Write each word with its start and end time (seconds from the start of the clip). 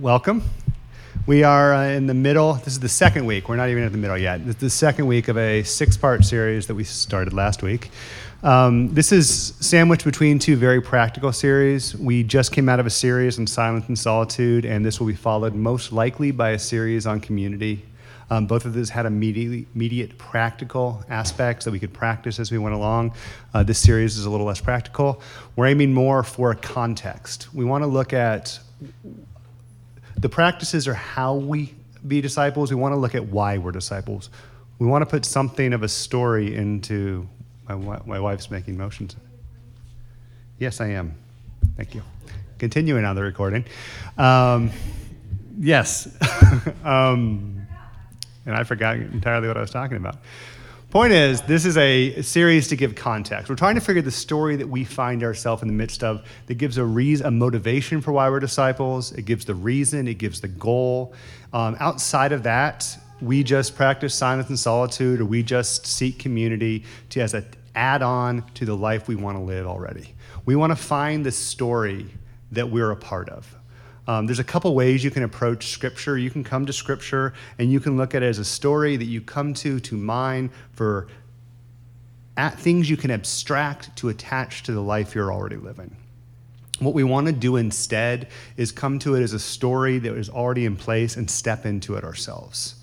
Welcome. 0.00 0.42
We 1.26 1.42
are 1.42 1.72
uh, 1.72 1.88
in 1.88 2.06
the 2.06 2.12
middle. 2.12 2.54
This 2.54 2.74
is 2.74 2.80
the 2.80 2.88
second 2.88 3.24
week. 3.24 3.48
We're 3.48 3.56
not 3.56 3.70
even 3.70 3.82
at 3.82 3.92
the 3.92 3.98
middle 3.98 4.18
yet. 4.18 4.42
Is 4.42 4.56
the 4.56 4.68
second 4.68 5.06
week 5.06 5.28
of 5.28 5.38
a 5.38 5.62
six 5.62 5.96
part 5.96 6.22
series 6.22 6.66
that 6.66 6.74
we 6.74 6.84
started 6.84 7.32
last 7.32 7.62
week. 7.62 7.90
Um, 8.42 8.92
this 8.92 9.10
is 9.10 9.54
sandwiched 9.60 10.04
between 10.04 10.38
two 10.38 10.56
very 10.56 10.82
practical 10.82 11.32
series. 11.32 11.96
We 11.96 12.22
just 12.24 12.52
came 12.52 12.68
out 12.68 12.78
of 12.78 12.84
a 12.84 12.90
series 12.90 13.38
on 13.38 13.46
silence 13.46 13.88
and 13.88 13.98
solitude, 13.98 14.66
and 14.66 14.84
this 14.84 15.00
will 15.00 15.06
be 15.06 15.14
followed 15.14 15.54
most 15.54 15.92
likely 15.92 16.30
by 16.30 16.50
a 16.50 16.58
series 16.58 17.06
on 17.06 17.18
community. 17.18 17.82
Um, 18.28 18.46
both 18.46 18.66
of 18.66 18.74
those 18.74 18.90
had 18.90 19.06
immediate, 19.06 19.66
immediate 19.74 20.18
practical 20.18 21.02
aspects 21.08 21.64
that 21.64 21.70
we 21.70 21.78
could 21.78 21.94
practice 21.94 22.38
as 22.38 22.52
we 22.52 22.58
went 22.58 22.74
along. 22.74 23.14
Uh, 23.54 23.62
this 23.62 23.78
series 23.78 24.18
is 24.18 24.26
a 24.26 24.30
little 24.30 24.46
less 24.46 24.60
practical. 24.60 25.22
We're 25.54 25.68
aiming 25.68 25.94
more 25.94 26.22
for 26.22 26.54
context. 26.54 27.54
We 27.54 27.64
want 27.64 27.82
to 27.82 27.88
look 27.88 28.12
at 28.12 28.58
the 30.18 30.28
practices 30.28 30.88
are 30.88 30.94
how 30.94 31.34
we 31.34 31.74
be 32.06 32.20
disciples. 32.20 32.70
We 32.70 32.76
want 32.76 32.92
to 32.92 32.96
look 32.96 33.14
at 33.14 33.26
why 33.26 33.58
we're 33.58 33.72
disciples. 33.72 34.30
We 34.78 34.86
want 34.86 35.02
to 35.02 35.06
put 35.06 35.24
something 35.24 35.72
of 35.72 35.82
a 35.82 35.88
story 35.88 36.54
into. 36.54 37.28
My, 37.68 38.00
my 38.06 38.20
wife's 38.20 38.48
making 38.48 38.78
motions. 38.78 39.16
Yes, 40.58 40.80
I 40.80 40.88
am. 40.88 41.16
Thank 41.76 41.94
you. 41.94 42.02
Continuing 42.58 43.04
on 43.04 43.16
the 43.16 43.22
recording. 43.22 43.64
Um, 44.16 44.70
yes. 45.58 46.08
um, 46.84 47.66
and 48.46 48.54
I 48.54 48.62
forgot 48.62 48.96
entirely 48.96 49.48
what 49.48 49.56
I 49.56 49.60
was 49.60 49.72
talking 49.72 49.96
about. 49.96 50.18
Point 50.90 51.12
is, 51.12 51.42
this 51.42 51.64
is 51.64 51.76
a 51.76 52.22
series 52.22 52.68
to 52.68 52.76
give 52.76 52.94
context. 52.94 53.50
We're 53.50 53.56
trying 53.56 53.74
to 53.74 53.80
figure 53.80 54.02
the 54.02 54.12
story 54.12 54.54
that 54.54 54.68
we 54.68 54.84
find 54.84 55.24
ourselves 55.24 55.60
in 55.62 55.68
the 55.68 55.74
midst 55.74 56.04
of 56.04 56.24
that 56.46 56.54
gives 56.54 56.78
a 56.78 56.84
reason, 56.84 57.26
a 57.26 57.30
motivation 57.32 58.00
for 58.00 58.12
why 58.12 58.30
we're 58.30 58.38
disciples. 58.38 59.10
It 59.10 59.24
gives 59.24 59.44
the 59.44 59.54
reason, 59.56 60.06
it 60.06 60.14
gives 60.14 60.40
the 60.40 60.48
goal. 60.48 61.12
Um, 61.52 61.76
outside 61.80 62.30
of 62.30 62.44
that, 62.44 62.96
we 63.20 63.42
just 63.42 63.74
practice 63.74 64.14
silence 64.14 64.48
and 64.48 64.58
solitude, 64.58 65.20
or 65.20 65.24
we 65.24 65.42
just 65.42 65.88
seek 65.88 66.20
community 66.20 66.84
to 67.10 67.20
as 67.20 67.34
an 67.34 67.46
add-on 67.74 68.44
to 68.54 68.64
the 68.64 68.76
life 68.76 69.08
we 69.08 69.16
want 69.16 69.36
to 69.36 69.42
live 69.42 69.66
already. 69.66 70.14
We 70.44 70.54
want 70.54 70.70
to 70.70 70.76
find 70.76 71.26
the 71.26 71.32
story 71.32 72.06
that 72.52 72.70
we're 72.70 72.92
a 72.92 72.96
part 72.96 73.28
of. 73.28 73.56
Um, 74.08 74.26
there's 74.26 74.38
a 74.38 74.44
couple 74.44 74.74
ways 74.74 75.02
you 75.02 75.10
can 75.10 75.24
approach 75.24 75.68
Scripture. 75.68 76.16
You 76.16 76.30
can 76.30 76.44
come 76.44 76.66
to 76.66 76.72
Scripture 76.72 77.34
and 77.58 77.72
you 77.72 77.80
can 77.80 77.96
look 77.96 78.14
at 78.14 78.22
it 78.22 78.26
as 78.26 78.38
a 78.38 78.44
story 78.44 78.96
that 78.96 79.04
you 79.04 79.20
come 79.20 79.52
to 79.54 79.80
to 79.80 79.96
mine 79.96 80.50
for 80.72 81.08
at 82.36 82.58
things 82.58 82.88
you 82.88 82.96
can 82.96 83.10
abstract 83.10 83.96
to 83.96 84.08
attach 84.08 84.62
to 84.64 84.72
the 84.72 84.80
life 84.80 85.14
you're 85.14 85.32
already 85.32 85.56
living. 85.56 85.96
What 86.78 86.94
we 86.94 87.04
want 87.04 87.26
to 87.26 87.32
do 87.32 87.56
instead 87.56 88.28
is 88.56 88.70
come 88.70 88.98
to 89.00 89.14
it 89.14 89.22
as 89.22 89.32
a 89.32 89.38
story 89.38 89.98
that 89.98 90.14
is 90.14 90.28
already 90.28 90.66
in 90.66 90.76
place 90.76 91.16
and 91.16 91.30
step 91.30 91.64
into 91.64 91.96
it 91.96 92.04
ourselves. 92.04 92.74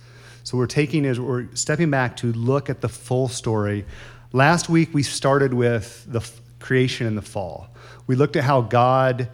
So 0.43 0.57
we're 0.57 0.67
taking 0.67 1.05
as 1.05 1.19
we're 1.19 1.47
stepping 1.53 1.91
back 1.91 2.17
to 2.17 2.33
look 2.33 2.69
at 2.69 2.81
the 2.81 2.89
full 2.89 3.27
story. 3.27 3.85
Last 4.31 4.67
week 4.67 4.93
we 4.93 5.03
started 5.03 5.53
with 5.53 6.05
the 6.11 6.27
creation 6.59 7.05
and 7.05 7.17
the 7.17 7.21
fall. 7.21 7.67
We 8.07 8.15
looked 8.15 8.35
at 8.35 8.43
how 8.43 8.61
God 8.61 9.29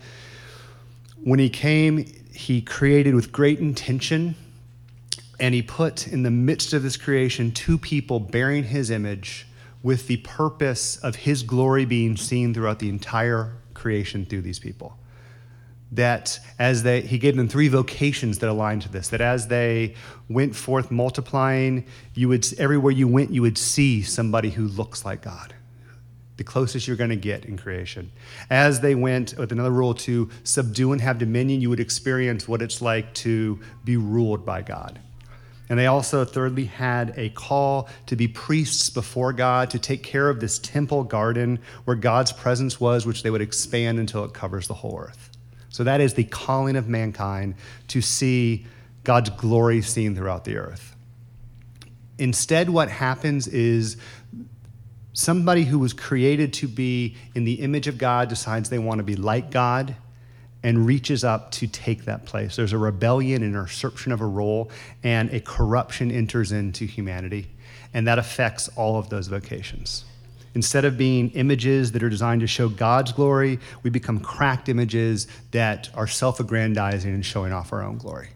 when 1.24 1.40
he 1.40 1.50
came, 1.50 2.06
he 2.34 2.62
created 2.62 3.16
with 3.16 3.32
great 3.32 3.60
intention, 3.60 4.36
and 5.40 5.54
he 5.54 5.62
put 5.62 6.08
in 6.08 6.24
the 6.24 6.32
midst 6.32 6.74
of 6.74 6.84
this 6.84 6.98
creation 6.98 7.52
two 7.52 7.78
people 7.78 8.20
bearing 8.20 8.64
his 8.64 8.90
image 8.90 9.48
with 9.82 10.08
the 10.08 10.18
purpose 10.18 10.98
of 10.98 11.16
his 11.16 11.44
glory 11.44 11.86
being 11.86 12.18
seen 12.18 12.54
throughout 12.54 12.80
the 12.80 12.90
entire 12.90 13.54
creation 13.74 14.26
through 14.26 14.42
these 14.42 14.60
people. 14.60 14.98
That 15.92 16.40
as 16.60 16.84
they, 16.84 17.02
he 17.02 17.18
gave 17.18 17.36
them 17.36 17.48
three 17.48 17.68
vocations 17.68 18.40
that 18.40 18.50
aligned 18.50 18.84
to 18.84 18.90
this, 18.90 19.08
that 19.10 19.22
as 19.22 19.48
they 19.48 19.96
went 20.28 20.56
forth 20.56 20.92
multiplying, 20.92 21.86
you 22.14 22.28
would, 22.28 22.46
everywhere 22.60 22.92
you 22.92 23.08
went, 23.08 23.32
you 23.32 23.42
would 23.42 23.58
see 23.58 24.04
somebody 24.04 24.52
who 24.52 24.68
looks 24.68 25.04
like 25.06 25.22
God 25.22 25.54
the 26.40 26.44
closest 26.44 26.88
you're 26.88 26.98
going 26.98 27.12
to 27.12 27.16
get 27.16 27.46
in 27.46 27.58
creation. 27.58 28.12
As 28.50 28.80
they 28.80 28.96
went 28.96 29.38
with 29.38 29.52
another 29.52 29.70
rule 29.70 29.94
to 29.96 30.30
subdue 30.44 30.92
and 30.94 31.02
have 31.02 31.20
dominion, 31.20 31.62
you 31.62 31.70
would 31.70 31.80
experience 31.80 32.48
what 32.48 32.64
it's 32.64 32.82
like 32.82 33.14
to 33.16 33.60
be 33.84 33.98
ruled 33.98 34.44
by 34.44 34.64
God. 34.64 35.00
And 35.70 35.78
they 35.78 35.86
also, 35.86 36.26
thirdly, 36.26 36.66
had 36.66 37.14
a 37.16 37.30
call 37.30 37.90
to 38.08 38.16
be 38.16 38.28
priests 38.28 38.90
before 38.90 39.34
God, 39.34 39.70
to 39.70 39.78
take 39.78 40.02
care 40.02 40.30
of 40.30 40.40
this 40.40 40.58
temple 40.58 41.04
garden 41.04 41.60
where 41.86 41.96
God's 41.96 42.32
presence 42.32 42.80
was, 42.80 43.06
which 43.06 43.22
they 43.22 43.30
would 43.30 43.42
expand 43.42 44.00
until 44.00 44.24
it 44.24 44.34
covers 44.34 44.68
the 44.68 44.74
whole 44.74 44.98
earth. 45.00 45.30
So 45.70 45.84
that 45.84 46.02
is 46.02 46.16
the 46.16 46.24
calling 46.24 46.76
of 46.76 46.88
mankind 46.88 47.54
to 47.90 48.02
see 48.02 48.66
God's 49.04 49.30
glory 49.30 49.84
seen 49.84 50.16
throughout 50.16 50.46
the 50.46 50.58
earth. 50.58 50.96
Instead, 52.18 52.70
what 52.70 52.90
happens 52.90 53.48
is 53.48 53.96
somebody 55.14 55.64
who 55.64 55.80
was 55.80 55.94
created 55.94 56.54
to 56.54 56.68
be 56.68 57.16
in 57.36 57.44
the 57.44 57.56
image 57.56 57.88
of 57.88 57.98
God 57.98 58.30
decides 58.30 58.70
they 58.70 58.80
want 58.80 59.00
to 59.00 59.04
be 59.04 59.16
like 59.16 59.52
God 59.52 59.96
and 60.64 60.86
reaches 60.86 61.24
up 61.24 61.52
to 61.52 61.68
take 61.68 62.06
that 62.06 62.26
place. 62.26 62.56
There's 62.56 62.74
a 62.74 62.78
rebellion, 62.78 63.44
and 63.44 63.56
an 63.56 63.62
usurpation 63.62 64.12
of 64.12 64.22
a 64.22 64.26
role, 64.26 64.70
and 65.04 65.30
a 65.32 65.40
corruption 65.40 66.12
enters 66.12 66.52
into 66.52 66.86
humanity, 66.86 67.48
and 67.94 68.08
that 68.08 68.20
affects 68.20 68.68
all 68.76 68.98
of 68.98 69.10
those 69.10 69.28
vocations. 69.28 70.06
Instead 70.56 70.84
of 70.84 70.98
being 70.98 71.30
images 71.32 71.92
that 71.92 72.04
are 72.04 72.10
designed 72.10 72.42
to 72.42 72.48
show 72.48 72.68
God's 72.68 73.12
glory, 73.12 73.60
we 73.84 73.90
become 73.90 74.20
cracked 74.20 74.68
images 74.68 75.28
that 75.52 75.90
are 75.94 76.08
self 76.08 76.40
aggrandizing 76.40 77.14
and 77.14 77.26
showing 77.26 77.54
off 77.54 77.72
our 77.72 77.84
own 77.84 77.98
glory. 77.98 78.30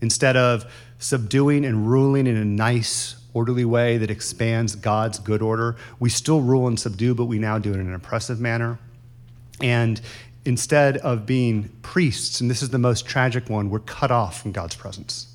Instead 0.00 0.36
of 0.36 0.64
subduing 0.98 1.64
and 1.64 1.88
ruling 1.88 2.26
in 2.26 2.36
a 2.36 2.44
nice, 2.44 3.16
orderly 3.34 3.64
way 3.64 3.98
that 3.98 4.10
expands 4.10 4.74
God's 4.74 5.18
good 5.18 5.42
order. 5.42 5.76
We 5.98 6.10
still 6.10 6.40
rule 6.40 6.66
and 6.66 6.78
subdue, 6.78 7.14
but 7.14 7.26
we 7.26 7.38
now 7.38 7.58
do 7.58 7.70
it 7.70 7.78
in 7.78 7.86
an 7.86 7.94
oppressive 7.94 8.40
manner. 8.40 8.78
And 9.60 10.00
instead 10.44 10.98
of 10.98 11.26
being 11.26 11.70
priests, 11.82 12.40
and 12.40 12.50
this 12.50 12.62
is 12.62 12.70
the 12.70 12.78
most 12.78 13.06
tragic 13.06 13.48
one, 13.48 13.70
we're 13.70 13.80
cut 13.80 14.10
off 14.10 14.40
from 14.40 14.52
God's 14.52 14.74
presence. 14.74 15.28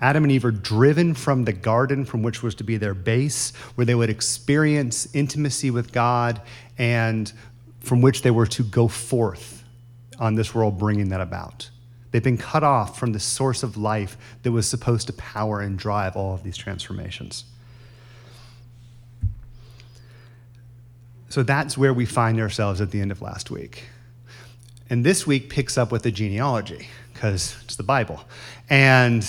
Adam 0.00 0.22
and 0.22 0.32
Eve 0.32 0.44
are 0.44 0.52
driven 0.52 1.12
from 1.12 1.44
the 1.44 1.52
garden 1.52 2.04
from 2.04 2.22
which 2.22 2.42
was 2.42 2.54
to 2.56 2.64
be 2.64 2.76
their 2.76 2.94
base, 2.94 3.52
where 3.74 3.84
they 3.84 3.94
would 3.94 4.10
experience 4.10 5.12
intimacy 5.14 5.70
with 5.70 5.92
God 5.92 6.40
and 6.78 7.32
from 7.80 8.00
which 8.00 8.22
they 8.22 8.30
were 8.30 8.46
to 8.46 8.62
go 8.62 8.86
forth 8.86 9.64
on 10.20 10.34
this 10.34 10.54
world, 10.54 10.78
bringing 10.78 11.08
that 11.08 11.20
about. 11.20 11.68
They've 12.18 12.24
been 12.24 12.36
cut 12.36 12.64
off 12.64 12.98
from 12.98 13.12
the 13.12 13.20
source 13.20 13.62
of 13.62 13.76
life 13.76 14.18
that 14.42 14.50
was 14.50 14.68
supposed 14.68 15.06
to 15.06 15.12
power 15.12 15.60
and 15.60 15.78
drive 15.78 16.16
all 16.16 16.34
of 16.34 16.42
these 16.42 16.56
transformations. 16.56 17.44
So 21.28 21.44
that's 21.44 21.78
where 21.78 21.94
we 21.94 22.06
find 22.06 22.40
ourselves 22.40 22.80
at 22.80 22.90
the 22.90 23.00
end 23.00 23.12
of 23.12 23.22
last 23.22 23.52
week. 23.52 23.84
And 24.90 25.06
this 25.06 25.28
week 25.28 25.48
picks 25.48 25.78
up 25.78 25.92
with 25.92 26.02
the 26.02 26.10
genealogy, 26.10 26.88
because 27.14 27.56
it's 27.62 27.76
the 27.76 27.84
Bible. 27.84 28.24
And 28.68 29.24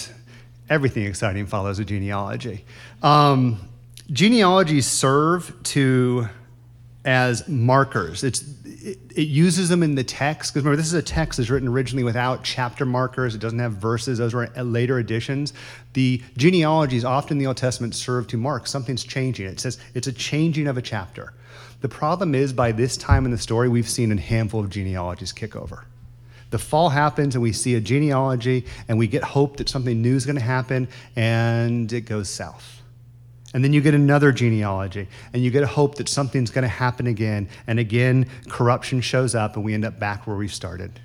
everything 0.68 1.06
exciting 1.06 1.46
follows 1.46 1.78
a 1.78 1.86
genealogy. 1.86 2.66
Um, 3.04 3.70
genealogies 4.12 4.88
serve 4.88 5.54
to 5.66 6.28
as 7.06 7.48
markers. 7.48 8.24
It's, 8.24 8.44
it, 8.82 8.98
it, 9.16 9.28
uses 9.28 9.70
them 9.70 9.84
in 9.84 9.96
the 9.96 10.04
text, 10.04 10.54
because 10.54 10.64
remember, 10.64 10.78
this 10.78 10.88
is 10.88 10.94
a 10.94 11.02
text 11.02 11.38
that's 11.38 11.50
written 11.50 11.68
originally 11.68 12.04
without 12.04 12.44
chapter 12.44 12.86
markers. 12.86 13.36
It 13.36 13.40
doesn't 13.40 13.60
have 13.60 13.74
verses. 13.74 14.18
Those 14.18 14.34
were 14.34 14.50
uh, 14.56 14.64
later 14.64 15.00
additions. 15.00 15.54
The 15.94 16.22
genealogies 16.38 17.04
often 17.04 17.34
in 17.34 17.40
the 17.40 17.48
Old 17.48 17.58
Testament 17.58 17.96
serve 17.96 18.28
to 18.28 18.38
mark 18.38 18.68
something's 18.68 19.04
changing. 19.04 19.48
It 19.48 19.60
says 19.60 19.78
it's 19.94 20.08
a 20.08 20.14
changing 20.14 20.68
of 20.68 20.78
a 20.78 20.82
chapter. 20.82 21.34
The 21.82 21.90
problem 21.90 22.36
is, 22.36 22.54
by 22.54 22.72
this 22.72 22.98
time 22.98 23.26
in 23.26 23.32
the 23.32 23.38
story, 23.38 23.70
we've 23.70 23.90
seen 23.90 24.12
a 24.12 24.20
handful 24.20 24.60
of 24.60 24.70
genealogies 24.70 25.32
kick 25.32 25.56
over. 25.56 25.86
The 26.50 26.60
fall 26.60 26.90
happens, 26.90 27.36
and 27.36 27.42
we 27.42 27.54
see 27.54 27.76
a 27.76 27.82
genealogy, 27.82 28.66
and 28.88 28.98
we 28.98 29.08
get 29.08 29.24
hope 29.24 29.58
that 29.58 29.70
something 29.70 30.02
new 30.02 30.16
is 30.16 30.26
going 30.26 30.36
to 30.38 30.42
happen, 30.42 30.88
and 31.16 31.92
it 31.94 32.02
goes 32.02 32.30
south 32.30 32.80
and 33.54 33.64
then 33.64 33.74
you 33.74 33.82
get 33.82 33.94
another 33.94 34.32
genealogy, 34.32 35.08
and 35.34 35.44
you 35.44 35.50
get 35.52 35.64
a 35.64 35.68
hope 35.68 35.96
that 35.96 36.08
something's 36.08 36.52
going 36.52 36.64
to 36.64 36.68
happen 36.68 37.08
again. 37.08 37.50
And 37.66 37.80
again, 37.80 38.28
corruption 38.48 39.02
shows 39.02 39.36
up, 39.36 39.56
and 39.56 39.66
we 39.66 39.74
end 39.74 39.86
up 39.86 40.00
back 40.00 40.28
where 40.28 40.36
we 40.36 40.48
started. 40.48 41.00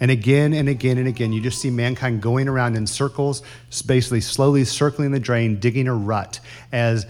And 0.00 0.10
again 0.10 0.52
and 0.52 0.68
again 0.68 0.98
and 0.98 1.08
again, 1.08 1.32
you 1.32 1.40
just 1.40 1.60
see 1.60 1.70
mankind 1.70 2.22
going 2.22 2.48
around 2.48 2.76
in 2.76 2.86
circles, 2.86 3.42
basically 3.86 4.20
slowly 4.20 4.64
circling 4.64 5.10
the 5.10 5.20
drain, 5.20 5.58
digging 5.58 5.88
a 5.88 5.94
rut 5.94 6.38
as 6.70 7.04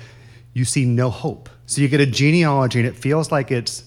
you 0.54 0.64
see 0.64 0.84
no 0.86 1.10
hope. 1.10 1.50
So 1.66 1.82
you 1.82 1.88
get 1.88 2.00
a 2.00 2.06
genealogy, 2.06 2.78
and 2.78 2.88
it 2.88 2.96
feels 2.96 3.30
like 3.30 3.50
it's 3.50 3.84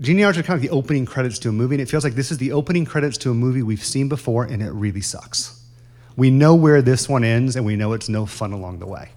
genealogy 0.00 0.40
is 0.40 0.46
kind 0.46 0.56
of 0.56 0.62
the 0.62 0.70
opening 0.70 1.06
credits 1.06 1.38
to 1.40 1.50
a 1.50 1.52
movie, 1.52 1.76
and 1.76 1.82
it 1.82 1.88
feels 1.88 2.02
like 2.02 2.14
this 2.14 2.32
is 2.32 2.38
the 2.38 2.52
opening 2.52 2.84
credits 2.84 3.16
to 3.18 3.30
a 3.30 3.34
movie 3.34 3.62
we've 3.62 3.84
seen 3.84 4.08
before, 4.08 4.44
and 4.44 4.62
it 4.62 4.72
really 4.72 5.00
sucks. 5.00 5.60
We 6.16 6.30
know 6.30 6.54
where 6.54 6.82
this 6.82 7.08
one 7.08 7.24
ends, 7.24 7.54
and 7.56 7.64
we 7.64 7.76
know 7.76 7.92
it's 7.92 8.08
no 8.08 8.26
fun 8.26 8.52
along 8.52 8.80
the 8.80 8.86
way. 8.86 9.10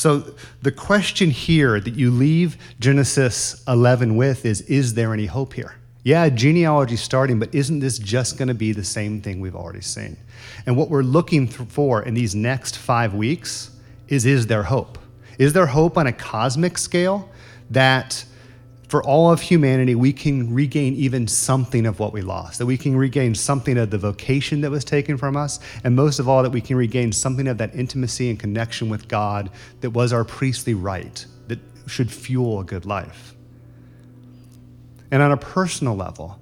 So 0.00 0.24
the 0.62 0.72
question 0.72 1.28
here 1.28 1.78
that 1.78 1.94
you 1.94 2.10
leave 2.10 2.56
Genesis 2.80 3.62
11 3.68 4.16
with 4.16 4.46
is 4.46 4.62
Is 4.62 4.94
there 4.94 5.12
any 5.12 5.26
hope 5.26 5.52
here? 5.52 5.74
Yeah, 6.04 6.26
genealogy 6.30 6.96
starting, 6.96 7.38
but 7.38 7.54
isn't 7.54 7.80
this 7.80 7.98
just 7.98 8.38
going 8.38 8.48
to 8.48 8.54
be 8.54 8.72
the 8.72 8.82
same 8.82 9.20
thing 9.20 9.40
we've 9.40 9.54
already 9.54 9.82
seen? 9.82 10.16
And 10.64 10.74
what 10.74 10.88
we're 10.88 11.02
looking 11.02 11.46
for 11.46 12.02
in 12.02 12.14
these 12.14 12.34
next 12.34 12.78
five 12.78 13.12
weeks 13.12 13.72
is 14.08 14.24
is 14.24 14.46
there 14.46 14.62
hope? 14.62 14.96
Is 15.38 15.52
there 15.52 15.66
hope 15.66 15.98
on 15.98 16.06
a 16.06 16.14
cosmic 16.14 16.78
scale 16.78 17.28
that 17.68 18.24
for 18.90 19.04
all 19.04 19.30
of 19.30 19.40
humanity, 19.40 19.94
we 19.94 20.12
can 20.12 20.52
regain 20.52 20.94
even 20.94 21.28
something 21.28 21.86
of 21.86 22.00
what 22.00 22.12
we 22.12 22.22
lost, 22.22 22.58
that 22.58 22.66
we 22.66 22.76
can 22.76 22.96
regain 22.96 23.36
something 23.36 23.78
of 23.78 23.90
the 23.90 23.98
vocation 23.98 24.62
that 24.62 24.70
was 24.70 24.84
taken 24.84 25.16
from 25.16 25.36
us, 25.36 25.60
and 25.84 25.94
most 25.94 26.18
of 26.18 26.28
all, 26.28 26.42
that 26.42 26.50
we 26.50 26.60
can 26.60 26.76
regain 26.76 27.12
something 27.12 27.46
of 27.46 27.58
that 27.58 27.72
intimacy 27.72 28.30
and 28.30 28.40
connection 28.40 28.88
with 28.88 29.06
God 29.06 29.48
that 29.80 29.90
was 29.90 30.12
our 30.12 30.24
priestly 30.24 30.74
right, 30.74 31.24
that 31.46 31.60
should 31.86 32.10
fuel 32.10 32.58
a 32.58 32.64
good 32.64 32.84
life. 32.84 33.36
And 35.12 35.22
on 35.22 35.30
a 35.30 35.36
personal 35.36 35.94
level, 35.94 36.40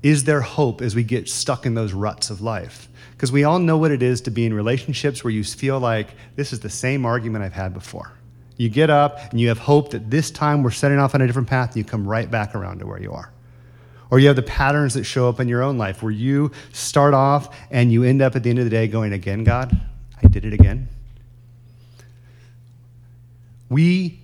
is 0.00 0.22
there 0.22 0.40
hope 0.40 0.80
as 0.80 0.94
we 0.94 1.02
get 1.02 1.28
stuck 1.28 1.66
in 1.66 1.74
those 1.74 1.92
ruts 1.92 2.30
of 2.30 2.40
life? 2.40 2.88
Because 3.10 3.32
we 3.32 3.42
all 3.42 3.58
know 3.58 3.76
what 3.76 3.90
it 3.90 4.04
is 4.04 4.20
to 4.20 4.30
be 4.30 4.46
in 4.46 4.54
relationships 4.54 5.24
where 5.24 5.32
you 5.32 5.42
feel 5.42 5.80
like 5.80 6.10
this 6.36 6.52
is 6.52 6.60
the 6.60 6.70
same 6.70 7.04
argument 7.04 7.44
I've 7.44 7.54
had 7.54 7.74
before. 7.74 8.17
You 8.58 8.68
get 8.68 8.90
up 8.90 9.18
and 9.30 9.40
you 9.40 9.48
have 9.48 9.58
hope 9.58 9.92
that 9.92 10.10
this 10.10 10.30
time 10.30 10.62
we're 10.62 10.72
setting 10.72 10.98
off 10.98 11.14
on 11.14 11.22
a 11.22 11.26
different 11.26 11.48
path 11.48 11.70
and 11.70 11.76
you 11.78 11.84
come 11.84 12.06
right 12.06 12.30
back 12.30 12.54
around 12.54 12.80
to 12.80 12.86
where 12.86 13.00
you 13.00 13.12
are. 13.12 13.32
Or 14.10 14.18
you 14.18 14.26
have 14.26 14.36
the 14.36 14.42
patterns 14.42 14.94
that 14.94 15.04
show 15.04 15.28
up 15.28 15.38
in 15.38 15.48
your 15.48 15.62
own 15.62 15.78
life 15.78 16.02
where 16.02 16.10
you 16.10 16.50
start 16.72 17.14
off 17.14 17.56
and 17.70 17.92
you 17.92 18.02
end 18.02 18.20
up 18.20 18.34
at 18.34 18.42
the 18.42 18.50
end 18.50 18.58
of 18.58 18.64
the 18.64 18.70
day 18.70 18.88
going, 18.88 19.12
Again, 19.12 19.44
God, 19.44 19.80
I 20.22 20.26
did 20.26 20.44
it 20.44 20.52
again. 20.52 20.88
We 23.68 24.18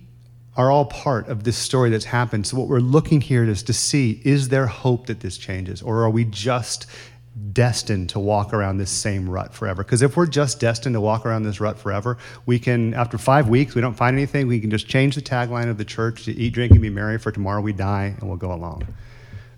are 0.57 0.69
all 0.69 0.85
part 0.85 1.27
of 1.29 1.43
this 1.43 1.55
story 1.55 1.89
that's 1.89 2.05
happened. 2.05 2.47
So, 2.47 2.57
what 2.57 2.67
we're 2.67 2.79
looking 2.79 3.21
here 3.21 3.43
is 3.43 3.63
to 3.63 3.73
see 3.73 4.21
is 4.25 4.49
there 4.49 4.67
hope 4.67 5.05
that 5.05 5.21
this 5.21 5.37
changes? 5.37 5.81
Or 5.81 6.03
are 6.03 6.09
we 6.09 6.25
just 6.25 6.87
destined 7.51 8.09
to 8.09 8.19
walk 8.19 8.53
around 8.53 8.77
this 8.77 8.89
same 8.89 9.29
rut 9.29 9.53
forever. 9.53 9.83
Because 9.83 10.01
if 10.01 10.15
we're 10.15 10.25
just 10.25 10.59
destined 10.59 10.93
to 10.93 11.01
walk 11.01 11.25
around 11.25 11.43
this 11.43 11.59
rut 11.59 11.77
forever, 11.77 12.17
we 12.45 12.59
can, 12.59 12.93
after 12.93 13.17
five 13.17 13.49
weeks, 13.49 13.75
we 13.75 13.81
don't 13.81 13.93
find 13.93 14.15
anything, 14.15 14.47
we 14.47 14.59
can 14.59 14.69
just 14.69 14.87
change 14.87 15.15
the 15.15 15.21
tagline 15.21 15.69
of 15.69 15.77
the 15.77 15.85
church 15.85 16.23
to 16.25 16.31
eat, 16.31 16.53
drink, 16.53 16.71
and 16.71 16.81
be 16.81 16.89
merry, 16.89 17.17
for 17.17 17.31
tomorrow 17.31 17.61
we 17.61 17.73
die, 17.73 18.15
and 18.17 18.29
we'll 18.29 18.37
go 18.37 18.53
along. 18.53 18.87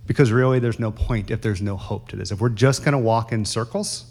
Because 0.07 0.31
really, 0.31 0.59
there's 0.59 0.79
no 0.79 0.91
point 0.91 1.29
if 1.29 1.41
there's 1.41 1.61
no 1.61 1.77
hope 1.77 2.07
to 2.09 2.15
this. 2.15 2.31
If 2.31 2.41
we're 2.41 2.49
just 2.49 2.83
going 2.83 2.93
to 2.93 2.97
walk 2.97 3.31
in 3.31 3.45
circles, 3.45 4.05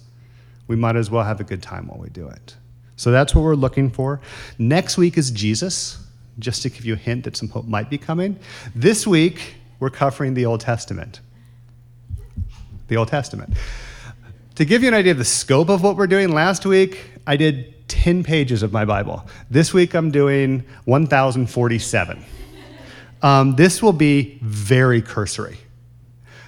we 0.68 0.76
might 0.76 0.94
as 0.94 1.10
well 1.10 1.24
have 1.24 1.40
a 1.40 1.44
good 1.44 1.62
time 1.62 1.88
while 1.88 1.98
we 1.98 2.10
do 2.10 2.28
it. 2.28 2.54
So 2.96 3.10
that's 3.10 3.34
what 3.34 3.42
we're 3.42 3.54
looking 3.54 3.90
for. 3.90 4.20
Next 4.58 4.96
week 4.96 5.18
is 5.18 5.30
Jesus, 5.30 5.98
just 6.38 6.62
to 6.62 6.70
give 6.70 6.84
you 6.84 6.94
a 6.94 6.98
hint 6.98 7.24
that 7.24 7.36
some 7.36 7.48
hope 7.48 7.66
might 7.66 7.90
be 7.90 7.98
coming. 7.98 8.38
This 8.74 9.06
week, 9.06 9.56
we're 9.80 9.90
covering 9.90 10.34
the 10.34 10.46
Old 10.46 10.60
Testament 10.60 11.20
the 12.88 12.96
Old 12.96 13.08
Testament. 13.08 13.54
To 14.56 14.64
give 14.64 14.82
you 14.82 14.88
an 14.88 14.94
idea 14.94 15.12
of 15.12 15.18
the 15.18 15.24
scope 15.24 15.68
of 15.68 15.82
what 15.82 15.96
we're 15.96 16.06
doing, 16.06 16.32
last 16.32 16.64
week 16.64 17.04
I 17.26 17.36
did 17.36 17.88
10 17.88 18.24
pages 18.24 18.62
of 18.62 18.72
my 18.72 18.84
Bible. 18.84 19.26
This 19.50 19.72
week 19.74 19.94
I'm 19.94 20.10
doing 20.10 20.64
1,047. 20.84 22.24
Um, 23.22 23.56
this 23.56 23.82
will 23.82 23.92
be 23.92 24.38
very 24.42 25.02
cursory. 25.02 25.58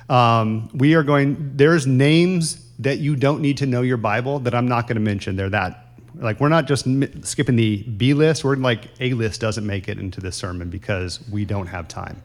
Um, 0.08 0.70
we 0.72 0.94
are 0.94 1.02
going, 1.02 1.56
there's 1.56 1.86
names 1.86 2.64
that 2.78 2.98
you 2.98 3.16
don't 3.16 3.40
need 3.40 3.58
to 3.58 3.66
know 3.66 3.82
your 3.82 3.96
Bible 3.96 4.38
that 4.40 4.54
I'm 4.54 4.68
not 4.68 4.86
going 4.86 4.96
to 4.96 5.02
mention. 5.02 5.36
They're 5.36 5.50
that. 5.50 5.86
Like, 6.14 6.40
we're 6.40 6.48
not 6.48 6.66
just 6.66 6.86
skipping 7.24 7.56
the 7.56 7.82
B 7.82 8.14
list, 8.14 8.44
we're 8.44 8.56
like, 8.56 8.88
A 9.00 9.12
list 9.12 9.40
doesn't 9.40 9.66
make 9.66 9.88
it 9.88 9.98
into 9.98 10.20
this 10.20 10.36
sermon 10.36 10.70
because 10.70 11.20
we 11.30 11.44
don't 11.44 11.66
have 11.66 11.86
time. 11.88 12.22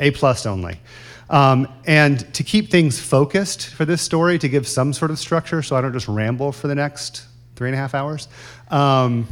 A 0.00 0.10
plus 0.10 0.44
only. 0.44 0.80
Um, 1.28 1.68
and 1.86 2.32
to 2.34 2.44
keep 2.44 2.70
things 2.70 3.00
focused 3.00 3.68
for 3.68 3.84
this 3.84 4.00
story, 4.00 4.38
to 4.38 4.48
give 4.48 4.66
some 4.66 4.92
sort 4.92 5.10
of 5.10 5.18
structure 5.18 5.62
so 5.62 5.76
I 5.76 5.80
don't 5.80 5.92
just 5.92 6.08
ramble 6.08 6.52
for 6.52 6.68
the 6.68 6.74
next 6.74 7.26
three 7.56 7.68
and 7.68 7.74
a 7.74 7.78
half 7.78 7.94
hours, 7.94 8.28
um, 8.70 9.26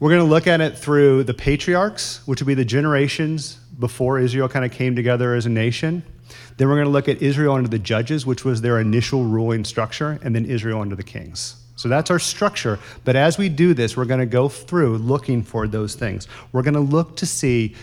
we're 0.00 0.10
going 0.10 0.24
to 0.24 0.28
look 0.28 0.48
at 0.48 0.60
it 0.60 0.76
through 0.76 1.22
the 1.24 1.34
patriarchs, 1.34 2.26
which 2.26 2.40
would 2.40 2.48
be 2.48 2.54
the 2.54 2.64
generations 2.64 3.54
before 3.78 4.18
Israel 4.18 4.48
kind 4.48 4.64
of 4.64 4.72
came 4.72 4.96
together 4.96 5.34
as 5.34 5.46
a 5.46 5.48
nation. 5.48 6.02
Then 6.56 6.68
we're 6.68 6.74
going 6.74 6.86
to 6.86 6.92
look 6.92 7.08
at 7.08 7.22
Israel 7.22 7.54
under 7.54 7.68
the 7.68 7.78
judges, 7.78 8.26
which 8.26 8.44
was 8.44 8.60
their 8.60 8.80
initial 8.80 9.24
ruling 9.24 9.64
structure, 9.64 10.18
and 10.22 10.34
then 10.34 10.44
Israel 10.44 10.80
under 10.80 10.96
the 10.96 11.02
kings. 11.04 11.56
So 11.76 11.88
that's 11.88 12.10
our 12.10 12.18
structure. 12.18 12.78
But 13.04 13.16
as 13.16 13.38
we 13.38 13.48
do 13.48 13.74
this, 13.74 13.96
we're 13.96 14.04
going 14.04 14.20
to 14.20 14.26
go 14.26 14.48
through 14.48 14.98
looking 14.98 15.42
for 15.42 15.66
those 15.66 15.94
things. 15.94 16.28
We're 16.52 16.62
going 16.62 16.74
to 16.74 16.80
look 16.80 17.16
to 17.16 17.26
see 17.26 17.74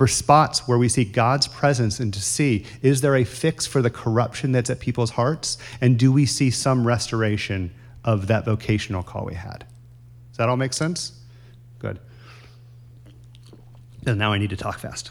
for 0.00 0.08
spots 0.08 0.66
where 0.66 0.78
we 0.78 0.88
see 0.88 1.04
God's 1.04 1.46
presence 1.46 2.00
and 2.00 2.14
to 2.14 2.22
see 2.22 2.64
is 2.80 3.02
there 3.02 3.16
a 3.16 3.24
fix 3.24 3.66
for 3.66 3.82
the 3.82 3.90
corruption 3.90 4.50
that's 4.50 4.70
at 4.70 4.80
people's 4.80 5.10
hearts? 5.10 5.58
And 5.82 5.98
do 5.98 6.10
we 6.10 6.24
see 6.24 6.50
some 6.50 6.86
restoration 6.86 7.70
of 8.02 8.28
that 8.28 8.46
vocational 8.46 9.02
call 9.02 9.26
we 9.26 9.34
had? 9.34 9.66
Does 10.30 10.38
that 10.38 10.48
all 10.48 10.56
make 10.56 10.72
sense? 10.72 11.12
Good. 11.80 12.00
And 14.06 14.18
now 14.18 14.32
I 14.32 14.38
need 14.38 14.48
to 14.48 14.56
talk 14.56 14.78
fast. 14.78 15.10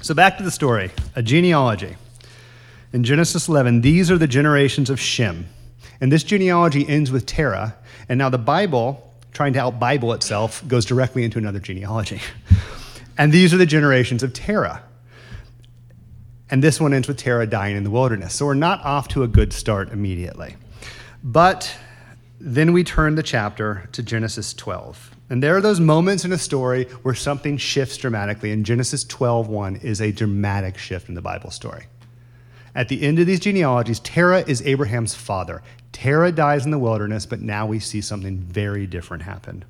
So 0.00 0.14
back 0.14 0.38
to 0.38 0.42
the 0.42 0.50
story 0.50 0.90
a 1.14 1.22
genealogy. 1.22 1.96
In 2.94 3.04
Genesis 3.04 3.46
11, 3.46 3.82
these 3.82 4.10
are 4.10 4.16
the 4.16 4.26
generations 4.26 4.88
of 4.88 4.98
Shem. 4.98 5.46
And 6.00 6.10
this 6.10 6.24
genealogy 6.24 6.88
ends 6.88 7.10
with 7.10 7.26
Terah. 7.26 7.76
And 8.08 8.16
now 8.16 8.30
the 8.30 8.38
Bible, 8.38 9.12
trying 9.34 9.52
to 9.52 9.60
out 9.60 9.78
Bible 9.78 10.14
itself, 10.14 10.66
goes 10.66 10.86
directly 10.86 11.24
into 11.24 11.36
another 11.36 11.58
genealogy. 11.60 12.22
And 13.18 13.32
these 13.32 13.52
are 13.52 13.56
the 13.56 13.66
generations 13.66 14.22
of 14.22 14.32
Terah. 14.32 14.82
And 16.50 16.64
this 16.64 16.80
one 16.80 16.92
ends 16.92 17.06
with 17.06 17.16
Terah 17.16 17.46
dying 17.46 17.76
in 17.76 17.84
the 17.84 17.90
wilderness. 17.90 18.34
So 18.34 18.46
we're 18.46 18.54
not 18.54 18.82
off 18.84 19.08
to 19.08 19.22
a 19.22 19.28
good 19.28 19.52
start 19.52 19.90
immediately. 19.90 20.56
But 21.22 21.76
then 22.40 22.72
we 22.72 22.82
turn 22.82 23.14
the 23.14 23.22
chapter 23.22 23.88
to 23.92 24.02
Genesis 24.02 24.54
12. 24.54 25.14
And 25.28 25.42
there 25.42 25.56
are 25.56 25.60
those 25.60 25.78
moments 25.78 26.24
in 26.24 26.32
a 26.32 26.38
story 26.38 26.84
where 27.02 27.14
something 27.14 27.56
shifts 27.56 27.96
dramatically. 27.98 28.50
And 28.50 28.66
Genesis 28.66 29.04
12:1 29.04 29.76
is 29.76 30.00
a 30.00 30.10
dramatic 30.10 30.76
shift 30.76 31.08
in 31.08 31.14
the 31.14 31.22
Bible 31.22 31.50
story. 31.50 31.84
At 32.74 32.88
the 32.88 33.02
end 33.02 33.18
of 33.18 33.26
these 33.26 33.40
genealogies, 33.40 34.00
Terah 34.00 34.44
is 34.46 34.62
Abraham's 34.62 35.14
father. 35.14 35.62
Terah 35.92 36.32
dies 36.32 36.64
in 36.64 36.70
the 36.70 36.78
wilderness, 36.78 37.26
but 37.26 37.40
now 37.40 37.66
we 37.66 37.78
see 37.78 38.00
something 38.00 38.38
very 38.38 38.86
different 38.86 39.24
happen. 39.24 39.64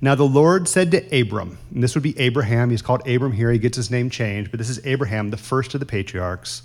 Now 0.00 0.14
the 0.14 0.24
Lord 0.24 0.68
said 0.68 0.90
to 0.90 1.20
Abram, 1.20 1.58
and 1.72 1.82
this 1.82 1.94
would 1.94 2.02
be 2.02 2.18
Abraham, 2.18 2.70
he's 2.70 2.82
called 2.82 3.06
Abram 3.08 3.32
here, 3.32 3.50
he 3.50 3.58
gets 3.58 3.76
his 3.76 3.90
name 3.90 4.10
changed, 4.10 4.50
but 4.50 4.58
this 4.58 4.68
is 4.68 4.84
Abraham, 4.84 5.30
the 5.30 5.36
first 5.36 5.72
of 5.74 5.80
the 5.80 5.86
patriarchs. 5.86 6.62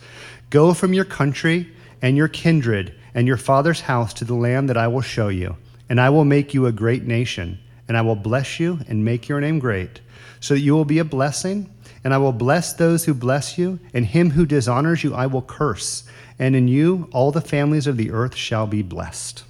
Go 0.49 0.73
from 0.73 0.93
your 0.93 1.05
country 1.05 1.71
and 2.01 2.17
your 2.17 2.27
kindred 2.27 2.93
and 3.13 3.27
your 3.27 3.37
father's 3.37 3.81
house 3.81 4.13
to 4.15 4.25
the 4.25 4.33
land 4.33 4.69
that 4.69 4.77
I 4.77 4.87
will 4.87 5.01
show 5.01 5.29
you, 5.29 5.55
and 5.89 5.99
I 6.01 6.09
will 6.09 6.25
make 6.25 6.53
you 6.53 6.65
a 6.65 6.71
great 6.71 7.03
nation, 7.03 7.59
and 7.87 7.97
I 7.97 8.01
will 8.01 8.15
bless 8.15 8.59
you 8.59 8.79
and 8.87 9.05
make 9.05 9.29
your 9.29 9.39
name 9.39 9.59
great, 9.59 10.01
so 10.39 10.53
that 10.53 10.61
you 10.61 10.73
will 10.73 10.85
be 10.85 10.99
a 10.99 11.05
blessing. 11.05 11.69
And 12.03 12.15
I 12.15 12.17
will 12.17 12.33
bless 12.33 12.73
those 12.73 13.05
who 13.05 13.13
bless 13.13 13.59
you, 13.59 13.79
and 13.93 14.07
him 14.07 14.31
who 14.31 14.47
dishonors 14.47 15.03
you 15.03 15.13
I 15.13 15.27
will 15.27 15.43
curse. 15.43 16.03
And 16.39 16.55
in 16.55 16.67
you 16.67 17.07
all 17.11 17.31
the 17.31 17.41
families 17.41 17.85
of 17.85 17.95
the 17.95 18.09
earth 18.09 18.35
shall 18.35 18.65
be 18.65 18.81
blessed. 18.81 19.43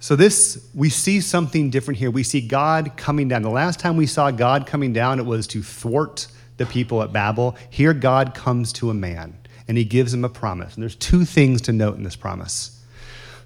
So, 0.00 0.14
this, 0.14 0.68
we 0.74 0.90
see 0.90 1.20
something 1.20 1.70
different 1.70 1.98
here. 1.98 2.10
We 2.10 2.22
see 2.22 2.40
God 2.40 2.96
coming 2.96 3.28
down. 3.28 3.42
The 3.42 3.50
last 3.50 3.80
time 3.80 3.96
we 3.96 4.06
saw 4.06 4.30
God 4.30 4.66
coming 4.66 4.92
down, 4.92 5.18
it 5.18 5.26
was 5.26 5.46
to 5.48 5.62
thwart 5.62 6.28
the 6.56 6.66
people 6.66 7.02
at 7.02 7.12
Babel. 7.12 7.56
Here, 7.70 7.92
God 7.92 8.34
comes 8.34 8.72
to 8.74 8.90
a 8.90 8.94
man 8.94 9.36
and 9.66 9.76
he 9.76 9.84
gives 9.84 10.14
him 10.14 10.24
a 10.24 10.28
promise. 10.28 10.74
And 10.74 10.82
there's 10.82 10.94
two 10.94 11.24
things 11.24 11.62
to 11.62 11.72
note 11.72 11.96
in 11.96 12.04
this 12.04 12.16
promise. 12.16 12.84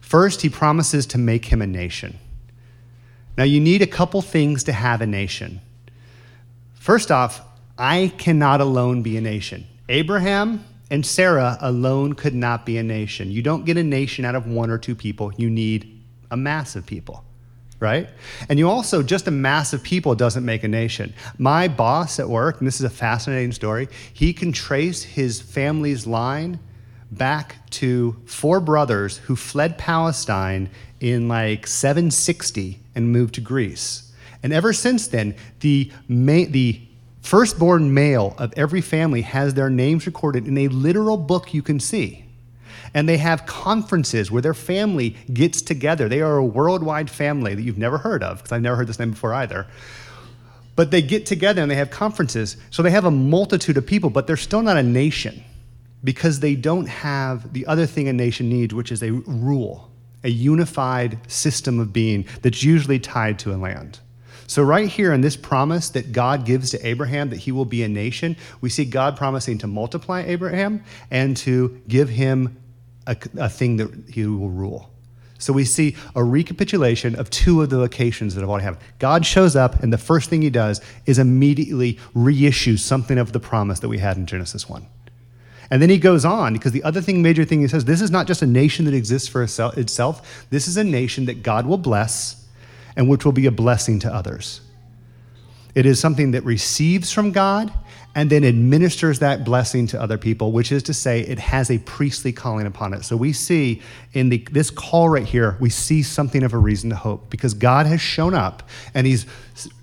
First, 0.00 0.42
he 0.42 0.48
promises 0.48 1.06
to 1.06 1.18
make 1.18 1.46
him 1.46 1.62
a 1.62 1.66
nation. 1.66 2.18
Now, 3.38 3.44
you 3.44 3.60
need 3.60 3.80
a 3.80 3.86
couple 3.86 4.20
things 4.20 4.64
to 4.64 4.72
have 4.72 5.00
a 5.00 5.06
nation. 5.06 5.60
First 6.74 7.10
off, 7.10 7.40
I 7.78 8.12
cannot 8.18 8.60
alone 8.60 9.02
be 9.02 9.16
a 9.16 9.20
nation. 9.20 9.66
Abraham 9.88 10.64
and 10.90 11.04
Sarah 11.06 11.56
alone 11.60 12.12
could 12.12 12.34
not 12.34 12.66
be 12.66 12.76
a 12.76 12.82
nation. 12.82 13.30
You 13.30 13.40
don't 13.40 13.64
get 13.64 13.78
a 13.78 13.82
nation 13.82 14.26
out 14.26 14.34
of 14.34 14.46
one 14.46 14.68
or 14.70 14.78
two 14.78 14.94
people, 14.94 15.32
you 15.36 15.48
need 15.48 15.91
a 16.32 16.36
mass 16.36 16.74
of 16.74 16.84
people, 16.86 17.22
right? 17.78 18.08
And 18.48 18.58
you 18.58 18.68
also, 18.68 19.02
just 19.02 19.28
a 19.28 19.30
mass 19.30 19.72
of 19.72 19.82
people 19.82 20.14
doesn't 20.14 20.44
make 20.44 20.64
a 20.64 20.68
nation. 20.68 21.14
My 21.38 21.68
boss 21.68 22.18
at 22.18 22.28
work, 22.28 22.58
and 22.58 22.66
this 22.66 22.76
is 22.76 22.84
a 22.84 22.90
fascinating 22.90 23.52
story, 23.52 23.88
he 24.12 24.32
can 24.32 24.50
trace 24.50 25.02
his 25.02 25.40
family's 25.40 26.06
line 26.06 26.58
back 27.12 27.56
to 27.70 28.16
four 28.24 28.60
brothers 28.60 29.18
who 29.18 29.36
fled 29.36 29.76
Palestine 29.76 30.70
in 31.00 31.28
like 31.28 31.66
760 31.66 32.80
and 32.94 33.12
moved 33.12 33.34
to 33.34 33.42
Greece. 33.42 34.10
And 34.42 34.54
ever 34.54 34.72
since 34.72 35.06
then, 35.08 35.34
the, 35.60 35.92
ma- 36.08 36.46
the 36.48 36.80
firstborn 37.20 37.92
male 37.92 38.34
of 38.38 38.54
every 38.56 38.80
family 38.80 39.20
has 39.20 39.52
their 39.52 39.68
names 39.68 40.06
recorded 40.06 40.48
in 40.48 40.56
a 40.56 40.68
literal 40.68 41.18
book 41.18 41.52
you 41.52 41.62
can 41.62 41.78
see 41.78 42.21
and 42.94 43.08
they 43.08 43.16
have 43.16 43.46
conferences 43.46 44.30
where 44.30 44.42
their 44.42 44.54
family 44.54 45.16
gets 45.32 45.62
together. 45.62 46.08
They 46.08 46.20
are 46.20 46.36
a 46.36 46.44
worldwide 46.44 47.10
family 47.10 47.54
that 47.54 47.62
you've 47.62 47.78
never 47.78 47.98
heard 47.98 48.22
of, 48.22 48.38
because 48.38 48.52
I've 48.52 48.62
never 48.62 48.76
heard 48.76 48.86
this 48.86 48.98
name 48.98 49.10
before 49.10 49.34
either, 49.34 49.66
But 50.74 50.90
they 50.90 51.02
get 51.02 51.26
together 51.26 51.60
and 51.62 51.70
they 51.70 51.76
have 51.76 51.90
conferences. 51.90 52.56
So 52.70 52.82
they 52.82 52.90
have 52.90 53.04
a 53.04 53.10
multitude 53.10 53.76
of 53.76 53.86
people, 53.86 54.10
but 54.10 54.26
they're 54.26 54.36
still 54.36 54.62
not 54.62 54.76
a 54.76 54.82
nation 54.82 55.44
because 56.04 56.40
they 56.40 56.54
don't 56.54 56.86
have 56.86 57.52
the 57.52 57.66
other 57.66 57.86
thing 57.86 58.08
a 58.08 58.12
nation 58.12 58.48
needs, 58.48 58.74
which 58.74 58.90
is 58.90 59.02
a 59.02 59.12
rule, 59.12 59.90
a 60.24 60.30
unified 60.30 61.18
system 61.30 61.78
of 61.78 61.92
being 61.92 62.24
that's 62.42 62.62
usually 62.62 62.98
tied 62.98 63.38
to 63.40 63.54
a 63.54 63.56
land. 63.56 64.00
So, 64.46 64.62
right 64.62 64.88
here 64.88 65.12
in 65.12 65.20
this 65.20 65.36
promise 65.36 65.88
that 65.90 66.12
God 66.12 66.44
gives 66.44 66.70
to 66.72 66.86
Abraham 66.86 67.30
that 67.30 67.38
he 67.38 67.52
will 67.52 67.64
be 67.64 67.84
a 67.84 67.88
nation, 67.88 68.36
we 68.60 68.68
see 68.68 68.84
God 68.84 69.16
promising 69.16 69.58
to 69.58 69.66
multiply 69.66 70.24
Abraham 70.26 70.84
and 71.10 71.36
to 71.38 71.80
give 71.88 72.08
him 72.08 72.58
a, 73.06 73.16
a 73.38 73.48
thing 73.48 73.76
that 73.76 73.90
he 74.08 74.26
will 74.26 74.50
rule. 74.50 74.90
So 75.38 75.52
we 75.52 75.64
see 75.64 75.96
a 76.14 76.22
recapitulation 76.22 77.16
of 77.16 77.28
two 77.28 77.62
of 77.62 77.70
the 77.70 77.78
locations 77.78 78.34
that 78.34 78.42
have 78.42 78.50
already 78.50 78.64
happened. 78.64 78.84
God 79.00 79.26
shows 79.26 79.56
up, 79.56 79.82
and 79.82 79.92
the 79.92 79.98
first 79.98 80.30
thing 80.30 80.40
he 80.40 80.50
does 80.50 80.80
is 81.04 81.18
immediately 81.18 81.98
reissue 82.14 82.76
something 82.76 83.18
of 83.18 83.32
the 83.32 83.40
promise 83.40 83.80
that 83.80 83.88
we 83.88 83.98
had 83.98 84.16
in 84.16 84.26
Genesis 84.26 84.68
1. 84.68 84.86
And 85.70 85.82
then 85.82 85.90
he 85.90 85.98
goes 85.98 86.24
on, 86.24 86.52
because 86.52 86.72
the 86.72 86.84
other 86.84 87.00
thing, 87.00 87.22
major 87.22 87.44
thing 87.44 87.60
he 87.60 87.66
says, 87.66 87.84
this 87.86 88.00
is 88.00 88.10
not 88.10 88.28
just 88.28 88.42
a 88.42 88.46
nation 88.46 88.84
that 88.84 88.94
exists 88.94 89.26
for 89.26 89.42
itself, 89.42 90.46
this 90.50 90.68
is 90.68 90.76
a 90.76 90.84
nation 90.84 91.24
that 91.24 91.42
God 91.42 91.66
will 91.66 91.78
bless 91.78 92.46
and 92.94 93.08
which 93.08 93.24
will 93.24 93.32
be 93.32 93.46
a 93.46 93.50
blessing 93.50 93.98
to 94.00 94.14
others. 94.14 94.60
It 95.74 95.86
is 95.86 95.98
something 95.98 96.32
that 96.32 96.44
receives 96.44 97.10
from 97.10 97.32
God 97.32 97.72
and 98.14 98.28
then 98.28 98.44
administers 98.44 99.20
that 99.20 99.44
blessing 99.44 99.86
to 99.88 100.00
other 100.00 100.18
people, 100.18 100.52
which 100.52 100.70
is 100.70 100.82
to 100.84 100.94
say, 100.94 101.20
it 101.20 101.38
has 101.38 101.70
a 101.70 101.78
priestly 101.78 102.32
calling 102.32 102.66
upon 102.66 102.92
it. 102.92 103.04
So 103.04 103.16
we 103.16 103.32
see 103.32 103.80
in 104.12 104.28
the, 104.28 104.38
this 104.50 104.70
call 104.70 105.08
right 105.08 105.24
here, 105.24 105.56
we 105.60 105.70
see 105.70 106.02
something 106.02 106.42
of 106.42 106.52
a 106.52 106.58
reason 106.58 106.90
to 106.90 106.96
hope 106.96 107.30
because 107.30 107.54
God 107.54 107.86
has 107.86 108.00
shown 108.00 108.34
up 108.34 108.68
and 108.92 109.06
He's 109.06 109.26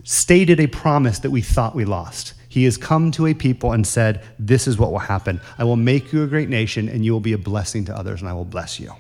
stated 0.04 0.60
a 0.60 0.68
promise 0.68 1.20
that 1.20 1.32
we 1.32 1.42
thought 1.42 1.76
we 1.76 1.86
lost. 1.86 2.34
He 2.50 2.64
has 2.64 2.78
come 2.78 3.12
to 3.12 3.28
a 3.28 3.34
people 3.34 3.72
and 3.72 3.86
said, 3.86 4.24
This 4.40 4.68
is 4.68 4.78
what 4.78 4.92
will 4.92 5.00
happen. 5.00 5.40
I 5.58 5.64
will 5.64 5.76
make 5.76 6.12
you 6.12 6.24
a 6.24 6.28
great 6.28 6.50
nation, 6.50 6.90
and 6.90 7.06
you 7.06 7.14
will 7.14 7.20
be 7.20 7.34
a 7.34 7.38
blessing 7.38 7.86
to 7.86 7.96
others, 7.96 8.22
and 8.22 8.30
I 8.30 8.34
will 8.34 8.46
bless 8.46 8.80
you. 8.80 8.92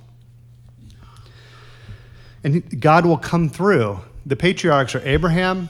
And 2.43 2.79
God 2.79 3.07
will 3.07 3.17
come 3.17 3.49
through. 3.49 3.99
The 4.25 4.35
patriarchs 4.35 4.93
are 4.93 5.01
Abraham, 5.03 5.69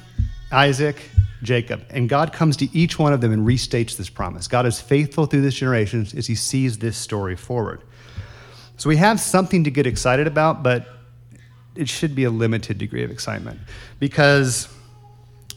Isaac, 0.52 0.98
Jacob. 1.44 1.86
And 1.90 2.10
God 2.10 2.34
comes 2.34 2.58
to 2.58 2.78
each 2.78 3.00
one 3.00 3.14
of 3.14 3.22
them 3.22 3.32
and 3.32 3.46
restates 3.46 3.96
this 3.96 4.10
promise. 4.10 4.48
God 4.48 4.66
is 4.66 4.80
faithful 4.80 5.26
through 5.26 5.42
this 5.42 5.56
generation 5.56 6.02
as 6.16 6.28
he 6.28 6.36
sees 6.36 6.80
this 6.80 6.98
story 6.98 7.36
forward. 7.36 7.82
So 8.78 8.90
we 8.90 8.98
have 8.98 9.20
something 9.20 9.64
to 9.66 9.72
get 9.72 9.86
excited 9.86 10.28
about, 10.28 10.64
but 10.64 10.88
it 11.76 11.90
should 11.90 12.16
be 12.16 12.24
a 12.24 12.30
limited 12.30 12.78
degree 12.78 13.04
of 13.04 13.12
excitement 13.12 13.60
because 14.00 14.68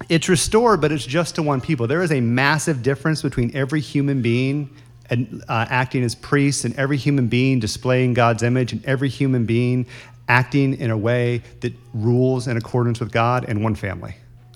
it's 0.08 0.28
restored, 0.28 0.80
but 0.80 0.92
it's 0.92 1.06
just 1.06 1.36
to 1.36 1.42
one 1.42 1.60
people. 1.60 1.86
There 1.86 2.02
is 2.02 2.12
a 2.12 2.20
massive 2.20 2.82
difference 2.82 3.22
between 3.22 3.54
every 3.54 3.80
human 3.80 4.22
being 4.22 4.70
and, 5.10 5.42
uh, 5.48 5.66
acting 5.68 6.02
as 6.02 6.14
priests 6.14 6.64
and 6.64 6.74
every 6.76 6.96
human 6.96 7.28
being 7.28 7.60
displaying 7.60 8.14
God's 8.14 8.42
image 8.42 8.72
and 8.72 8.84
every 8.84 9.08
human 9.08 9.46
being 9.46 9.86
acting 10.28 10.74
in 10.74 10.90
a 10.90 10.96
way 10.96 11.42
that 11.60 11.72
rules 11.92 12.46
in 12.48 12.56
accordance 12.56 13.00
with 13.00 13.12
God 13.12 13.44
and 13.48 13.62
one 13.62 13.74
family 13.74 14.14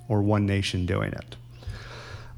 or 0.09 0.23
one 0.23 0.47
nation 0.47 0.87
doing 0.87 1.13
it. 1.13 1.37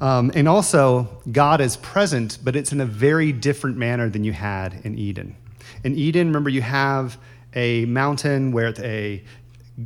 Um, 0.01 0.31
and 0.35 0.49
also, 0.49 1.09
God 1.31 1.61
is 1.61 1.77
present, 1.77 2.39
but 2.43 2.55
it's 2.55 2.73
in 2.73 2.81
a 2.81 2.87
very 2.87 3.33
different 3.33 3.77
manner 3.77 4.09
than 4.09 4.23
you 4.25 4.33
had 4.33 4.81
in 4.85 4.97
Eden. 4.97 5.37
In 5.83 5.95
Eden, 5.97 6.29
remember, 6.29 6.51
you 6.51 6.63
have 6.63 7.19
a 7.55 7.85
mountain 7.87 8.53
where 8.53 8.73
a 8.79 9.23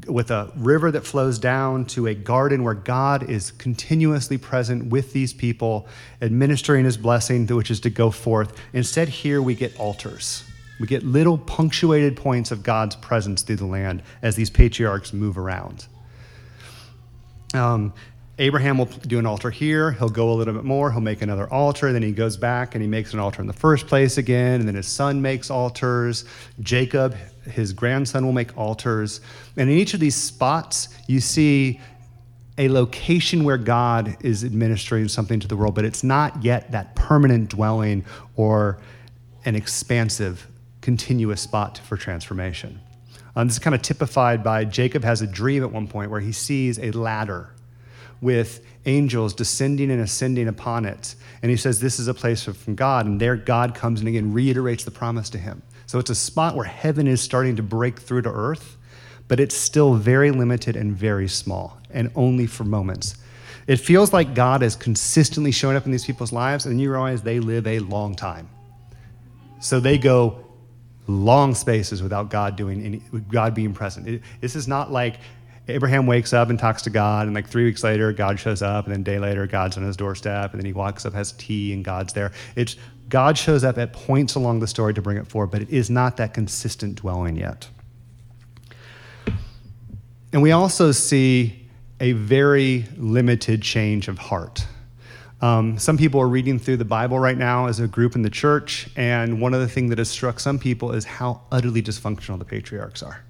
with 0.06 0.30
a 0.30 0.50
river 0.56 0.90
that 0.90 1.04
flows 1.04 1.38
down 1.38 1.84
to 1.84 2.06
a 2.06 2.14
garden 2.14 2.64
where 2.64 2.72
God 2.74 3.28
is 3.28 3.50
continuously 3.50 4.38
present 4.38 4.86
with 4.86 5.12
these 5.12 5.34
people, 5.34 5.86
administering 6.22 6.86
his 6.86 6.96
blessing, 6.96 7.46
which 7.46 7.70
is 7.70 7.80
to 7.80 7.90
go 7.90 8.10
forth. 8.10 8.58
Instead, 8.72 9.10
here 9.10 9.42
we 9.42 9.54
get 9.54 9.78
altars. 9.78 10.44
We 10.80 10.86
get 10.86 11.04
little 11.04 11.36
punctuated 11.36 12.16
points 12.16 12.50
of 12.50 12.62
God's 12.62 12.96
presence 12.96 13.42
through 13.42 13.56
the 13.56 13.66
land 13.66 14.02
as 14.22 14.34
these 14.34 14.48
patriarchs 14.48 15.12
move 15.12 15.36
around. 15.36 15.86
Um, 17.54 17.92
Abraham 18.38 18.78
will 18.78 18.86
do 18.86 19.18
an 19.18 19.26
altar 19.26 19.50
here. 19.50 19.92
He'll 19.92 20.08
go 20.08 20.32
a 20.32 20.34
little 20.34 20.54
bit 20.54 20.64
more. 20.64 20.90
He'll 20.90 21.00
make 21.00 21.22
another 21.22 21.52
altar. 21.52 21.92
Then 21.92 22.02
he 22.02 22.12
goes 22.12 22.36
back 22.36 22.74
and 22.74 22.82
he 22.82 22.88
makes 22.88 23.12
an 23.12 23.20
altar 23.20 23.42
in 23.42 23.46
the 23.46 23.52
first 23.52 23.86
place 23.86 24.16
again. 24.16 24.60
And 24.60 24.66
then 24.66 24.74
his 24.74 24.88
son 24.88 25.20
makes 25.20 25.50
altars. 25.50 26.24
Jacob, 26.60 27.14
his 27.44 27.72
grandson, 27.72 28.24
will 28.24 28.32
make 28.32 28.56
altars. 28.56 29.20
And 29.56 29.68
in 29.68 29.76
each 29.76 29.92
of 29.92 30.00
these 30.00 30.16
spots, 30.16 30.88
you 31.06 31.20
see 31.20 31.80
a 32.58 32.68
location 32.68 33.44
where 33.44 33.58
God 33.58 34.16
is 34.20 34.44
administering 34.44 35.08
something 35.08 35.40
to 35.40 35.48
the 35.48 35.56
world, 35.56 35.74
but 35.74 35.84
it's 35.84 36.04
not 36.04 36.42
yet 36.42 36.72
that 36.72 36.94
permanent 36.94 37.50
dwelling 37.50 38.04
or 38.36 38.78
an 39.44 39.56
expansive, 39.56 40.46
continuous 40.80 41.40
spot 41.40 41.78
for 41.78 41.96
transformation. 41.96 42.80
Um, 43.34 43.48
this 43.48 43.56
is 43.56 43.62
kind 43.62 43.74
of 43.74 43.82
typified 43.82 44.44
by 44.44 44.64
Jacob 44.64 45.04
has 45.04 45.22
a 45.22 45.26
dream 45.26 45.62
at 45.62 45.72
one 45.72 45.88
point 45.88 46.10
where 46.10 46.20
he 46.20 46.32
sees 46.32 46.78
a 46.78 46.90
ladder 46.90 47.50
with 48.20 48.64
angels 48.86 49.34
descending 49.34 49.90
and 49.90 50.00
ascending 50.00 50.48
upon 50.48 50.84
it. 50.84 51.14
And 51.42 51.50
he 51.50 51.56
says, 51.56 51.80
This 51.80 51.98
is 51.98 52.08
a 52.08 52.14
place 52.14 52.44
from 52.44 52.74
God. 52.74 53.06
And 53.06 53.20
there 53.20 53.36
God 53.36 53.74
comes 53.74 54.00
and 54.00 54.08
again 54.08 54.32
reiterates 54.32 54.84
the 54.84 54.90
promise 54.90 55.30
to 55.30 55.38
him. 55.38 55.62
So 55.86 55.98
it's 55.98 56.10
a 56.10 56.14
spot 56.14 56.56
where 56.56 56.64
heaven 56.64 57.06
is 57.06 57.20
starting 57.20 57.56
to 57.56 57.62
break 57.62 58.00
through 58.00 58.22
to 58.22 58.30
earth, 58.30 58.76
but 59.28 59.40
it's 59.40 59.54
still 59.54 59.94
very 59.94 60.30
limited 60.30 60.76
and 60.76 60.96
very 60.96 61.28
small, 61.28 61.78
and 61.90 62.10
only 62.14 62.46
for 62.46 62.64
moments. 62.64 63.16
It 63.66 63.76
feels 63.76 64.12
like 64.12 64.34
God 64.34 64.62
is 64.62 64.74
consistently 64.74 65.52
showing 65.52 65.76
up 65.76 65.84
in 65.84 65.92
these 65.92 66.04
people's 66.04 66.32
lives, 66.32 66.66
and 66.66 66.80
you 66.80 66.90
realize 66.90 67.22
they 67.22 67.40
live 67.40 67.66
a 67.66 67.78
long 67.80 68.14
time. 68.14 68.48
So 69.60 69.80
they 69.80 69.98
go 69.98 70.44
long 71.06 71.54
spaces 71.54 72.02
without 72.02 72.30
God 72.30 72.56
doing 72.56 72.84
any, 72.84 73.02
God 73.30 73.54
being 73.54 73.74
present. 73.74 74.08
It, 74.08 74.22
this 74.40 74.54
is 74.54 74.68
not 74.68 74.92
like 74.92 75.16
Abraham 75.68 76.06
wakes 76.06 76.32
up 76.32 76.50
and 76.50 76.58
talks 76.58 76.82
to 76.82 76.90
God, 76.90 77.26
and 77.26 77.34
like 77.34 77.48
three 77.48 77.64
weeks 77.64 77.84
later, 77.84 78.12
God 78.12 78.38
shows 78.38 78.62
up, 78.62 78.86
and 78.86 78.92
then 78.92 79.00
a 79.02 79.04
day 79.04 79.18
later, 79.18 79.46
God's 79.46 79.76
on 79.76 79.84
his 79.84 79.96
doorstep, 79.96 80.52
and 80.52 80.60
then 80.60 80.66
he 80.66 80.72
walks 80.72 81.06
up, 81.06 81.12
has 81.12 81.32
tea, 81.32 81.72
and 81.72 81.84
God's 81.84 82.12
there. 82.12 82.32
It's 82.56 82.76
God 83.08 83.36
shows 83.36 83.62
up 83.62 83.78
at 83.78 83.92
points 83.92 84.34
along 84.34 84.60
the 84.60 84.66
story 84.66 84.94
to 84.94 85.02
bring 85.02 85.18
it 85.18 85.26
forward, 85.26 85.50
but 85.50 85.62
it 85.62 85.70
is 85.70 85.90
not 85.90 86.16
that 86.16 86.34
consistent 86.34 86.96
dwelling 86.96 87.36
yet. 87.36 87.68
And 90.32 90.40
we 90.40 90.52
also 90.52 90.92
see 90.92 91.68
a 92.00 92.12
very 92.12 92.86
limited 92.96 93.62
change 93.62 94.08
of 94.08 94.18
heart. 94.18 94.66
Um, 95.42 95.76
some 95.76 95.98
people 95.98 96.20
are 96.20 96.28
reading 96.28 96.60
through 96.60 96.76
the 96.76 96.84
Bible 96.84 97.18
right 97.18 97.36
now 97.36 97.66
as 97.66 97.80
a 97.80 97.88
group 97.88 98.14
in 98.14 98.22
the 98.22 98.30
church, 98.30 98.88
and 98.94 99.40
one 99.40 99.54
of 99.54 99.60
the 99.60 99.66
things 99.66 99.88
that 99.88 99.98
has 99.98 100.08
struck 100.08 100.38
some 100.38 100.56
people 100.56 100.92
is 100.92 101.04
how 101.04 101.40
utterly 101.50 101.82
dysfunctional 101.82 102.38
the 102.38 102.44
patriarchs 102.44 103.02
are. 103.02 103.24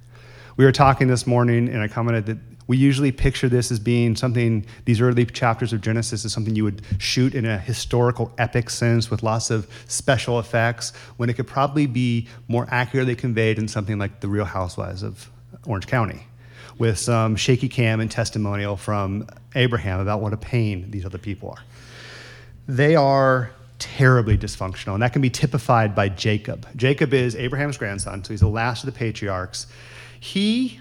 We 0.59 0.66
were 0.66 0.73
talking 0.73 1.09
this 1.09 1.26
morning, 1.26 1.71
and 1.71 1.81
I 1.81 1.88
commented 1.88 2.26
that 2.26 2.37
we 2.66 2.76
usually 2.76 3.12
picture 3.12 3.49
this 3.49 3.73
as 3.73 3.78
being 3.78 4.14
something, 4.14 4.66
these 4.85 5.00
early 5.00 5.25
chapters 5.25 5.73
of 5.73 5.81
Genesis 5.81 6.26
is 6.26 6.35
something 6.35 6.54
you 6.54 6.64
would 6.64 6.83
shoot 6.99 7.35
in 7.35 7.47
a 7.47 7.59
historical 7.59 8.31
epic 8.37 8.69
sense 8.69 9.11
with 9.11 9.23
lots 9.23 9.50
of 9.50 9.66
special 9.88 10.38
effects, 10.38 10.92
when 11.16 11.31
it 11.31 11.33
could 11.33 11.47
probably 11.47 11.87
be 11.87 12.28
more 12.47 12.69
accurately 12.71 13.16
conveyed 13.16 13.59
in 13.59 13.69
something 13.69 13.99
like 13.99 14.21
The 14.21 14.28
Real 14.28 14.45
Housewives 14.45 15.02
of 15.02 15.31
Orange 15.66 15.87
County, 15.87 16.26
with 16.76 16.99
some 16.99 17.37
shaky 17.37 17.71
cam 17.71 18.00
and 18.00 18.11
testimonial 18.11 18.76
from 18.76 19.26
Abraham 19.54 19.99
about 19.99 20.21
what 20.21 20.35
a 20.35 20.37
pain 20.37 20.90
these 20.90 21.07
other 21.07 21.19
people 21.19 21.49
are 21.49 21.62
they 22.66 22.95
are 22.97 23.50
terribly 23.78 24.38
dysfunctional. 24.38 24.95
And 24.95 25.02
that 25.02 25.12
can 25.12 25.23
be 25.23 25.31
typified 25.31 25.95
by 25.95 26.09
Jacob. 26.09 26.66
Jacob 26.76 27.12
is 27.12 27.35
Abraham's 27.35 27.76
grandson, 27.76 28.23
so 28.23 28.33
he's 28.33 28.40
the 28.40 28.49
last 28.49 28.85
of 28.85 28.92
the 28.92 28.99
patriarchs. 28.99 29.66
He 30.21 30.81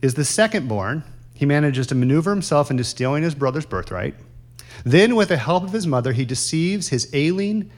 is 0.00 0.14
the 0.14 0.24
second 0.24 0.68
born. 0.68 1.04
He 1.34 1.44
manages 1.44 1.86
to 1.88 1.94
maneuver 1.94 2.30
himself 2.30 2.70
into 2.70 2.84
stealing 2.84 3.22
his 3.22 3.34
brother's 3.34 3.66
birthright. 3.66 4.14
Then, 4.84 5.14
with 5.14 5.28
the 5.28 5.36
help 5.36 5.64
of 5.64 5.72
his 5.72 5.86
mother, 5.86 6.12
he 6.12 6.24
deceives 6.24 6.88
his 6.88 7.08
ailing, 7.12 7.70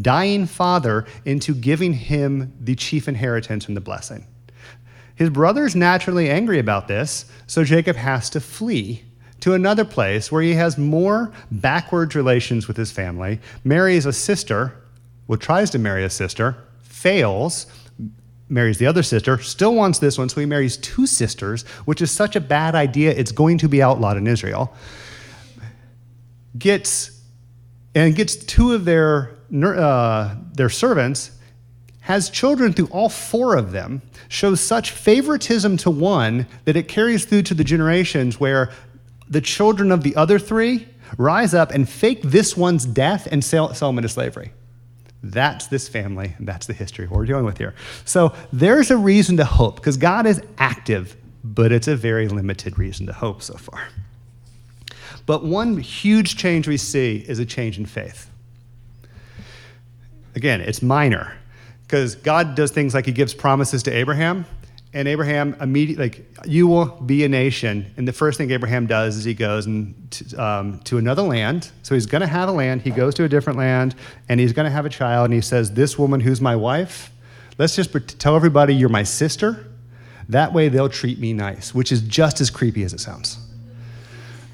dying 0.00 0.46
father 0.46 1.06
into 1.24 1.54
giving 1.54 1.94
him 1.94 2.52
the 2.60 2.74
chief 2.74 3.08
inheritance 3.08 3.66
and 3.66 3.76
the 3.76 3.80
blessing. 3.80 4.26
His 5.14 5.30
brother's 5.30 5.74
naturally 5.74 6.28
angry 6.28 6.58
about 6.58 6.88
this, 6.88 7.24
so 7.46 7.64
Jacob 7.64 7.96
has 7.96 8.28
to 8.30 8.40
flee 8.40 9.04
to 9.42 9.54
another 9.54 9.84
place 9.84 10.30
where 10.30 10.40
he 10.40 10.54
has 10.54 10.78
more 10.78 11.32
backwards 11.50 12.14
relations 12.14 12.68
with 12.68 12.76
his 12.76 12.92
family, 12.92 13.40
marries 13.64 14.06
a 14.06 14.12
sister, 14.12 14.72
well, 15.26 15.36
tries 15.36 15.68
to 15.70 15.80
marry 15.80 16.04
a 16.04 16.10
sister, 16.10 16.56
fails, 16.82 17.66
marries 18.48 18.78
the 18.78 18.86
other 18.86 19.02
sister, 19.02 19.38
still 19.38 19.74
wants 19.74 19.98
this 19.98 20.16
one, 20.16 20.28
so 20.28 20.38
he 20.38 20.46
marries 20.46 20.76
two 20.76 21.08
sisters, 21.08 21.64
which 21.86 22.00
is 22.00 22.08
such 22.12 22.36
a 22.36 22.40
bad 22.40 22.76
idea, 22.76 23.10
it's 23.10 23.32
going 23.32 23.58
to 23.58 23.68
be 23.68 23.82
outlawed 23.82 24.16
in 24.16 24.28
Israel. 24.28 24.72
Gets 26.56 27.20
and 27.96 28.14
gets 28.14 28.36
two 28.36 28.72
of 28.72 28.84
their 28.84 29.36
uh, 29.52 30.36
their 30.52 30.70
servants, 30.70 31.32
has 32.02 32.30
children 32.30 32.72
through 32.72 32.88
all 32.92 33.08
four 33.08 33.56
of 33.56 33.72
them, 33.72 34.02
shows 34.28 34.60
such 34.60 34.92
favoritism 34.92 35.78
to 35.78 35.90
one 35.90 36.46
that 36.64 36.76
it 36.76 36.86
carries 36.86 37.24
through 37.24 37.42
to 37.42 37.54
the 37.54 37.64
generations 37.64 38.38
where 38.38 38.70
the 39.32 39.40
children 39.40 39.90
of 39.90 40.02
the 40.02 40.14
other 40.14 40.38
three 40.38 40.86
rise 41.16 41.54
up 41.54 41.70
and 41.70 41.88
fake 41.88 42.20
this 42.22 42.54
one's 42.54 42.84
death 42.84 43.26
and 43.32 43.42
sell, 43.42 43.72
sell 43.72 43.88
them 43.88 43.98
into 43.98 44.08
slavery. 44.08 44.52
That's 45.22 45.68
this 45.68 45.88
family, 45.88 46.34
that's 46.38 46.66
the 46.66 46.74
history 46.74 47.06
we're 47.06 47.24
dealing 47.24 47.46
with 47.46 47.56
here. 47.56 47.74
So 48.04 48.34
there's 48.52 48.90
a 48.90 48.96
reason 48.96 49.38
to 49.38 49.44
hope 49.44 49.76
because 49.76 49.96
God 49.96 50.26
is 50.26 50.42
active, 50.58 51.16
but 51.42 51.72
it's 51.72 51.88
a 51.88 51.96
very 51.96 52.28
limited 52.28 52.78
reason 52.78 53.06
to 53.06 53.12
hope 53.14 53.40
so 53.40 53.54
far. 53.54 53.88
But 55.24 55.44
one 55.44 55.78
huge 55.78 56.36
change 56.36 56.68
we 56.68 56.76
see 56.76 57.24
is 57.26 57.38
a 57.38 57.46
change 57.46 57.78
in 57.78 57.86
faith. 57.86 58.28
Again, 60.34 60.60
it's 60.60 60.82
minor 60.82 61.38
because 61.84 62.16
God 62.16 62.54
does 62.54 62.70
things 62.70 62.92
like 62.92 63.06
He 63.06 63.12
gives 63.12 63.32
promises 63.32 63.82
to 63.84 63.90
Abraham, 63.90 64.44
and 64.94 65.08
Abraham 65.08 65.56
immediately, 65.60 66.04
like, 66.04 66.26
you 66.44 66.66
will 66.66 66.86
be 66.86 67.24
a 67.24 67.28
nation. 67.28 67.92
And 67.96 68.06
the 68.06 68.12
first 68.12 68.36
thing 68.36 68.50
Abraham 68.50 68.86
does 68.86 69.16
is 69.16 69.24
he 69.24 69.32
goes 69.32 69.64
and 69.64 70.10
to, 70.10 70.36
um, 70.36 70.78
to 70.80 70.98
another 70.98 71.22
land. 71.22 71.70
So 71.82 71.94
he's 71.94 72.04
going 72.04 72.20
to 72.20 72.26
have 72.26 72.48
a 72.48 72.52
land. 72.52 72.82
He 72.82 72.90
goes 72.90 73.14
to 73.14 73.24
a 73.24 73.28
different 73.28 73.58
land, 73.58 73.94
and 74.28 74.38
he's 74.38 74.52
going 74.52 74.66
to 74.66 74.70
have 74.70 74.84
a 74.84 74.90
child. 74.90 75.26
And 75.26 75.34
he 75.34 75.40
says, 75.40 75.72
This 75.72 75.98
woman 75.98 76.20
who's 76.20 76.42
my 76.42 76.56
wife, 76.56 77.10
let's 77.56 77.74
just 77.74 78.18
tell 78.18 78.36
everybody 78.36 78.74
you're 78.74 78.90
my 78.90 79.02
sister. 79.02 79.66
That 80.28 80.52
way 80.52 80.68
they'll 80.68 80.90
treat 80.90 81.18
me 81.18 81.32
nice, 81.32 81.74
which 81.74 81.90
is 81.90 82.02
just 82.02 82.40
as 82.40 82.50
creepy 82.50 82.84
as 82.84 82.92
it 82.92 83.00
sounds. 83.00 83.38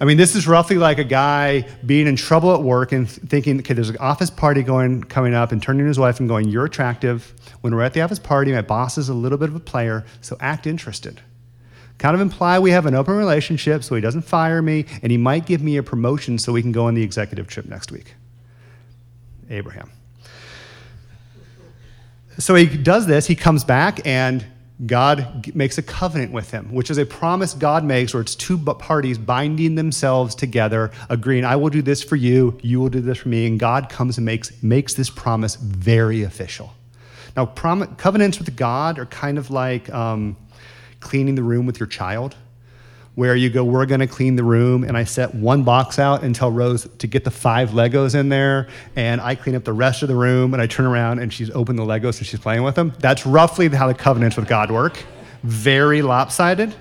I 0.00 0.04
mean, 0.04 0.16
this 0.16 0.36
is 0.36 0.46
roughly 0.46 0.76
like 0.76 0.98
a 0.98 1.04
guy 1.04 1.66
being 1.84 2.06
in 2.06 2.14
trouble 2.14 2.54
at 2.54 2.62
work 2.62 2.92
and 2.92 3.10
thinking, 3.10 3.58
okay, 3.58 3.74
there's 3.74 3.88
an 3.88 3.96
office 3.98 4.30
party 4.30 4.62
going 4.62 5.02
coming 5.02 5.34
up, 5.34 5.50
and 5.50 5.60
turning 5.60 5.82
to 5.82 5.88
his 5.88 5.98
wife 5.98 6.20
and 6.20 6.28
going, 6.28 6.48
"You're 6.48 6.66
attractive. 6.66 7.34
When 7.62 7.74
we're 7.74 7.82
at 7.82 7.94
the 7.94 8.02
office 8.02 8.20
party, 8.20 8.52
my 8.52 8.62
boss 8.62 8.96
is 8.96 9.08
a 9.08 9.14
little 9.14 9.38
bit 9.38 9.48
of 9.48 9.56
a 9.56 9.60
player, 9.60 10.04
so 10.20 10.36
act 10.40 10.66
interested." 10.66 11.20
Kind 11.98 12.14
of 12.14 12.20
imply 12.20 12.60
we 12.60 12.70
have 12.70 12.86
an 12.86 12.94
open 12.94 13.16
relationship, 13.16 13.82
so 13.82 13.96
he 13.96 14.00
doesn't 14.00 14.22
fire 14.22 14.62
me, 14.62 14.84
and 15.02 15.10
he 15.10 15.18
might 15.18 15.46
give 15.46 15.60
me 15.60 15.76
a 15.76 15.82
promotion 15.82 16.38
so 16.38 16.52
we 16.52 16.62
can 16.62 16.70
go 16.70 16.86
on 16.86 16.94
the 16.94 17.02
executive 17.02 17.48
trip 17.48 17.66
next 17.66 17.90
week. 17.90 18.14
Abraham. 19.50 19.90
So 22.38 22.54
he 22.54 22.66
does 22.66 23.06
this. 23.06 23.26
He 23.26 23.34
comes 23.34 23.64
back 23.64 24.06
and 24.06 24.44
God 24.86 25.54
makes 25.56 25.76
a 25.76 25.82
covenant 25.82 26.32
with 26.32 26.52
him, 26.52 26.72
which 26.72 26.90
is 26.90 26.98
a 26.98 27.04
promise 27.04 27.52
God 27.52 27.84
makes 27.84 28.14
where 28.14 28.20
it's 28.20 28.36
two 28.36 28.56
parties 28.58 29.18
binding 29.18 29.74
themselves 29.74 30.36
together, 30.36 30.92
agreeing, 31.08 31.44
I 31.44 31.56
will 31.56 31.70
do 31.70 31.82
this 31.82 32.02
for 32.02 32.14
you, 32.14 32.58
you 32.62 32.78
will 32.78 32.88
do 32.88 33.00
this 33.00 33.18
for 33.18 33.28
me. 33.28 33.46
And 33.46 33.58
God 33.58 33.88
comes 33.88 34.18
and 34.18 34.24
makes, 34.24 34.62
makes 34.62 34.94
this 34.94 35.10
promise 35.10 35.56
very 35.56 36.22
official. 36.22 36.72
Now, 37.36 37.46
prom- 37.46 37.96
covenants 37.96 38.38
with 38.38 38.54
God 38.56 38.98
are 38.98 39.06
kind 39.06 39.36
of 39.36 39.50
like 39.50 39.90
um, 39.90 40.36
cleaning 41.00 41.34
the 41.34 41.42
room 41.42 41.66
with 41.66 41.80
your 41.80 41.88
child 41.88 42.36
where 43.18 43.34
you 43.34 43.50
go, 43.50 43.64
we're 43.64 43.84
going 43.84 43.98
to 43.98 44.06
clean 44.06 44.36
the 44.36 44.44
room, 44.44 44.84
and 44.84 44.96
I 44.96 45.02
set 45.02 45.34
one 45.34 45.64
box 45.64 45.98
out 45.98 46.22
and 46.22 46.32
tell 46.32 46.52
Rose 46.52 46.86
to 46.98 47.08
get 47.08 47.24
the 47.24 47.32
five 47.32 47.70
Legos 47.70 48.14
in 48.14 48.28
there, 48.28 48.68
and 48.94 49.20
I 49.20 49.34
clean 49.34 49.56
up 49.56 49.64
the 49.64 49.72
rest 49.72 50.02
of 50.02 50.08
the 50.08 50.14
room, 50.14 50.54
and 50.54 50.62
I 50.62 50.68
turn 50.68 50.86
around 50.86 51.18
and 51.18 51.32
she's 51.32 51.50
opened 51.50 51.80
the 51.80 51.82
Legos 51.82 52.18
and 52.18 52.26
she's 52.28 52.38
playing 52.38 52.62
with 52.62 52.76
them. 52.76 52.92
That's 53.00 53.26
roughly 53.26 53.66
how 53.70 53.88
the 53.88 53.94
covenants 53.94 54.36
with 54.36 54.46
God 54.46 54.70
work. 54.70 55.02
Very 55.42 56.00
lopsided. 56.00 56.72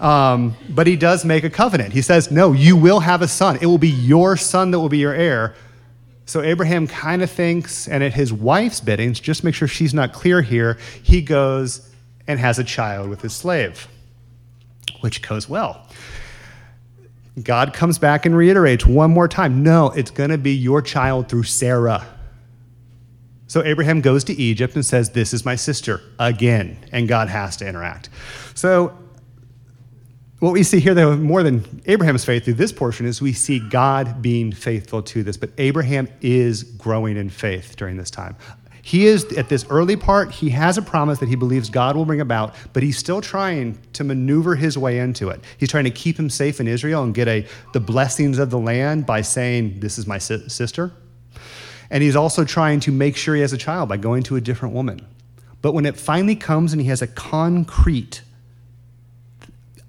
Um, 0.00 0.56
but 0.68 0.88
he 0.88 0.96
does 0.96 1.24
make 1.24 1.44
a 1.44 1.50
covenant. 1.50 1.92
He 1.92 2.02
says, 2.02 2.32
No, 2.32 2.52
you 2.52 2.76
will 2.76 2.98
have 2.98 3.22
a 3.22 3.28
son. 3.28 3.56
It 3.62 3.66
will 3.66 3.78
be 3.78 3.90
your 3.90 4.36
son 4.36 4.72
that 4.72 4.80
will 4.80 4.88
be 4.88 4.98
your 4.98 5.14
heir. 5.14 5.54
So 6.24 6.42
Abraham 6.42 6.88
kind 6.88 7.22
of 7.22 7.30
thinks, 7.30 7.86
and 7.86 8.02
at 8.02 8.14
his 8.14 8.32
wife's 8.32 8.80
biddings, 8.80 9.20
just 9.20 9.44
make 9.44 9.54
sure 9.54 9.68
she's 9.68 9.94
not 9.94 10.12
clear 10.12 10.42
here, 10.42 10.76
he 11.04 11.22
goes 11.22 11.88
and 12.26 12.40
has 12.40 12.58
a 12.58 12.64
child 12.64 13.08
with 13.08 13.20
his 13.22 13.32
slave 13.32 13.86
which 15.00 15.22
goes 15.22 15.48
well. 15.48 15.86
God 17.42 17.74
comes 17.74 17.98
back 17.98 18.24
and 18.24 18.36
reiterates 18.36 18.86
one 18.86 19.10
more 19.10 19.28
time 19.28 19.62
no, 19.62 19.90
it's 19.90 20.10
going 20.10 20.30
to 20.30 20.38
be 20.38 20.52
your 20.52 20.80
child 20.80 21.28
through 21.28 21.42
Sarah. 21.42 22.06
So 23.48 23.62
Abraham 23.62 24.00
goes 24.00 24.24
to 24.24 24.32
Egypt 24.34 24.74
and 24.74 24.84
says, 24.84 25.10
This 25.10 25.32
is 25.32 25.44
my 25.44 25.54
sister 25.54 26.00
again, 26.18 26.78
and 26.92 27.06
God 27.06 27.28
has 27.28 27.56
to 27.58 27.68
interact. 27.68 28.08
So, 28.54 28.96
what 30.40 30.52
we 30.52 30.62
see 30.62 30.80
here, 30.80 30.92
though, 30.92 31.16
more 31.16 31.42
than 31.42 31.82
Abraham's 31.86 32.24
faith 32.24 32.44
through 32.44 32.54
this 32.54 32.70
portion, 32.70 33.06
is 33.06 33.22
we 33.22 33.32
see 33.32 33.58
God 33.58 34.20
being 34.20 34.52
faithful 34.52 35.02
to 35.04 35.22
this. 35.22 35.38
But 35.38 35.50
Abraham 35.56 36.08
is 36.20 36.62
growing 36.62 37.16
in 37.16 37.30
faith 37.30 37.76
during 37.76 37.96
this 37.96 38.10
time. 38.10 38.36
He 38.86 39.06
is, 39.06 39.24
at 39.32 39.48
this 39.48 39.66
early 39.68 39.96
part, 39.96 40.30
he 40.30 40.50
has 40.50 40.78
a 40.78 40.82
promise 40.82 41.18
that 41.18 41.28
he 41.28 41.34
believes 41.34 41.70
God 41.70 41.96
will 41.96 42.04
bring 42.04 42.20
about, 42.20 42.54
but 42.72 42.84
he's 42.84 42.96
still 42.96 43.20
trying 43.20 43.76
to 43.94 44.04
maneuver 44.04 44.54
his 44.54 44.78
way 44.78 45.00
into 45.00 45.28
it. 45.28 45.40
He's 45.58 45.70
trying 45.70 45.86
to 45.86 45.90
keep 45.90 46.16
him 46.16 46.30
safe 46.30 46.60
in 46.60 46.68
Israel 46.68 47.02
and 47.02 47.12
get 47.12 47.26
a, 47.26 47.44
the 47.72 47.80
blessings 47.80 48.38
of 48.38 48.50
the 48.50 48.60
land 48.60 49.04
by 49.04 49.22
saying, 49.22 49.80
This 49.80 49.98
is 49.98 50.06
my 50.06 50.18
si- 50.18 50.48
sister. 50.48 50.92
And 51.90 52.00
he's 52.00 52.14
also 52.14 52.44
trying 52.44 52.78
to 52.78 52.92
make 52.92 53.16
sure 53.16 53.34
he 53.34 53.40
has 53.40 53.52
a 53.52 53.58
child 53.58 53.88
by 53.88 53.96
going 53.96 54.22
to 54.22 54.36
a 54.36 54.40
different 54.40 54.72
woman. 54.72 55.04
But 55.62 55.72
when 55.72 55.84
it 55.84 55.96
finally 55.96 56.36
comes 56.36 56.72
and 56.72 56.80
he 56.80 56.86
has 56.86 57.02
a 57.02 57.08
concrete 57.08 58.22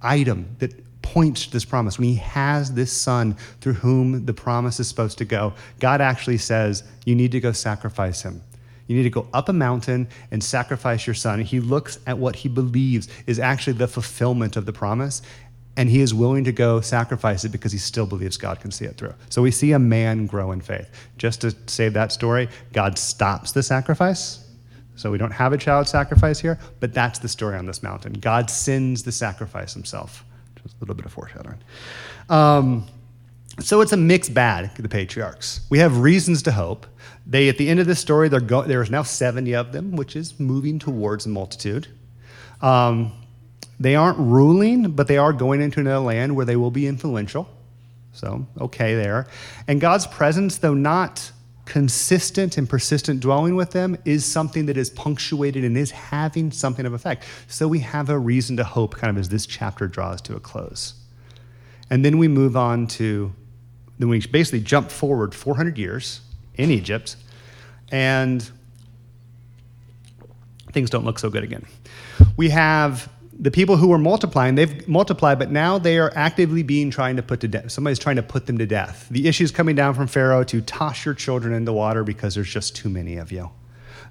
item 0.01 0.55
that 0.57 0.73
points 1.03 1.45
to 1.45 1.51
this 1.51 1.65
promise, 1.65 1.99
when 1.99 2.07
he 2.07 2.15
has 2.15 2.73
this 2.73 2.91
son 2.91 3.37
through 3.61 3.73
whom 3.73 4.25
the 4.25 4.33
promise 4.33 4.79
is 4.79 4.87
supposed 4.87 5.19
to 5.19 5.25
go, 5.25 5.53
God 5.79 6.01
actually 6.01 6.39
says, 6.39 6.83
You 7.05 7.13
need 7.13 7.31
to 7.33 7.39
go 7.39 7.51
sacrifice 7.51 8.23
him. 8.23 8.41
You 8.87 8.95
need 8.95 9.03
to 9.03 9.09
go 9.09 9.27
up 9.33 9.49
a 9.49 9.53
mountain 9.53 10.07
and 10.31 10.43
sacrifice 10.43 11.05
your 11.05 11.13
son. 11.13 11.41
He 11.41 11.59
looks 11.59 11.99
at 12.07 12.17
what 12.17 12.37
he 12.37 12.49
believes 12.49 13.07
is 13.27 13.39
actually 13.39 13.73
the 13.73 13.87
fulfillment 13.87 14.55
of 14.55 14.65
the 14.65 14.73
promise, 14.73 15.21
and 15.75 15.89
he 15.89 16.01
is 16.01 16.13
willing 16.13 16.43
to 16.45 16.51
go 16.51 16.81
sacrifice 16.81 17.45
it 17.45 17.51
because 17.51 17.71
he 17.71 17.77
still 17.77 18.05
believes 18.05 18.37
God 18.37 18.59
can 18.59 18.71
see 18.71 18.85
it 18.85 18.97
through. 18.97 19.13
So 19.29 19.41
we 19.41 19.51
see 19.51 19.73
a 19.73 19.79
man 19.79 20.25
grow 20.25 20.51
in 20.51 20.61
faith. 20.61 20.89
Just 21.17 21.41
to 21.41 21.55
save 21.67 21.93
that 21.93 22.11
story, 22.11 22.49
God 22.73 22.97
stops 22.97 23.51
the 23.51 23.61
sacrifice. 23.61 24.43
So 24.95 25.11
we 25.11 25.19
don't 25.19 25.31
have 25.31 25.53
a 25.53 25.57
child 25.57 25.87
sacrifice 25.87 26.39
here, 26.39 26.57
but 26.79 26.93
that's 26.93 27.19
the 27.19 27.27
story 27.27 27.55
on 27.55 27.67
this 27.67 27.83
mountain. 27.83 28.13
God 28.13 28.49
sends 28.49 29.03
the 29.03 29.11
sacrifice 29.11 29.73
himself. 29.73 30.25
Just 30.63 30.75
a 30.75 30.79
little 30.79 30.95
bit 30.95 31.05
of 31.05 31.13
foreshadowing. 31.13 31.59
Um, 32.29 32.87
so 33.59 33.81
it's 33.81 33.93
a 33.93 33.97
mixed 33.97 34.33
bag, 34.33 34.73
the 34.75 34.89
patriarchs. 34.89 35.61
We 35.69 35.77
have 35.79 35.99
reasons 35.99 36.41
to 36.43 36.51
hope. 36.51 36.87
They, 37.29 37.49
at 37.49 37.57
the 37.57 37.67
end 37.67 37.81
of 37.81 37.87
this 37.87 37.99
story, 37.99 38.29
go- 38.29 38.63
there's 38.63 38.89
now 38.89 39.03
70 39.03 39.53
of 39.53 39.73
them, 39.73 39.97
which 39.97 40.15
is 40.15 40.39
moving 40.39 40.79
towards 40.79 41.25
a 41.25 41.29
multitude. 41.29 41.87
Um, 42.61 43.11
they 43.79 43.95
aren't 43.95 44.17
ruling, 44.17 44.91
but 44.91 45.07
they 45.07 45.17
are 45.17 45.33
going 45.33 45.61
into 45.61 45.81
another 45.81 45.99
land 45.99 46.35
where 46.35 46.45
they 46.45 46.55
will 46.55 46.71
be 46.71 46.87
influential. 46.87 47.49
So, 48.13 48.47
okay 48.59 48.95
there. 48.95 49.27
And 49.67 49.79
God's 49.81 50.07
presence, 50.07 50.57
though 50.57 50.73
not 50.73 51.31
consistent 51.65 52.57
and 52.57 52.67
persistent 52.67 53.19
dwelling 53.19 53.55
with 53.55 53.71
them, 53.71 53.97
is 54.05 54.23
something 54.25 54.65
that 54.67 54.77
is 54.77 54.89
punctuated 54.89 55.65
and 55.65 55.77
is 55.77 55.91
having 55.91 56.49
something 56.49 56.85
of 56.85 56.93
effect. 56.93 57.25
So 57.47 57.67
we 57.67 57.79
have 57.79 58.09
a 58.09 58.17
reason 58.17 58.55
to 58.57 58.63
hope 58.63 58.95
kind 58.95 59.11
of 59.11 59.17
as 59.19 59.27
this 59.29 59.45
chapter 59.45 59.87
draws 59.87 60.21
to 60.23 60.35
a 60.35 60.39
close. 60.39 60.93
And 61.89 62.05
then 62.05 62.17
we 62.17 62.29
move 62.29 62.55
on 62.55 62.87
to, 62.87 63.33
then 63.99 64.07
we 64.07 64.19
basically 64.21 64.61
jump 64.61 64.89
forward 64.89 65.35
400 65.35 65.77
years 65.77 66.21
in 66.57 66.71
Egypt, 66.71 67.15
and 67.91 68.49
things 70.71 70.89
don't 70.89 71.05
look 71.05 71.19
so 71.19 71.29
good 71.29 71.43
again. 71.43 71.65
We 72.35 72.49
have 72.49 73.09
the 73.39 73.51
people 73.51 73.77
who 73.77 73.87
were 73.87 73.97
multiplying, 73.97 74.55
they've 74.55 74.87
multiplied, 74.87 75.37
but 75.37 75.51
now 75.51 75.77
they 75.77 75.99
are 75.99 76.11
actively 76.15 76.63
being 76.63 76.89
trying 76.89 77.15
to 77.17 77.23
put 77.23 77.39
to 77.41 77.47
death. 77.47 77.71
Somebody's 77.71 77.99
trying 77.99 78.15
to 78.15 78.23
put 78.23 78.47
them 78.47 78.57
to 78.57 78.65
death. 78.65 79.07
The 79.11 79.27
issue 79.27 79.43
is 79.43 79.51
coming 79.51 79.75
down 79.75 79.93
from 79.93 80.07
Pharaoh 80.07 80.43
to 80.45 80.61
toss 80.61 81.05
your 81.05 81.13
children 81.13 81.53
in 81.53 81.65
the 81.65 81.73
water 81.73 82.03
because 82.03 82.35
there's 82.35 82.51
just 82.51 82.75
too 82.75 82.89
many 82.89 83.17
of 83.17 83.31
you. 83.31 83.51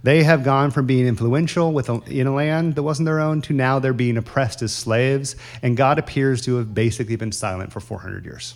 They 0.03 0.23
have 0.23 0.45
gone 0.45 0.71
from 0.71 0.87
being 0.87 1.07
influential 1.07 1.73
with 1.73 1.89
a, 1.89 2.01
in 2.07 2.29
a 2.29 2.35
land 2.35 2.77
that 2.77 2.83
wasn't 2.83 3.07
their 3.07 3.19
own 3.19 3.43
to 3.43 3.53
now 3.53 3.81
they're 3.81 3.93
being 3.93 4.17
oppressed 4.17 4.63
as 4.63 4.73
slaves, 4.73 5.35
and 5.63 5.77
God 5.77 5.99
appears 5.99 6.43
to 6.43 6.57
have 6.57 6.75
basically 6.75 7.17
been 7.17 7.33
silent 7.33 7.73
for 7.73 7.81
400 7.81 8.25
years. 8.25 8.55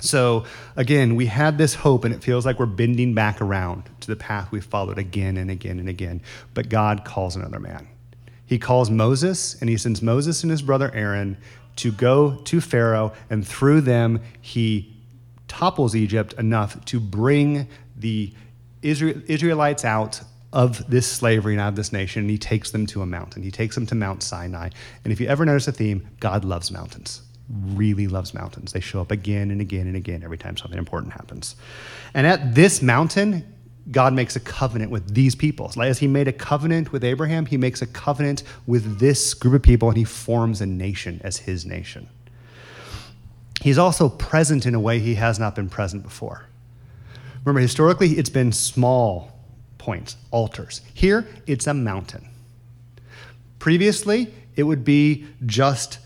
So 0.00 0.44
again, 0.76 1.14
we 1.14 1.26
had 1.26 1.56
this 1.56 1.74
hope, 1.74 2.04
and 2.04 2.14
it 2.14 2.22
feels 2.22 2.44
like 2.44 2.58
we're 2.58 2.66
bending 2.66 3.14
back 3.14 3.40
around 3.40 3.84
to 4.00 4.08
the 4.08 4.16
path 4.16 4.50
we 4.50 4.60
followed 4.60 4.98
again 4.98 5.36
and 5.36 5.50
again 5.50 5.78
and 5.78 5.88
again. 5.88 6.20
But 6.52 6.68
God 6.68 7.04
calls 7.04 7.36
another 7.36 7.60
man. 7.60 7.88
He 8.46 8.58
calls 8.58 8.90
Moses, 8.90 9.60
and 9.60 9.70
he 9.70 9.76
sends 9.76 10.02
Moses 10.02 10.42
and 10.42 10.50
his 10.50 10.62
brother 10.62 10.90
Aaron 10.94 11.38
to 11.76 11.90
go 11.90 12.36
to 12.44 12.60
Pharaoh, 12.60 13.12
and 13.30 13.46
through 13.46 13.80
them, 13.80 14.20
he 14.40 14.94
topples 15.48 15.96
Egypt 15.96 16.34
enough 16.34 16.84
to 16.86 17.00
bring 17.00 17.68
the 17.96 18.32
Israelites 18.82 19.84
out 19.84 20.20
of 20.52 20.88
this 20.88 21.10
slavery 21.10 21.54
and 21.54 21.60
out 21.60 21.68
of 21.68 21.76
this 21.76 21.92
nation, 21.92 22.20
and 22.20 22.30
he 22.30 22.38
takes 22.38 22.70
them 22.70 22.86
to 22.86 23.02
a 23.02 23.06
mountain. 23.06 23.42
He 23.42 23.50
takes 23.50 23.74
them 23.74 23.86
to 23.86 23.94
Mount 23.94 24.22
Sinai. 24.22 24.70
And 25.02 25.12
if 25.12 25.20
you 25.20 25.26
ever 25.26 25.44
notice 25.44 25.66
a 25.66 25.72
theme, 25.72 26.06
God 26.20 26.44
loves 26.44 26.70
mountains 26.70 27.23
really 27.48 28.06
loves 28.06 28.34
mountains. 28.34 28.72
They 28.72 28.80
show 28.80 29.00
up 29.00 29.10
again 29.10 29.50
and 29.50 29.60
again 29.60 29.86
and 29.86 29.96
again 29.96 30.22
every 30.22 30.38
time 30.38 30.56
something 30.56 30.78
important 30.78 31.12
happens. 31.12 31.56
And 32.14 32.26
at 32.26 32.54
this 32.54 32.80
mountain, 32.80 33.44
God 33.90 34.14
makes 34.14 34.34
a 34.34 34.40
covenant 34.40 34.90
with 34.90 35.14
these 35.14 35.34
people. 35.34 35.70
As 35.80 35.98
he 35.98 36.06
made 36.06 36.26
a 36.26 36.32
covenant 36.32 36.90
with 36.90 37.04
Abraham, 37.04 37.46
he 37.46 37.58
makes 37.58 37.82
a 37.82 37.86
covenant 37.86 38.42
with 38.66 38.98
this 38.98 39.34
group 39.34 39.54
of 39.54 39.62
people 39.62 39.88
and 39.88 39.98
he 39.98 40.04
forms 40.04 40.60
a 40.60 40.66
nation 40.66 41.20
as 41.22 41.36
his 41.36 41.66
nation. 41.66 42.08
He's 43.60 43.78
also 43.78 44.08
present 44.08 44.66
in 44.66 44.74
a 44.74 44.80
way 44.80 44.98
he 44.98 45.14
has 45.16 45.38
not 45.38 45.54
been 45.54 45.68
present 45.68 46.02
before. 46.02 46.46
Remember, 47.44 47.60
historically, 47.60 48.12
it's 48.12 48.30
been 48.30 48.52
small 48.52 49.38
points, 49.76 50.16
altars. 50.30 50.80
Here, 50.94 51.26
it's 51.46 51.66
a 51.66 51.74
mountain. 51.74 52.28
Previously, 53.58 54.32
it 54.56 54.62
would 54.62 54.84
be 54.84 55.26
just 55.44 55.98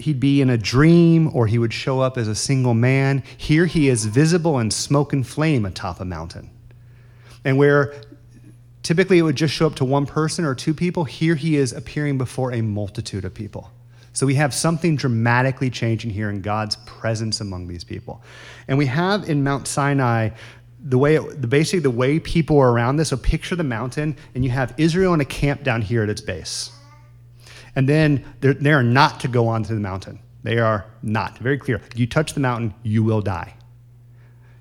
he'd 0.00 0.20
be 0.20 0.40
in 0.40 0.50
a 0.50 0.58
dream 0.58 1.30
or 1.34 1.46
he 1.46 1.58
would 1.58 1.72
show 1.72 2.00
up 2.00 2.16
as 2.16 2.28
a 2.28 2.34
single 2.34 2.74
man. 2.74 3.22
Here 3.36 3.66
he 3.66 3.88
is 3.88 4.06
visible 4.06 4.58
in 4.58 4.70
smoke 4.70 5.12
and 5.12 5.26
flame 5.26 5.64
atop 5.64 6.00
a 6.00 6.04
mountain. 6.04 6.50
And 7.44 7.56
where 7.56 7.94
typically 8.82 9.18
it 9.18 9.22
would 9.22 9.36
just 9.36 9.54
show 9.54 9.66
up 9.66 9.74
to 9.76 9.84
one 9.84 10.06
person 10.06 10.44
or 10.44 10.54
two 10.54 10.74
people, 10.74 11.04
here 11.04 11.34
he 11.34 11.56
is 11.56 11.72
appearing 11.72 12.18
before 12.18 12.52
a 12.52 12.60
multitude 12.60 13.24
of 13.24 13.34
people. 13.34 13.70
So 14.12 14.26
we 14.26 14.34
have 14.34 14.52
something 14.52 14.96
dramatically 14.96 15.70
changing 15.70 16.10
here 16.10 16.30
in 16.30 16.42
God's 16.42 16.76
presence 16.76 17.40
among 17.40 17.68
these 17.68 17.84
people. 17.84 18.22
And 18.66 18.76
we 18.76 18.86
have 18.86 19.28
in 19.28 19.44
Mount 19.44 19.68
Sinai 19.68 20.30
the 20.82 20.98
way 20.98 21.16
it, 21.16 21.42
the 21.42 21.46
basically 21.46 21.80
the 21.80 21.90
way 21.90 22.18
people 22.18 22.58
are 22.58 22.72
around 22.72 22.96
this. 22.96 23.10
So 23.10 23.16
picture 23.16 23.54
the 23.54 23.64
mountain, 23.64 24.16
and 24.34 24.44
you 24.44 24.50
have 24.50 24.74
Israel 24.78 25.14
in 25.14 25.20
a 25.20 25.24
camp 25.24 25.62
down 25.62 25.82
here 25.82 26.02
at 26.02 26.08
its 26.08 26.20
base, 26.20 26.72
and 27.76 27.88
then 27.88 28.24
they're, 28.40 28.82
not 28.82 29.20
to 29.20 29.28
go 29.28 29.48
onto 29.48 29.74
the 29.74 29.80
mountain. 29.80 30.18
They 30.42 30.58
are 30.58 30.86
not 31.02 31.38
very 31.38 31.58
clear. 31.58 31.80
You 31.94 32.06
touch 32.06 32.34
the 32.34 32.40
mountain, 32.40 32.74
you 32.82 33.02
will 33.02 33.20
die. 33.20 33.54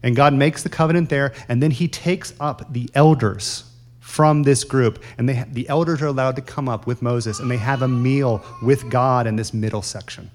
And 0.04 0.16
God 0.16 0.34
makes 0.34 0.64
the 0.64 0.70
covenant 0.70 1.10
there, 1.10 1.34
and 1.48 1.62
then 1.62 1.72
He 1.72 1.88
takes 1.88 2.34
up 2.40 2.74
the 2.74 2.90
elders 2.94 3.66
from 4.00 4.44
this 4.44 4.64
group, 4.64 5.04
and 5.18 5.30
they, 5.30 5.46
the 5.52 5.70
elders 5.70 6.02
are 6.02 6.08
allowed 6.08 6.36
to 6.36 6.42
come 6.42 6.68
up 6.68 6.88
with 6.88 7.02
Moses, 7.02 7.40
and 7.40 7.50
they 7.50 7.58
have 7.58 7.82
a 7.82 7.88
meal 7.88 8.44
with 8.62 8.90
God 8.90 9.28
in 9.28 9.36
this 9.36 9.54
middle 9.54 9.82
section. 9.82 10.32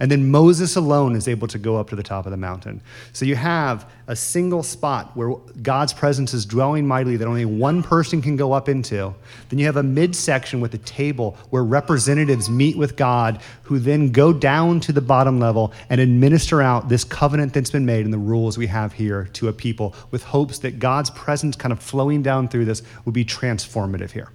And 0.00 0.10
then 0.10 0.30
Moses 0.30 0.76
alone 0.76 1.16
is 1.16 1.26
able 1.26 1.48
to 1.48 1.58
go 1.58 1.76
up 1.76 1.90
to 1.90 1.96
the 1.96 2.04
top 2.04 2.24
of 2.24 2.30
the 2.30 2.36
mountain. 2.36 2.80
So 3.12 3.24
you 3.24 3.34
have 3.34 3.90
a 4.06 4.14
single 4.14 4.62
spot 4.62 5.16
where 5.16 5.34
God's 5.60 5.92
presence 5.92 6.32
is 6.32 6.46
dwelling 6.46 6.86
mightily 6.86 7.16
that 7.16 7.26
only 7.26 7.44
one 7.44 7.82
person 7.82 8.22
can 8.22 8.36
go 8.36 8.52
up 8.52 8.68
into. 8.68 9.12
Then 9.48 9.58
you 9.58 9.66
have 9.66 9.76
a 9.76 9.82
midsection 9.82 10.60
with 10.60 10.72
a 10.74 10.78
table 10.78 11.36
where 11.50 11.64
representatives 11.64 12.48
meet 12.48 12.76
with 12.76 12.96
God, 12.96 13.40
who 13.64 13.80
then 13.80 14.12
go 14.12 14.32
down 14.32 14.78
to 14.80 14.92
the 14.92 15.00
bottom 15.00 15.40
level 15.40 15.72
and 15.90 16.00
administer 16.00 16.62
out 16.62 16.88
this 16.88 17.02
covenant 17.02 17.52
that's 17.52 17.70
been 17.70 17.86
made 17.86 18.04
and 18.04 18.14
the 18.14 18.18
rules 18.18 18.56
we 18.56 18.68
have 18.68 18.92
here 18.92 19.28
to 19.32 19.48
a 19.48 19.52
people 19.52 19.96
with 20.12 20.22
hopes 20.22 20.60
that 20.60 20.78
God's 20.78 21.10
presence 21.10 21.56
kind 21.56 21.72
of 21.72 21.80
flowing 21.80 22.22
down 22.22 22.48
through 22.48 22.66
this 22.66 22.82
will 23.04 23.12
be 23.12 23.24
transformative 23.24 24.12
here. 24.12 24.30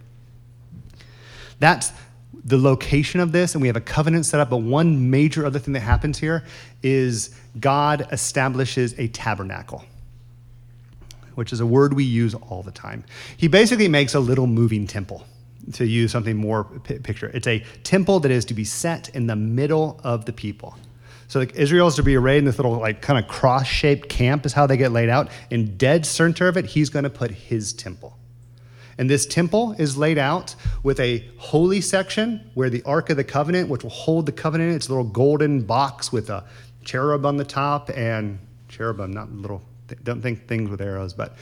That's 1.59 1.93
the 2.45 2.57
location 2.57 3.19
of 3.19 3.31
this, 3.31 3.55
and 3.55 3.61
we 3.61 3.67
have 3.67 3.77
a 3.77 3.81
covenant 3.81 4.25
set 4.25 4.39
up. 4.39 4.49
But 4.49 4.57
one 4.57 5.09
major 5.09 5.45
other 5.45 5.59
thing 5.59 5.73
that 5.73 5.81
happens 5.81 6.17
here 6.17 6.43
is 6.81 7.35
God 7.59 8.07
establishes 8.11 8.93
a 8.99 9.07
tabernacle, 9.07 9.85
which 11.35 11.53
is 11.53 11.59
a 11.59 11.65
word 11.65 11.93
we 11.93 12.03
use 12.03 12.33
all 12.33 12.63
the 12.63 12.71
time. 12.71 13.05
He 13.37 13.47
basically 13.47 13.87
makes 13.87 14.13
a 14.13 14.19
little 14.19 14.47
moving 14.47 14.87
temple, 14.87 15.25
to 15.73 15.87
use 15.87 16.11
something 16.11 16.35
more 16.35 16.65
picture. 16.65 17.31
It's 17.33 17.47
a 17.47 17.63
temple 17.83 18.19
that 18.19 18.31
is 18.31 18.43
to 18.45 18.53
be 18.53 18.65
set 18.65 19.07
in 19.15 19.27
the 19.27 19.35
middle 19.37 20.01
of 20.03 20.25
the 20.25 20.33
people. 20.33 20.75
So 21.29 21.39
like 21.39 21.55
Israel 21.55 21.87
is 21.87 21.95
to 21.95 22.03
be 22.03 22.17
arrayed 22.17 22.39
in 22.39 22.45
this 22.45 22.57
little 22.57 22.73
like 22.73 23.01
kind 23.01 23.17
of 23.17 23.29
cross-shaped 23.29 24.09
camp 24.09 24.45
is 24.45 24.51
how 24.51 24.67
they 24.67 24.75
get 24.75 24.91
laid 24.91 25.07
out. 25.07 25.29
In 25.49 25.77
dead 25.77 26.05
center 26.05 26.49
of 26.49 26.57
it, 26.57 26.65
he's 26.65 26.89
going 26.89 27.03
to 27.03 27.09
put 27.09 27.31
his 27.31 27.71
temple. 27.71 28.17
And 28.97 29.09
this 29.09 29.25
temple 29.25 29.75
is 29.77 29.97
laid 29.97 30.17
out 30.17 30.55
with 30.83 30.99
a 30.99 31.27
holy 31.37 31.81
section 31.81 32.51
where 32.53 32.69
the 32.69 32.83
Ark 32.83 33.09
of 33.09 33.17
the 33.17 33.23
Covenant, 33.23 33.69
which 33.69 33.83
will 33.83 33.89
hold 33.89 34.25
the 34.25 34.31
covenant, 34.31 34.75
it's 34.75 34.87
a 34.87 34.89
little 34.89 35.03
golden 35.03 35.63
box 35.63 36.11
with 36.11 36.29
a 36.29 36.43
cherub 36.83 37.25
on 37.25 37.37
the 37.37 37.45
top 37.45 37.89
and 37.95 38.39
cherubim, 38.67 39.11
not 39.11 39.31
little, 39.31 39.63
don't 40.03 40.21
think 40.21 40.47
things 40.47 40.69
with 40.69 40.81
arrows, 40.81 41.13
but 41.13 41.35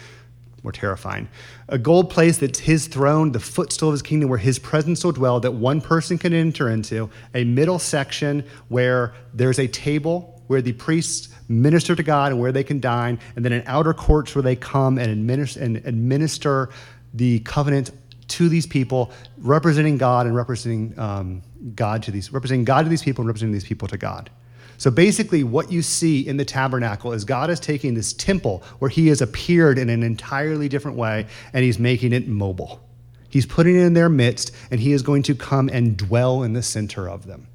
more 0.64 0.72
terrifying. 0.72 1.28
A 1.70 1.78
gold 1.78 2.10
place 2.10 2.38
that's 2.38 2.60
his 2.60 2.88
throne, 2.88 3.32
the 3.32 3.40
footstool 3.40 3.90
of 3.90 3.94
his 3.94 4.02
kingdom, 4.02 4.30
where 4.30 4.38
his 4.38 4.60
presence 4.60 5.04
will 5.04 5.12
dwell, 5.12 5.40
that 5.40 5.54
one 5.54 5.82
person 5.82 6.18
can 6.18 6.34
enter 6.34 6.70
into. 6.70 7.10
A 7.34 7.44
middle 7.44 7.80
section 7.80 8.46
where 8.68 9.14
there's 9.34 9.58
a 9.58 9.68
table 9.68 10.42
where 10.48 10.62
the 10.62 10.74
priests 10.74 11.30
minister 11.48 11.96
to 11.96 12.04
God 12.04 12.32
and 12.32 12.40
where 12.40 12.52
they 12.52 12.64
can 12.64 12.80
dine, 12.80 13.20
and 13.36 13.44
then 13.44 13.54
an 13.54 13.64
outer 13.66 13.94
courts 13.94 14.36
where 14.36 14.42
they 14.42 14.56
come 14.56 14.98
and 14.98 15.10
administer, 15.10 15.62
and 15.62 15.78
administer 15.78 16.70
the 17.14 17.40
covenant 17.40 17.92
to 18.30 18.48
these 18.48 18.66
people, 18.66 19.12
representing 19.38 19.98
God 19.98 20.26
and 20.26 20.36
representing 20.36 20.98
um, 20.98 21.42
God 21.76 22.04
to 22.04 22.12
these, 22.12 22.32
representing 22.32 22.64
God 22.64 22.84
to 22.84 22.90
these 22.90 23.04
people 23.04 23.22
and 23.22 23.28
representing 23.28 23.54
these 23.54 23.66
people 23.66 23.88
to 23.90 23.98
God. 23.98 24.30
So 24.78 24.90
basically, 24.90 25.44
what 25.44 25.72
you 25.72 25.84
see 25.84 26.26
in 26.26 26.38
the 26.38 26.46
tabernacle 26.46 27.14
is 27.14 27.24
God 27.24 27.52
is 27.52 27.60
taking 27.60 27.94
this 27.94 28.14
temple 28.14 28.64
where 28.80 28.90
He 28.90 29.10
has 29.10 29.22
appeared 29.22 29.78
in 29.78 29.90
an 29.90 30.02
entirely 30.02 30.70
different 30.70 30.98
way 30.98 31.28
and 31.54 31.64
He's 31.64 31.78
making 31.78 32.14
it 32.14 32.28
mobile. 32.28 32.82
He's 33.30 33.46
putting 33.46 33.76
it 33.76 33.82
in 33.82 33.94
their 33.94 34.10
midst 34.10 34.52
and 34.72 34.80
He 34.80 34.94
is 34.94 35.04
going 35.04 35.24
to 35.24 35.36
come 35.36 35.70
and 35.70 35.96
dwell 35.98 36.42
in 36.42 36.54
the 36.54 36.64
center 36.64 37.08
of 37.08 37.28
them. 37.28 37.48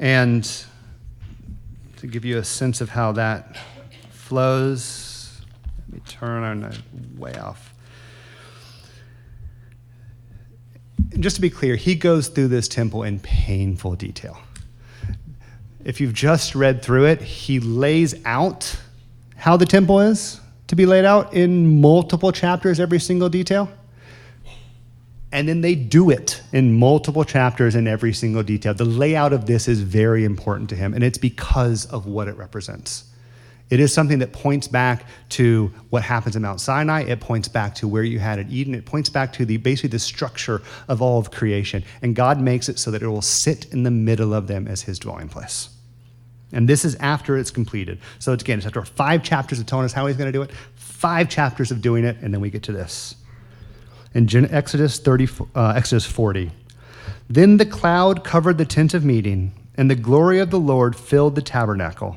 And 0.00 0.44
to 1.98 2.06
give 2.06 2.24
you 2.24 2.38
a 2.38 2.44
sense 2.44 2.80
of 2.80 2.88
how 2.88 3.12
that 3.12 3.56
flows, 4.10 5.40
let 5.78 5.94
me 5.94 6.00
turn 6.08 6.42
on 6.42 6.72
way 7.16 7.34
off. 7.34 7.67
Just 11.20 11.36
to 11.36 11.42
be 11.42 11.50
clear, 11.50 11.76
he 11.76 11.94
goes 11.94 12.28
through 12.28 12.48
this 12.48 12.68
temple 12.68 13.02
in 13.02 13.20
painful 13.20 13.94
detail. 13.94 14.38
If 15.84 16.00
you've 16.00 16.14
just 16.14 16.54
read 16.54 16.82
through 16.82 17.06
it, 17.06 17.20
he 17.22 17.60
lays 17.60 18.14
out 18.24 18.78
how 19.36 19.56
the 19.56 19.66
temple 19.66 20.00
is 20.00 20.40
to 20.66 20.76
be 20.76 20.86
laid 20.86 21.04
out 21.04 21.32
in 21.34 21.80
multiple 21.80 22.30
chapters, 22.32 22.78
every 22.78 23.00
single 23.00 23.28
detail. 23.28 23.70
And 25.30 25.48
then 25.48 25.60
they 25.60 25.74
do 25.74 26.10
it 26.10 26.42
in 26.52 26.78
multiple 26.78 27.24
chapters 27.24 27.74
in 27.74 27.86
every 27.86 28.12
single 28.12 28.42
detail. 28.42 28.74
The 28.74 28.84
layout 28.84 29.32
of 29.32 29.46
this 29.46 29.68
is 29.68 29.80
very 29.80 30.24
important 30.24 30.70
to 30.70 30.76
him, 30.76 30.94
and 30.94 31.04
it's 31.04 31.18
because 31.18 31.84
of 31.86 32.06
what 32.06 32.28
it 32.28 32.36
represents. 32.36 33.04
It 33.70 33.80
is 33.80 33.92
something 33.92 34.20
that 34.20 34.32
points 34.32 34.66
back 34.66 35.04
to 35.30 35.72
what 35.90 36.02
happens 36.02 36.36
in 36.36 36.42
Mount 36.42 36.60
Sinai. 36.60 37.02
It 37.02 37.20
points 37.20 37.48
back 37.48 37.74
to 37.76 37.88
where 37.88 38.02
you 38.02 38.18
had 38.18 38.38
at 38.38 38.48
Eden. 38.50 38.74
It 38.74 38.86
points 38.86 39.10
back 39.10 39.32
to 39.34 39.44
the 39.44 39.58
basically 39.58 39.90
the 39.90 39.98
structure 39.98 40.62
of 40.88 41.02
all 41.02 41.18
of 41.18 41.30
creation. 41.30 41.84
And 42.00 42.16
God 42.16 42.40
makes 42.40 42.68
it 42.68 42.78
so 42.78 42.90
that 42.90 43.02
it 43.02 43.08
will 43.08 43.20
sit 43.20 43.66
in 43.72 43.82
the 43.82 43.90
middle 43.90 44.32
of 44.32 44.46
them 44.46 44.66
as 44.66 44.82
his 44.82 44.98
dwelling 44.98 45.28
place. 45.28 45.68
And 46.52 46.66
this 46.66 46.84
is 46.84 46.94
after 46.96 47.36
it's 47.36 47.50
completed. 47.50 47.98
So 48.18 48.32
it's, 48.32 48.42
again, 48.42 48.58
it's 48.58 48.66
after 48.66 48.82
five 48.84 49.22
chapters 49.22 49.60
of 49.60 49.66
telling 49.66 49.84
us 49.84 49.92
how 49.92 50.06
he's 50.06 50.16
going 50.16 50.32
to 50.32 50.32
do 50.32 50.42
it, 50.42 50.50
five 50.74 51.28
chapters 51.28 51.70
of 51.70 51.82
doing 51.82 52.04
it, 52.04 52.16
and 52.22 52.32
then 52.32 52.40
we 52.40 52.48
get 52.48 52.62
to 52.64 52.72
this. 52.72 53.16
In 54.14 54.26
Exodus 54.50 54.98
30, 54.98 55.28
uh, 55.54 55.74
Exodus 55.76 56.06
40, 56.06 56.50
then 57.28 57.58
the 57.58 57.66
cloud 57.66 58.24
covered 58.24 58.56
the 58.56 58.64
tent 58.64 58.94
of 58.94 59.04
meeting, 59.04 59.52
and 59.76 59.90
the 59.90 59.94
glory 59.94 60.38
of 60.38 60.50
the 60.50 60.58
Lord 60.58 60.96
filled 60.96 61.34
the 61.34 61.42
tabernacle. 61.42 62.16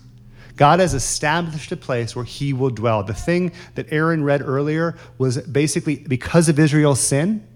God 0.61 0.79
has 0.79 0.93
established 0.93 1.71
a 1.71 1.75
place 1.75 2.15
where 2.15 2.23
he 2.23 2.53
will 2.53 2.69
dwell. 2.69 3.01
The 3.01 3.15
thing 3.15 3.51
that 3.73 3.91
Aaron 3.91 4.23
read 4.23 4.43
earlier 4.43 4.95
was 5.17 5.39
basically 5.39 5.95
because 5.95 6.49
of 6.49 6.59
Israel's 6.59 6.99
sin, 6.99 7.47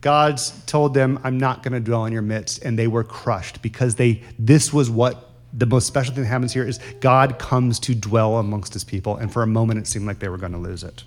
God's 0.00 0.50
told 0.64 0.92
them, 0.92 1.20
I'm 1.22 1.38
not 1.38 1.62
going 1.62 1.74
to 1.74 1.78
dwell 1.78 2.06
in 2.06 2.12
your 2.12 2.22
midst. 2.22 2.64
And 2.64 2.76
they 2.76 2.88
were 2.88 3.04
crushed 3.04 3.62
because 3.62 3.94
they, 3.94 4.24
this 4.36 4.72
was 4.72 4.90
what 4.90 5.30
the 5.52 5.64
most 5.64 5.86
special 5.86 6.12
thing 6.12 6.24
that 6.24 6.28
happens 6.28 6.52
here 6.52 6.66
is 6.66 6.80
God 6.98 7.38
comes 7.38 7.78
to 7.78 7.94
dwell 7.94 8.38
amongst 8.38 8.72
his 8.72 8.82
people. 8.82 9.16
And 9.16 9.32
for 9.32 9.44
a 9.44 9.46
moment, 9.46 9.78
it 9.78 9.86
seemed 9.86 10.06
like 10.06 10.18
they 10.18 10.28
were 10.28 10.36
going 10.36 10.50
to 10.50 10.58
lose 10.58 10.82
it. 10.82 11.04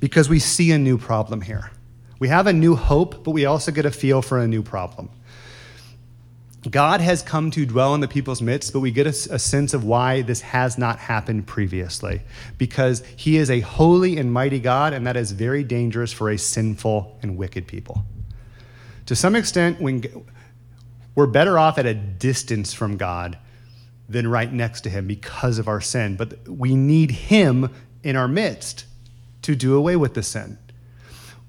Because 0.00 0.28
we 0.28 0.40
see 0.40 0.72
a 0.72 0.78
new 0.78 0.98
problem 0.98 1.40
here. 1.40 1.70
We 2.18 2.26
have 2.26 2.48
a 2.48 2.52
new 2.52 2.74
hope, 2.74 3.22
but 3.22 3.30
we 3.30 3.44
also 3.44 3.70
get 3.70 3.86
a 3.86 3.92
feel 3.92 4.22
for 4.22 4.40
a 4.40 4.48
new 4.48 4.64
problem. 4.64 5.08
God 6.70 7.00
has 7.00 7.22
come 7.22 7.50
to 7.52 7.66
dwell 7.66 7.94
in 7.94 8.00
the 8.00 8.08
people's 8.08 8.40
midst, 8.40 8.72
but 8.72 8.80
we 8.80 8.90
get 8.90 9.06
a, 9.06 9.34
a, 9.34 9.38
sense 9.38 9.74
of 9.74 9.84
why 9.84 10.22
this 10.22 10.40
has 10.40 10.78
not 10.78 10.98
happened 10.98 11.46
previously. 11.46 12.22
Because 12.56 13.04
he 13.16 13.36
is 13.36 13.50
a 13.50 13.60
holy 13.60 14.16
and 14.16 14.32
mighty 14.32 14.60
God, 14.60 14.94
and 14.94 15.06
that 15.06 15.16
is 15.16 15.32
very 15.32 15.62
dangerous 15.62 16.12
for 16.12 16.30
a 16.30 16.38
sinful 16.38 17.18
and 17.22 17.36
wicked 17.36 17.66
people. 17.66 18.04
To 19.06 19.14
some 19.14 19.36
extent, 19.36 19.80
when, 19.80 20.02
We're 21.14 21.26
better 21.26 21.58
off 21.58 21.78
at 21.78 21.86
a 21.86 21.94
distance 21.94 22.72
from 22.72 22.96
God 22.96 23.38
than 24.08 24.26
right 24.26 24.52
next 24.52 24.82
to 24.82 24.90
Him 24.90 25.06
because 25.06 25.58
of 25.58 25.68
our 25.68 25.80
sin. 25.80 26.16
But 26.16 26.48
we 26.48 26.74
need 26.74 27.10
Him 27.10 27.70
in 28.02 28.16
our 28.16 28.28
midst 28.28 28.86
to 29.42 29.54
do 29.54 29.76
away 29.76 29.96
with 29.96 30.14
the 30.14 30.22
sin. 30.22 30.58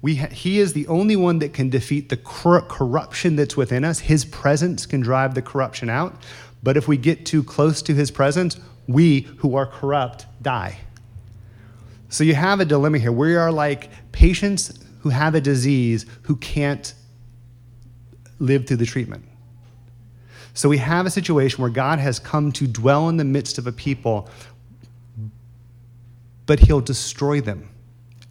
We 0.02 0.16
ha- 0.16 0.28
he 0.28 0.58
is 0.58 0.72
the 0.72 0.86
only 0.86 1.16
one 1.16 1.38
that 1.40 1.52
can 1.52 1.70
defeat 1.70 2.08
the 2.08 2.16
cor- 2.16 2.62
corruption 2.62 3.36
that's 3.36 3.56
within 3.56 3.84
us. 3.84 4.00
His 4.00 4.24
presence 4.24 4.86
can 4.86 5.00
drive 5.00 5.34
the 5.34 5.42
corruption 5.42 5.88
out. 5.88 6.14
But 6.62 6.76
if 6.76 6.88
we 6.88 6.96
get 6.96 7.26
too 7.26 7.42
close 7.42 7.82
to 7.82 7.94
his 7.94 8.10
presence, 8.10 8.58
we 8.86 9.22
who 9.38 9.56
are 9.56 9.66
corrupt 9.66 10.26
die. 10.42 10.78
So 12.08 12.24
you 12.24 12.34
have 12.34 12.60
a 12.60 12.64
dilemma 12.64 12.98
here. 12.98 13.12
We 13.12 13.34
are 13.36 13.50
like 13.50 13.90
patients 14.12 14.78
who 15.00 15.08
have 15.08 15.34
a 15.34 15.40
disease 15.40 16.06
who 16.22 16.36
can't 16.36 16.94
live 18.38 18.66
through 18.66 18.78
the 18.78 18.86
treatment. 18.86 19.24
So 20.54 20.68
we 20.68 20.78
have 20.78 21.04
a 21.04 21.10
situation 21.10 21.62
where 21.62 21.70
God 21.70 21.98
has 21.98 22.18
come 22.18 22.50
to 22.52 22.66
dwell 22.66 23.08
in 23.08 23.16
the 23.16 23.24
midst 23.24 23.58
of 23.58 23.66
a 23.66 23.72
people, 23.72 24.28
but 26.46 26.60
he'll 26.60 26.80
destroy 26.80 27.40
them 27.40 27.68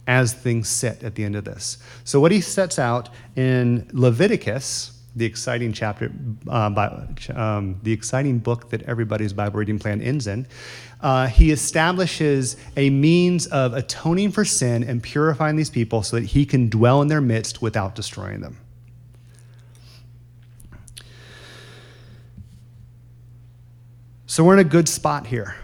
as 0.06 0.32
things 0.32 0.68
sit 0.68 1.02
at 1.02 1.14
the 1.14 1.24
end 1.24 1.36
of 1.36 1.44
this. 1.44 1.78
So, 2.04 2.20
what 2.20 2.32
he 2.32 2.40
sets 2.40 2.78
out 2.78 3.08
in 3.34 3.88
Leviticus, 3.92 4.92
the 5.16 5.24
exciting 5.24 5.72
chapter, 5.72 6.12
uh, 6.48 6.70
by, 6.70 7.08
um, 7.34 7.80
the 7.82 7.92
exciting 7.92 8.38
book 8.38 8.70
that 8.70 8.82
everybody's 8.82 9.32
Bible 9.32 9.58
reading 9.58 9.78
plan 9.78 10.00
ends 10.00 10.26
in, 10.26 10.46
uh, 11.00 11.26
he 11.26 11.50
establishes 11.50 12.56
a 12.76 12.90
means 12.90 13.46
of 13.48 13.74
atoning 13.74 14.30
for 14.30 14.44
sin 14.44 14.84
and 14.84 15.02
purifying 15.02 15.56
these 15.56 15.70
people 15.70 16.02
so 16.02 16.16
that 16.16 16.26
he 16.26 16.46
can 16.46 16.68
dwell 16.68 17.02
in 17.02 17.08
their 17.08 17.20
midst 17.20 17.60
without 17.60 17.94
destroying 17.94 18.40
them. 18.40 18.58
So, 24.26 24.44
we're 24.44 24.54
in 24.54 24.60
a 24.60 24.64
good 24.64 24.88
spot 24.88 25.26
here. 25.26 25.56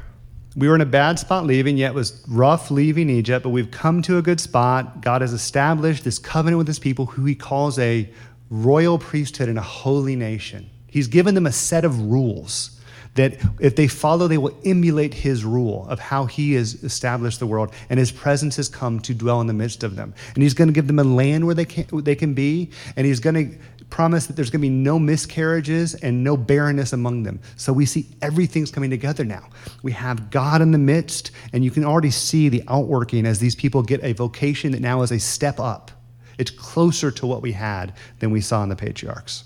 We 0.55 0.69
were 0.69 0.75
in 0.75 0.83
a 0.83 0.87
bad 0.87 1.19
spot 1.19 1.47
leaving, 1.47 1.79
yet 1.79 1.93
it 1.93 1.95
was 1.95 2.23
rough 2.29 2.71
leaving 2.71 3.09
Egypt, 3.09 3.43
but 3.43 3.51
we've 3.51 3.71
come 3.71 4.03
to 4.03 4.19
a 4.19 4.23
good 4.23 4.39
spot. 4.39 5.01
God 5.01 5.23
has 5.23 5.33
established 5.33 6.05
this 6.05 6.19
covenant 6.19 6.59
with 6.59 6.67
his 6.67 6.79
people, 6.79 7.07
who 7.07 7.25
he 7.25 7.35
calls 7.35 7.79
a 7.79 8.09
royal 8.51 8.99
priesthood 8.99 9.49
and 9.49 9.59
a 9.59 9.63
holy 9.63 10.15
nation. 10.15 10.69
He's 10.89 11.09
given 11.09 11.35
them 11.35 11.47
a 11.47 11.53
set 11.53 11.87
of 11.87 11.99
rules 11.99 12.79
that 13.15 13.39
if 13.61 13.77
they 13.77 13.89
follow, 13.89 14.27
they 14.27 14.39
will 14.39 14.57
emulate 14.65 15.13
his 15.13 15.45
rule 15.45 15.87
of 15.89 15.99
how 15.99 16.25
he 16.25 16.55
has 16.55 16.83
established 16.83 17.41
the 17.41 17.47
world, 17.47 17.73
and 17.91 17.99
his 17.99 18.11
presence 18.11 18.57
has 18.57 18.69
come 18.69 19.01
to 19.01 19.15
dwell 19.15 19.41
in 19.41 19.47
the 19.47 19.53
midst 19.53 19.83
of 19.83 19.97
them. 19.97 20.15
And 20.35 20.43
he's 20.43 20.55
going 20.55 20.69
to 20.69 20.73
give 20.73 20.87
them 20.87 20.99
a 20.99 21.05
land 21.05 21.45
where 21.45 21.55
they 21.55 21.67
can, 21.67 21.87
they 22.03 22.15
can 22.15 22.33
be, 22.33 22.71
and 22.97 23.07
he's 23.07 23.21
going 23.21 23.35
to 23.35 23.59
promise 23.93 24.27
that 24.27 24.37
there's 24.37 24.49
going 24.49 24.61
to 24.61 24.67
be 24.67 24.71
no 24.71 24.99
miscarriages 24.99 25.95
and 25.97 26.25
no 26.25 26.35
barrenness 26.35 26.95
among 26.95 27.25
them. 27.25 27.39
So 27.57 27.75
we 27.75 27.85
see 27.85 28.09
everything's 28.23 28.71
coming 28.71 28.89
together 28.89 29.23
now. 29.23 29.51
We 29.83 29.93
have 29.93 30.31
God 30.31 30.63
in 30.63 30.73
the 30.73 30.79
midst, 30.79 31.31
and 31.53 31.63
you 31.63 31.71
can 31.71 31.85
already 31.85 32.11
see 32.11 32.49
the 32.49 32.63
outworking 32.69 33.27
as 33.27 33.39
these 33.39 33.55
people 33.55 33.83
get 33.83 34.03
a 34.03 34.15
vocation 34.15 34.73
that 34.73 34.81
now 34.81 35.03
is 35.03 35.13
a 35.13 35.21
step 35.21 35.61
up. 35.61 35.91
It's 36.39 36.51
closer 36.51 37.11
to 37.11 37.27
what 37.27 37.43
we 37.43 37.53
had 37.53 37.93
than 38.19 38.31
we 38.31 38.41
saw 38.41 38.63
in 38.63 38.71
the 38.71 38.77
patriarchs. 38.77 39.45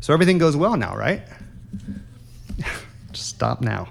So 0.00 0.12
everything 0.12 0.38
goes 0.38 0.56
well 0.56 0.76
now, 0.76 0.96
right? 0.96 1.22
Stop 3.12 3.60
now. 3.60 3.88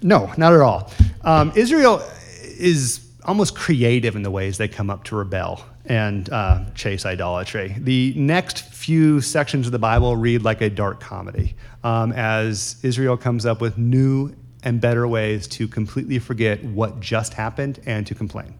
No, 0.00 0.32
not 0.38 0.54
at 0.54 0.60
all. 0.62 0.90
Um, 1.20 1.52
Israel 1.54 2.02
is 2.42 3.06
almost 3.24 3.54
creative 3.54 4.16
in 4.16 4.22
the 4.22 4.30
ways 4.30 4.56
they 4.56 4.66
come 4.66 4.88
up 4.88 5.04
to 5.04 5.14
rebel 5.14 5.62
and 5.86 6.30
uh, 6.30 6.64
chase 6.74 7.04
idolatry. 7.04 7.74
The 7.78 8.14
next 8.16 8.64
few 8.64 9.20
sections 9.20 9.66
of 9.66 9.72
the 9.72 9.78
Bible 9.78 10.16
read 10.16 10.42
like 10.42 10.60
a 10.60 10.70
dark 10.70 11.00
comedy 11.00 11.56
um, 11.82 12.12
as 12.12 12.76
Israel 12.82 13.16
comes 13.16 13.46
up 13.46 13.60
with 13.60 13.78
new 13.78 14.34
and 14.62 14.80
better 14.80 15.08
ways 15.08 15.46
to 15.48 15.66
completely 15.66 16.18
forget 16.18 16.62
what 16.62 17.00
just 17.00 17.34
happened 17.34 17.80
and 17.84 18.06
to 18.06 18.14
complain. 18.14 18.54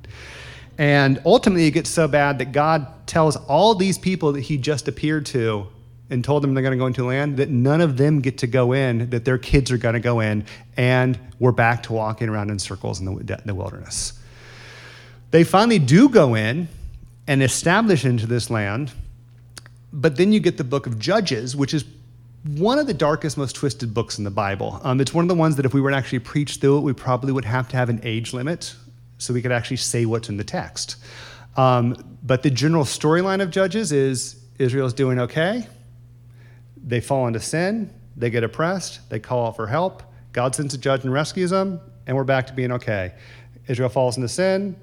And 0.78 1.20
ultimately, 1.24 1.66
it 1.66 1.72
gets 1.72 1.90
so 1.90 2.08
bad 2.08 2.38
that 2.38 2.52
God 2.52 3.06
tells 3.06 3.36
all 3.36 3.74
these 3.74 3.98
people 3.98 4.32
that 4.32 4.40
he 4.40 4.56
just 4.56 4.88
appeared 4.88 5.26
to 5.26 5.68
and 6.10 6.24
told 6.24 6.42
them 6.42 6.54
they're 6.54 6.62
going 6.62 6.72
to 6.72 6.78
go 6.78 6.86
into 6.86 7.04
land 7.04 7.36
that 7.36 7.50
none 7.50 7.80
of 7.80 7.96
them 7.96 8.20
get 8.20 8.38
to 8.38 8.46
go 8.46 8.72
in, 8.72 9.10
that 9.10 9.24
their 9.24 9.38
kids 9.38 9.70
are 9.70 9.78
going 9.78 9.94
to 9.94 10.00
go 10.00 10.20
in, 10.20 10.44
and 10.76 11.18
we're 11.38 11.52
back 11.52 11.82
to 11.84 11.92
walking 11.92 12.28
around 12.28 12.50
in 12.50 12.58
circles 12.58 13.00
in 13.00 13.06
the, 13.06 13.12
in 13.12 13.46
the 13.46 13.54
wilderness. 13.54 14.18
They 15.30 15.44
finally 15.44 15.78
do 15.78 16.08
go 16.08 16.34
in 16.34 16.68
and 17.26 17.42
establish 17.42 18.04
into 18.04 18.26
this 18.26 18.50
land, 18.50 18.92
but 19.92 20.16
then 20.16 20.32
you 20.32 20.40
get 20.40 20.56
the 20.56 20.64
book 20.64 20.86
of 20.86 20.98
Judges, 20.98 21.54
which 21.54 21.74
is 21.74 21.84
one 22.44 22.78
of 22.78 22.86
the 22.86 22.94
darkest, 22.94 23.38
most 23.38 23.54
twisted 23.54 23.94
books 23.94 24.18
in 24.18 24.24
the 24.24 24.30
Bible. 24.30 24.80
Um, 24.82 25.00
it's 25.00 25.14
one 25.14 25.24
of 25.24 25.28
the 25.28 25.34
ones 25.34 25.56
that 25.56 25.66
if 25.66 25.74
we 25.74 25.80
were 25.80 25.90
to 25.90 25.96
actually 25.96 26.18
preach 26.18 26.56
through 26.56 26.78
it, 26.78 26.80
we 26.80 26.92
probably 26.92 27.32
would 27.32 27.44
have 27.44 27.68
to 27.68 27.76
have 27.76 27.88
an 27.88 28.00
age 28.02 28.32
limit 28.32 28.74
so 29.18 29.32
we 29.32 29.40
could 29.40 29.52
actually 29.52 29.76
say 29.76 30.04
what's 30.06 30.28
in 30.28 30.36
the 30.36 30.44
text. 30.44 30.96
Um, 31.56 32.18
but 32.22 32.42
the 32.42 32.50
general 32.50 32.84
storyline 32.84 33.40
of 33.40 33.50
Judges 33.50 33.92
is 33.92 34.42
Israel's 34.58 34.94
doing 34.94 35.20
okay. 35.20 35.66
They 36.84 37.00
fall 37.00 37.26
into 37.28 37.38
sin. 37.38 37.92
They 38.16 38.30
get 38.30 38.42
oppressed. 38.42 39.08
They 39.08 39.20
call 39.20 39.46
out 39.46 39.56
for 39.56 39.66
help. 39.66 40.02
God 40.32 40.54
sends 40.54 40.74
a 40.74 40.78
judge 40.78 41.04
and 41.04 41.12
rescues 41.12 41.50
them, 41.50 41.80
and 42.06 42.16
we're 42.16 42.24
back 42.24 42.46
to 42.48 42.52
being 42.52 42.72
okay. 42.72 43.12
Israel 43.68 43.88
falls 43.88 44.16
into 44.16 44.28
sin. 44.28 44.76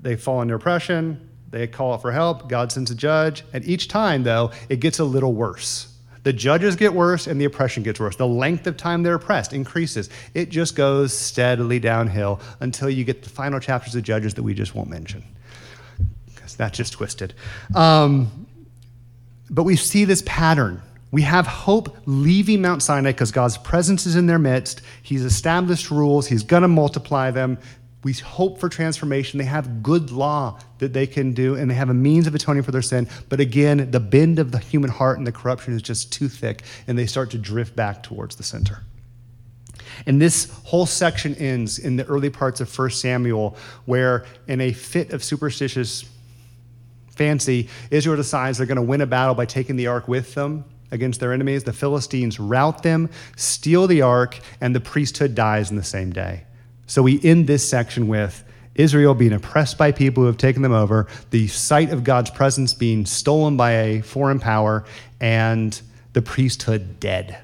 They 0.00 0.16
fall 0.16 0.40
into 0.40 0.54
oppression. 0.54 1.28
They 1.52 1.66
call 1.68 1.92
out 1.92 2.02
for 2.02 2.10
help. 2.10 2.48
God 2.48 2.72
sends 2.72 2.90
a 2.90 2.94
judge. 2.94 3.44
And 3.52 3.64
each 3.64 3.86
time, 3.86 4.24
though, 4.24 4.50
it 4.68 4.80
gets 4.80 4.98
a 4.98 5.04
little 5.04 5.34
worse. 5.34 5.88
The 6.24 6.32
judges 6.32 6.76
get 6.76 6.94
worse 6.94 7.26
and 7.26 7.40
the 7.40 7.44
oppression 7.44 7.82
gets 7.82 8.00
worse. 8.00 8.16
The 8.16 8.26
length 8.26 8.66
of 8.66 8.76
time 8.76 9.02
they're 9.02 9.14
oppressed 9.14 9.52
increases. 9.52 10.08
It 10.34 10.50
just 10.50 10.76
goes 10.76 11.16
steadily 11.16 11.78
downhill 11.78 12.40
until 12.60 12.88
you 12.88 13.04
get 13.04 13.22
the 13.22 13.28
final 13.28 13.60
chapters 13.60 13.94
of 13.94 14.02
Judges 14.02 14.34
that 14.34 14.42
we 14.42 14.54
just 14.54 14.74
won't 14.74 14.88
mention 14.88 15.24
because 16.26 16.56
that's 16.56 16.76
just 16.76 16.92
twisted. 16.92 17.34
Um, 17.74 18.46
but 19.50 19.64
we 19.64 19.76
see 19.76 20.04
this 20.04 20.22
pattern. 20.24 20.80
We 21.10 21.22
have 21.22 21.46
hope 21.46 21.96
leaving 22.06 22.62
Mount 22.62 22.82
Sinai 22.82 23.10
because 23.10 23.32
God's 23.32 23.58
presence 23.58 24.06
is 24.06 24.16
in 24.16 24.26
their 24.26 24.38
midst. 24.38 24.80
He's 25.02 25.24
established 25.24 25.90
rules, 25.90 26.26
He's 26.26 26.42
going 26.42 26.62
to 26.62 26.68
multiply 26.68 27.30
them. 27.30 27.58
We 28.04 28.14
hope 28.14 28.58
for 28.58 28.68
transformation. 28.68 29.38
They 29.38 29.44
have 29.44 29.82
good 29.82 30.10
law 30.10 30.58
that 30.78 30.92
they 30.92 31.06
can 31.06 31.32
do, 31.32 31.54
and 31.54 31.70
they 31.70 31.74
have 31.74 31.88
a 31.88 31.94
means 31.94 32.26
of 32.26 32.34
atoning 32.34 32.64
for 32.64 32.72
their 32.72 32.82
sin. 32.82 33.08
But 33.28 33.38
again, 33.38 33.90
the 33.90 34.00
bend 34.00 34.38
of 34.38 34.50
the 34.50 34.58
human 34.58 34.90
heart 34.90 35.18
and 35.18 35.26
the 35.26 35.32
corruption 35.32 35.74
is 35.74 35.82
just 35.82 36.12
too 36.12 36.28
thick, 36.28 36.62
and 36.86 36.98
they 36.98 37.06
start 37.06 37.30
to 37.30 37.38
drift 37.38 37.76
back 37.76 38.02
towards 38.02 38.36
the 38.36 38.42
center. 38.42 38.82
And 40.06 40.20
this 40.20 40.50
whole 40.64 40.86
section 40.86 41.34
ends 41.36 41.78
in 41.78 41.96
the 41.96 42.04
early 42.06 42.30
parts 42.30 42.60
of 42.60 42.76
1 42.76 42.90
Samuel, 42.90 43.56
where 43.84 44.24
in 44.48 44.60
a 44.60 44.72
fit 44.72 45.12
of 45.12 45.22
superstitious 45.22 46.04
fancy, 47.10 47.68
Israel 47.90 48.16
decides 48.16 48.58
they're 48.58 48.66
going 48.66 48.76
to 48.76 48.82
win 48.82 49.00
a 49.00 49.06
battle 49.06 49.34
by 49.34 49.46
taking 49.46 49.76
the 49.76 49.86
ark 49.86 50.08
with 50.08 50.34
them 50.34 50.64
against 50.90 51.20
their 51.20 51.32
enemies. 51.32 51.64
The 51.64 51.72
Philistines 51.72 52.40
rout 52.40 52.82
them, 52.82 53.10
steal 53.36 53.86
the 53.86 54.02
ark, 54.02 54.40
and 54.60 54.74
the 54.74 54.80
priesthood 54.80 55.34
dies 55.34 55.70
in 55.70 55.76
the 55.76 55.84
same 55.84 56.10
day. 56.10 56.44
So 56.92 57.02
we 57.02 57.18
end 57.24 57.46
this 57.46 57.66
section 57.66 58.06
with 58.06 58.44
Israel 58.74 59.14
being 59.14 59.32
oppressed 59.32 59.78
by 59.78 59.92
people 59.92 60.24
who 60.24 60.26
have 60.26 60.36
taken 60.36 60.60
them 60.60 60.74
over, 60.74 61.06
the 61.30 61.48
site 61.48 61.88
of 61.88 62.04
God's 62.04 62.28
presence 62.28 62.74
being 62.74 63.06
stolen 63.06 63.56
by 63.56 63.70
a 63.70 64.02
foreign 64.02 64.38
power, 64.38 64.84
and 65.18 65.80
the 66.12 66.20
priesthood 66.20 67.00
dead. 67.00 67.38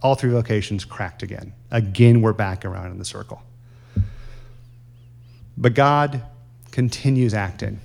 All 0.00 0.16
three 0.16 0.32
locations 0.32 0.84
cracked 0.84 1.22
again. 1.22 1.52
Again, 1.70 2.22
we're 2.22 2.32
back 2.32 2.64
around 2.64 2.90
in 2.90 2.98
the 2.98 3.04
circle. 3.04 3.40
But 5.56 5.74
God 5.74 6.20
continues 6.72 7.34
acting. 7.34 7.78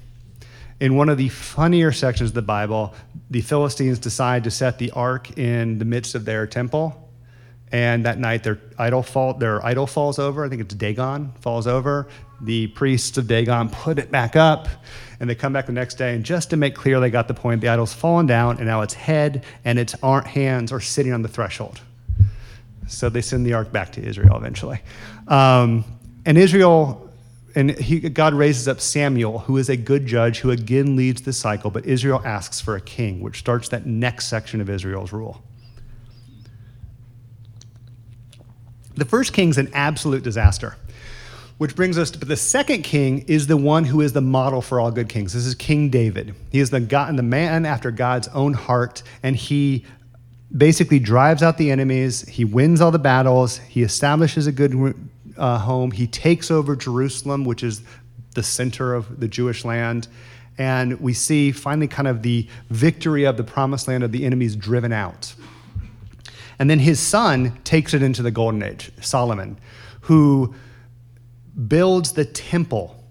In 0.80 0.96
one 0.96 1.10
of 1.10 1.20
the 1.20 1.30
funnier 1.30 1.92
sections 1.92 2.32
of 2.32 2.34
the 2.34 2.42
Bible, 2.42 2.96
the 3.30 3.42
Philistines 3.42 4.00
decide 4.00 4.46
to 4.46 4.50
set 4.50 4.80
the 4.80 4.90
ark 4.90 5.38
in 5.38 5.78
the 5.78 5.86
midst 5.86 6.16
of 6.16 6.26
their 6.26 6.48
temple 6.48 7.07
and 7.72 8.06
that 8.06 8.18
night, 8.18 8.44
their 8.44 8.60
idol 8.78 9.04
fall, 9.04 9.34
their 9.34 9.66
idol 9.66 9.88
falls 9.88 10.20
over. 10.20 10.46
I 10.46 10.50
think 10.50 10.62
it's 10.62 10.74
Dagon 10.74 11.34
falls 11.42 11.68
over. 11.68 12.08
The 12.42 12.68
priests 12.68 13.18
of 13.18 13.28
Dagon 13.28 13.70
put 13.70 14.00
it 14.00 14.12
back 14.12 14.36
up, 14.36 14.68
and 15.20 15.30
they 15.30 15.36
come 15.36 15.52
back 15.54 15.66
the 15.66 15.72
next 15.72 15.96
day. 15.96 16.14
And 16.16 16.24
just 16.24 16.52
to 16.52 16.58
make 16.58 16.76
clear, 16.76 17.00
they 17.00 17.10
got 17.10 17.28
the 17.28 17.34
point. 17.34 17.62
The 17.62 17.68
idol's 17.68 17.94
fallen 17.94 18.26
down, 18.26 18.58
and 18.58 18.68
now 18.68 18.82
its 18.82 18.94
head 18.94 19.44
and 19.66 19.80
its 19.80 19.94
hands 20.02 20.72
are 20.72 20.80
sitting 20.80 21.12
on 21.14 21.24
the 21.24 21.28
threshold. 21.28 21.82
So 22.88 23.10
they 23.10 23.22
send 23.22 23.46
the 23.46 23.54
ark 23.54 23.72
back 23.72 23.92
to 23.94 24.02
Israel 24.02 24.38
eventually. 24.38 24.80
Um, 25.28 25.84
and 26.26 26.38
Israel, 26.38 27.10
and 27.56 27.72
he, 27.72 28.00
God 28.00 28.34
raises 28.34 28.68
up 28.68 28.80
Samuel, 28.80 29.40
who 29.40 29.58
is 29.58 29.68
a 29.68 29.76
good 29.76 30.06
judge, 30.06 30.40
who 30.40 30.52
again 30.52 30.96
leads 30.96 31.24
the 31.24 31.34
cycle. 31.34 31.70
But 31.70 31.86
Israel 31.86 32.22
asks 32.24 32.62
for 32.62 32.76
a 32.76 32.82
king, 32.82 33.20
which 33.20 33.40
starts 33.40 33.70
that 33.70 33.86
next 33.86 34.28
section 34.28 34.62
of 34.62 34.70
Israel's 34.70 35.12
rule. 35.12 35.44
The 38.98 39.06
first 39.06 39.32
king's 39.32 39.58
an 39.58 39.70
absolute 39.74 40.24
disaster. 40.24 40.76
Which 41.60 41.76
brings 41.76 41.98
us 41.98 42.12
to 42.12 42.20
But 42.20 42.28
the 42.28 42.36
second 42.36 42.84
king 42.84 43.26
is 43.28 43.48
the 43.48 43.58
one 43.58 43.86
who 43.86 44.02
is 44.02 44.14
the 44.14 44.22
model 44.22 44.62
for 44.62 44.80
all 44.80 44.92
good 44.92 45.10
kings. 45.10 45.34
This 45.34 45.46
is 45.46 45.56
King 45.56 45.90
David. 45.90 46.36
He 46.52 46.60
is 46.60 46.70
the 46.70 46.80
God, 46.80 47.16
the 47.18 47.24
man 47.24 47.66
after 47.66 47.90
God's 47.90 48.28
own 48.30 48.54
heart, 48.54 49.02
and 49.24 49.36
he 49.36 49.86
basically 50.56 51.00
drives 51.00 51.42
out 51.42 51.58
the 51.58 51.72
enemies. 51.72 52.28
He 52.28 52.46
wins 52.46 52.80
all 52.80 52.92
the 52.92 53.00
battles. 53.00 53.58
He 53.58 53.82
establishes 53.82 54.46
a 54.46 54.52
good 54.52 54.96
uh, 55.36 55.58
home. 55.60 55.92
He 55.92 56.08
takes 56.08 56.52
over 56.52 56.76
Jerusalem, 56.76 57.44
which 57.44 57.64
is 57.64 57.82
the 58.36 58.44
center 58.44 58.94
of 58.94 59.20
the 59.20 59.28
Jewish 59.28 59.66
land. 59.66 60.08
And 60.60 61.00
we 61.00 61.14
see 61.14 61.52
finally 61.52 61.88
kind 61.88 62.08
of 62.08 62.22
the 62.22 62.48
victory 62.70 63.26
of 63.26 63.38
the 63.38 63.44
promised 63.44 63.88
land 63.88 64.04
of 64.04 64.12
the 64.12 64.26
enemies 64.26 64.56
driven 64.56 64.92
out. 64.92 65.34
And 66.60 66.70
then 66.70 66.80
his 66.80 67.00
son 67.00 67.58
takes 67.64 67.94
it 67.94 68.02
into 68.02 68.24
the 68.24 68.32
golden 68.32 68.64
age, 68.64 68.92
Solomon, 69.02 69.60
who 70.02 70.56
builds 71.68 72.14
the 72.14 72.26
temple 72.26 73.04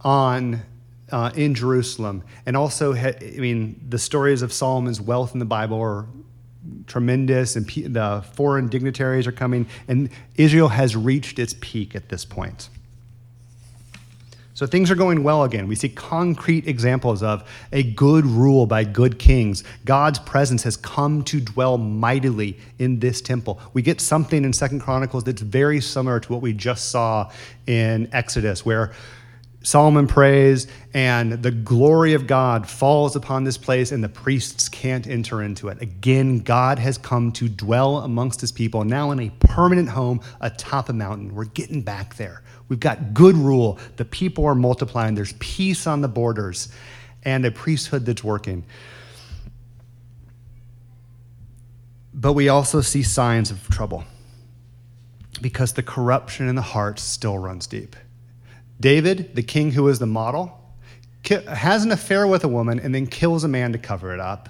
on 0.00 0.62
uh, 1.10 1.30
in 1.34 1.54
Jerusalem, 1.54 2.22
and 2.46 2.56
also, 2.56 2.94
I 2.94 3.16
mean, 3.36 3.84
the 3.88 3.98
stories 3.98 4.42
of 4.42 4.52
Solomon's 4.52 5.00
wealth 5.00 5.32
in 5.32 5.40
the 5.40 5.44
Bible 5.44 5.80
are 5.80 6.06
tremendous, 6.86 7.56
and 7.56 7.66
the 7.66 8.24
foreign 8.34 8.68
dignitaries 8.68 9.26
are 9.26 9.32
coming, 9.32 9.66
and 9.88 10.10
Israel 10.36 10.68
has 10.68 10.94
reached 10.96 11.38
its 11.38 11.54
peak 11.60 11.94
at 11.94 12.08
this 12.08 12.24
point. 12.24 12.68
So 14.60 14.66
things 14.66 14.90
are 14.90 14.94
going 14.94 15.22
well 15.22 15.44
again. 15.44 15.68
We 15.68 15.74
see 15.74 15.88
concrete 15.88 16.68
examples 16.68 17.22
of 17.22 17.48
a 17.72 17.82
good 17.82 18.26
rule 18.26 18.66
by 18.66 18.84
good 18.84 19.18
kings. 19.18 19.64
God's 19.86 20.18
presence 20.18 20.62
has 20.64 20.76
come 20.76 21.24
to 21.24 21.40
dwell 21.40 21.78
mightily 21.78 22.58
in 22.78 22.98
this 22.98 23.22
temple. 23.22 23.58
We 23.72 23.80
get 23.80 24.02
something 24.02 24.44
in 24.44 24.52
Second 24.52 24.80
Chronicles 24.80 25.24
that's 25.24 25.40
very 25.40 25.80
similar 25.80 26.20
to 26.20 26.30
what 26.30 26.42
we 26.42 26.52
just 26.52 26.90
saw 26.90 27.32
in 27.66 28.10
Exodus, 28.12 28.62
where 28.62 28.92
Solomon 29.62 30.06
prays, 30.06 30.66
and 30.92 31.32
the 31.42 31.50
glory 31.50 32.12
of 32.12 32.26
God 32.26 32.68
falls 32.68 33.16
upon 33.16 33.44
this 33.44 33.56
place, 33.56 33.92
and 33.92 34.04
the 34.04 34.10
priests 34.10 34.68
can't 34.68 35.06
enter 35.06 35.42
into 35.42 35.68
it. 35.68 35.80
Again, 35.80 36.40
God 36.40 36.78
has 36.78 36.98
come 36.98 37.32
to 37.32 37.48
dwell 37.48 37.98
amongst 37.98 38.42
his 38.42 38.52
people, 38.52 38.84
now 38.84 39.10
in 39.10 39.20
a 39.20 39.30
permanent 39.40 39.88
home 39.88 40.20
atop 40.42 40.90
a 40.90 40.92
mountain. 40.92 41.34
We're 41.34 41.46
getting 41.46 41.80
back 41.80 42.16
there. 42.16 42.42
We've 42.70 42.80
got 42.80 43.12
good 43.12 43.36
rule. 43.36 43.78
The 43.96 44.04
people 44.04 44.46
are 44.46 44.54
multiplying. 44.54 45.16
There's 45.16 45.34
peace 45.40 45.88
on 45.88 46.00
the 46.00 46.08
borders 46.08 46.68
and 47.24 47.44
a 47.44 47.50
priesthood 47.50 48.06
that's 48.06 48.22
working. 48.22 48.64
But 52.14 52.34
we 52.34 52.48
also 52.48 52.80
see 52.80 53.02
signs 53.02 53.50
of 53.50 53.68
trouble 53.68 54.04
because 55.42 55.72
the 55.72 55.82
corruption 55.82 56.48
in 56.48 56.54
the 56.54 56.62
heart 56.62 57.00
still 57.00 57.38
runs 57.38 57.66
deep. 57.66 57.96
David, 58.78 59.34
the 59.34 59.42
king 59.42 59.72
who 59.72 59.88
is 59.88 59.98
the 59.98 60.06
model, 60.06 60.56
has 61.28 61.84
an 61.84 61.90
affair 61.90 62.26
with 62.26 62.44
a 62.44 62.48
woman 62.48 62.78
and 62.78 62.94
then 62.94 63.08
kills 63.08 63.42
a 63.42 63.48
man 63.48 63.72
to 63.72 63.78
cover 63.78 64.14
it 64.14 64.20
up. 64.20 64.48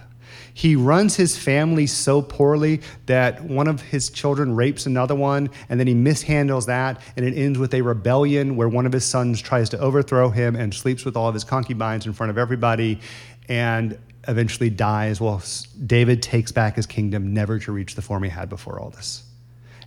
He 0.54 0.76
runs 0.76 1.16
his 1.16 1.36
family 1.36 1.86
so 1.86 2.22
poorly 2.22 2.80
that 3.06 3.42
one 3.44 3.68
of 3.68 3.80
his 3.80 4.10
children 4.10 4.54
rapes 4.54 4.86
another 4.86 5.14
one, 5.14 5.50
and 5.68 5.78
then 5.78 5.86
he 5.86 5.94
mishandles 5.94 6.66
that, 6.66 7.00
and 7.16 7.24
it 7.24 7.34
ends 7.34 7.58
with 7.58 7.74
a 7.74 7.82
rebellion 7.82 8.56
where 8.56 8.68
one 8.68 8.86
of 8.86 8.92
his 8.92 9.04
sons 9.04 9.40
tries 9.40 9.68
to 9.70 9.78
overthrow 9.78 10.30
him 10.30 10.56
and 10.56 10.74
sleeps 10.74 11.04
with 11.04 11.16
all 11.16 11.28
of 11.28 11.34
his 11.34 11.44
concubines 11.44 12.06
in 12.06 12.12
front 12.12 12.30
of 12.30 12.38
everybody, 12.38 13.00
and 13.48 13.98
eventually 14.28 14.70
dies. 14.70 15.20
Well, 15.20 15.42
David 15.86 16.22
takes 16.22 16.52
back 16.52 16.76
his 16.76 16.86
kingdom, 16.86 17.32
never 17.32 17.58
to 17.60 17.72
reach 17.72 17.94
the 17.94 18.02
form 18.02 18.22
he 18.22 18.30
had 18.30 18.48
before 18.48 18.78
all 18.78 18.90
this. 18.90 19.24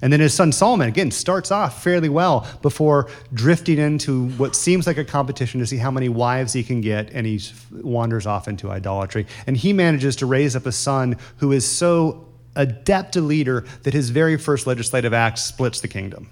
And 0.03 0.11
then 0.11 0.19
his 0.19 0.33
son 0.33 0.51
Solomon, 0.51 0.89
again, 0.89 1.11
starts 1.11 1.49
off 1.49 1.81
fairly 1.81 2.09
well 2.09 2.45
before 2.61 3.09
drifting 3.33 3.77
into 3.77 4.27
what 4.31 4.53
seems 4.53 4.85
like 4.85 4.97
a 4.97 5.05
competition 5.05 5.61
to 5.61 5.65
see 5.65 5.77
how 5.77 5.91
many 5.91 6.09
wives 6.09 6.51
he 6.51 6.61
can 6.61 6.81
get, 6.81 7.09
and 7.11 7.25
he 7.25 7.41
wanders 7.71 8.27
off 8.27 8.49
into 8.49 8.69
idolatry. 8.69 9.25
And 9.47 9.55
he 9.55 9.71
manages 9.71 10.17
to 10.17 10.25
raise 10.25 10.57
up 10.57 10.65
a 10.65 10.73
son 10.73 11.15
who 11.37 11.53
is 11.53 11.65
so 11.65 12.27
adept 12.57 13.15
a 13.15 13.21
leader 13.21 13.63
that 13.83 13.93
his 13.93 14.09
very 14.09 14.35
first 14.35 14.67
legislative 14.67 15.13
act 15.13 15.39
splits 15.39 15.79
the 15.79 15.87
kingdom. 15.87 16.29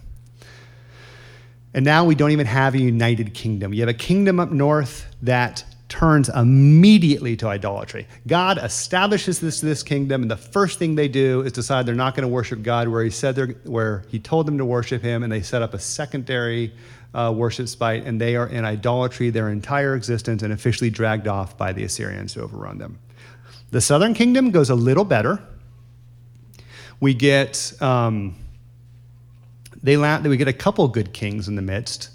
And 1.73 1.85
now 1.85 2.03
we 2.03 2.13
don't 2.13 2.31
even 2.31 2.47
have 2.47 2.75
a 2.75 2.79
united 2.79 3.33
kingdom. 3.33 3.73
You 3.73 3.83
have 3.83 3.89
a 3.89 3.93
kingdom 3.93 4.41
up 4.41 4.51
north 4.51 5.05
that 5.21 5.63
turns 5.91 6.29
immediately 6.29 7.35
to 7.35 7.47
idolatry. 7.47 8.07
God 8.25 8.57
establishes 8.57 9.41
this 9.41 9.59
this 9.59 9.83
kingdom, 9.83 10.21
and 10.21 10.31
the 10.31 10.37
first 10.37 10.79
thing 10.79 10.95
they 10.95 11.09
do 11.09 11.41
is 11.41 11.51
decide 11.51 11.85
they're 11.85 11.93
not 11.93 12.15
going 12.15 12.23
to 12.23 12.33
worship 12.33 12.63
God 12.63 12.87
where 12.87 13.03
He 13.03 13.09
said 13.09 13.35
they're, 13.35 13.47
where 13.65 14.03
He 14.07 14.17
told 14.17 14.47
them 14.47 14.57
to 14.57 14.65
worship 14.65 15.03
Him, 15.03 15.21
and 15.21 15.31
they 15.31 15.41
set 15.41 15.61
up 15.61 15.73
a 15.73 15.79
secondary 15.79 16.73
uh, 17.13 17.33
worship 17.35 17.67
site, 17.67 18.05
and 18.05 18.21
they 18.21 18.37
are 18.37 18.47
in 18.47 18.63
idolatry 18.63 19.29
their 19.29 19.49
entire 19.49 19.93
existence 19.95 20.41
and 20.43 20.53
officially 20.53 20.89
dragged 20.89 21.27
off 21.27 21.57
by 21.57 21.73
the 21.73 21.83
Assyrians 21.83 22.33
to 22.33 22.43
overrun 22.43 22.77
them. 22.77 22.97
The 23.71 23.81
southern 23.81 24.13
kingdom 24.13 24.51
goes 24.51 24.69
a 24.69 24.75
little 24.75 25.05
better. 25.05 25.43
We 27.01 27.13
get 27.13 27.73
um, 27.81 28.35
they 29.83 29.97
we 29.97 30.37
get 30.37 30.47
a 30.47 30.53
couple 30.53 30.87
good 30.87 31.11
kings 31.11 31.49
in 31.49 31.55
the 31.55 31.61
midst. 31.61 32.11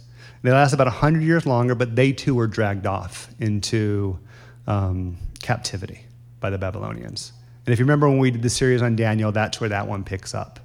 They 0.46 0.52
last 0.52 0.72
about 0.72 0.86
100 0.86 1.24
years 1.24 1.44
longer, 1.44 1.74
but 1.74 1.96
they 1.96 2.12
too 2.12 2.36
were 2.36 2.46
dragged 2.46 2.86
off 2.86 3.28
into 3.40 4.16
um, 4.68 5.16
captivity 5.42 6.06
by 6.38 6.50
the 6.50 6.56
Babylonians. 6.56 7.32
And 7.64 7.72
if 7.72 7.80
you 7.80 7.84
remember 7.84 8.08
when 8.08 8.18
we 8.18 8.30
did 8.30 8.42
the 8.42 8.48
series 8.48 8.80
on 8.80 8.94
Daniel, 8.94 9.32
that's 9.32 9.60
where 9.60 9.70
that 9.70 9.88
one 9.88 10.04
picks 10.04 10.36
up. 10.36 10.60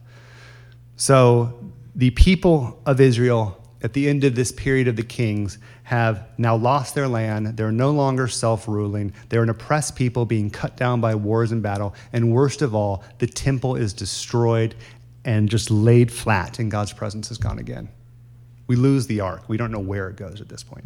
So 0.98 1.72
the 1.96 2.12
people 2.12 2.80
of 2.86 3.02
Israel 3.02 3.60
at 3.82 3.94
the 3.94 4.08
end 4.08 4.24
of 4.24 4.36
this 4.36 4.52
period 4.52 4.88
of 4.88 4.98
the 4.98 5.04
kings 5.04 5.58
have 5.82 6.28
now 6.38 6.56
lost 6.56 6.94
their 6.94 7.08
land. 7.08 7.58
They're 7.58 7.72
no 7.72 7.90
longer 7.90 8.28
self 8.28 8.68
ruling. 8.68 9.12
They're 9.30 9.42
an 9.42 9.50
oppressed 9.50 9.96
people 9.96 10.28
being 10.28 10.52
cut 10.52 10.78
down 10.78 11.02
by 11.02 11.16
wars 11.16 11.52
and 11.52 11.64
battle. 11.64 11.96
And 12.14 12.32
worst 12.32 12.62
of 12.62 12.76
all, 12.76 13.04
the 13.18 13.26
temple 13.26 13.78
is 13.78 13.94
destroyed 13.94 14.76
and 15.26 15.50
just 15.50 15.72
laid 15.72 16.12
flat, 16.12 16.60
and 16.60 16.70
God's 16.70 16.94
presence 16.94 17.32
is 17.32 17.40
gone 17.40 17.58
again. 17.58 17.90
We 18.72 18.78
lose 18.78 19.06
the 19.06 19.20
ark. 19.20 19.50
We 19.50 19.58
don't 19.58 19.70
know 19.70 19.82
where 19.82 20.08
it 20.08 20.16
goes 20.16 20.40
at 20.40 20.48
this 20.48 20.64
point. 20.64 20.86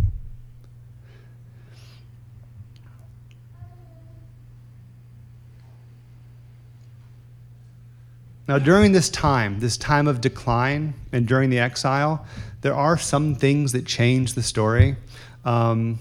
Now, 8.48 8.58
during 8.58 8.92
this 8.92 9.08
time, 9.10 9.60
this 9.60 9.78
time 9.78 10.08
of 10.08 10.20
decline, 10.20 10.96
and 11.12 11.28
during 11.28 11.52
the 11.52 11.60
exile, 11.60 12.26
there 12.62 12.74
are 12.74 12.98
some 12.98 13.36
things 13.36 13.72
that 13.74 13.86
change 13.86 14.34
the 14.34 14.42
story. 14.42 14.96
Um, 15.44 16.00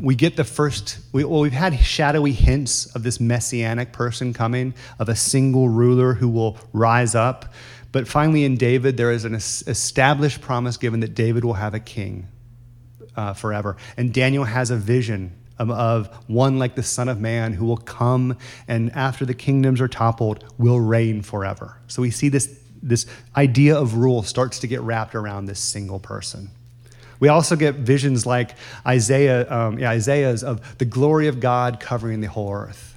we 0.00 0.14
get 0.14 0.36
the 0.36 0.44
first, 0.44 1.00
we, 1.12 1.22
well, 1.24 1.40
we've 1.40 1.52
had 1.52 1.78
shadowy 1.78 2.32
hints 2.32 2.86
of 2.96 3.02
this 3.02 3.20
messianic 3.20 3.92
person 3.92 4.32
coming, 4.32 4.72
of 4.98 5.10
a 5.10 5.16
single 5.16 5.68
ruler 5.68 6.14
who 6.14 6.30
will 6.30 6.56
rise 6.72 7.14
up. 7.14 7.52
But 7.94 8.08
finally, 8.08 8.42
in 8.42 8.56
David, 8.56 8.96
there 8.96 9.12
is 9.12 9.24
an 9.24 9.36
established 9.36 10.40
promise 10.40 10.76
given 10.76 10.98
that 10.98 11.14
David 11.14 11.44
will 11.44 11.54
have 11.54 11.74
a 11.74 11.78
king 11.78 12.26
uh, 13.14 13.34
forever. 13.34 13.76
And 13.96 14.12
Daniel 14.12 14.42
has 14.42 14.72
a 14.72 14.76
vision 14.76 15.30
of, 15.60 15.70
of, 15.70 16.08
one 16.26 16.58
like 16.58 16.74
the 16.74 16.82
Son 16.82 17.08
of 17.08 17.20
Man 17.20 17.52
who 17.52 17.64
will 17.64 17.76
come 17.76 18.36
and, 18.66 18.90
after 18.96 19.24
the 19.24 19.32
kingdoms 19.32 19.80
are 19.80 19.86
toppled, 19.86 20.42
will 20.58 20.80
reign 20.80 21.22
forever. 21.22 21.78
So 21.86 22.02
we 22.02 22.10
see 22.10 22.28
this, 22.28 22.58
this 22.82 23.06
idea 23.36 23.76
of 23.76 23.94
rule 23.94 24.24
starts 24.24 24.58
to 24.58 24.66
get 24.66 24.80
wrapped 24.80 25.14
around 25.14 25.44
this 25.44 25.60
single 25.60 26.00
person. 26.00 26.50
We 27.20 27.28
also 27.28 27.54
get 27.54 27.76
visions 27.76 28.26
like 28.26 28.56
Isaiah, 28.84 29.48
um, 29.48 29.78
yeah, 29.78 29.90
Isaiah's 29.90 30.42
of 30.42 30.78
the 30.78 30.84
glory 30.84 31.28
of 31.28 31.38
God 31.38 31.78
covering 31.78 32.22
the 32.22 32.28
whole 32.28 32.52
earth. 32.52 32.93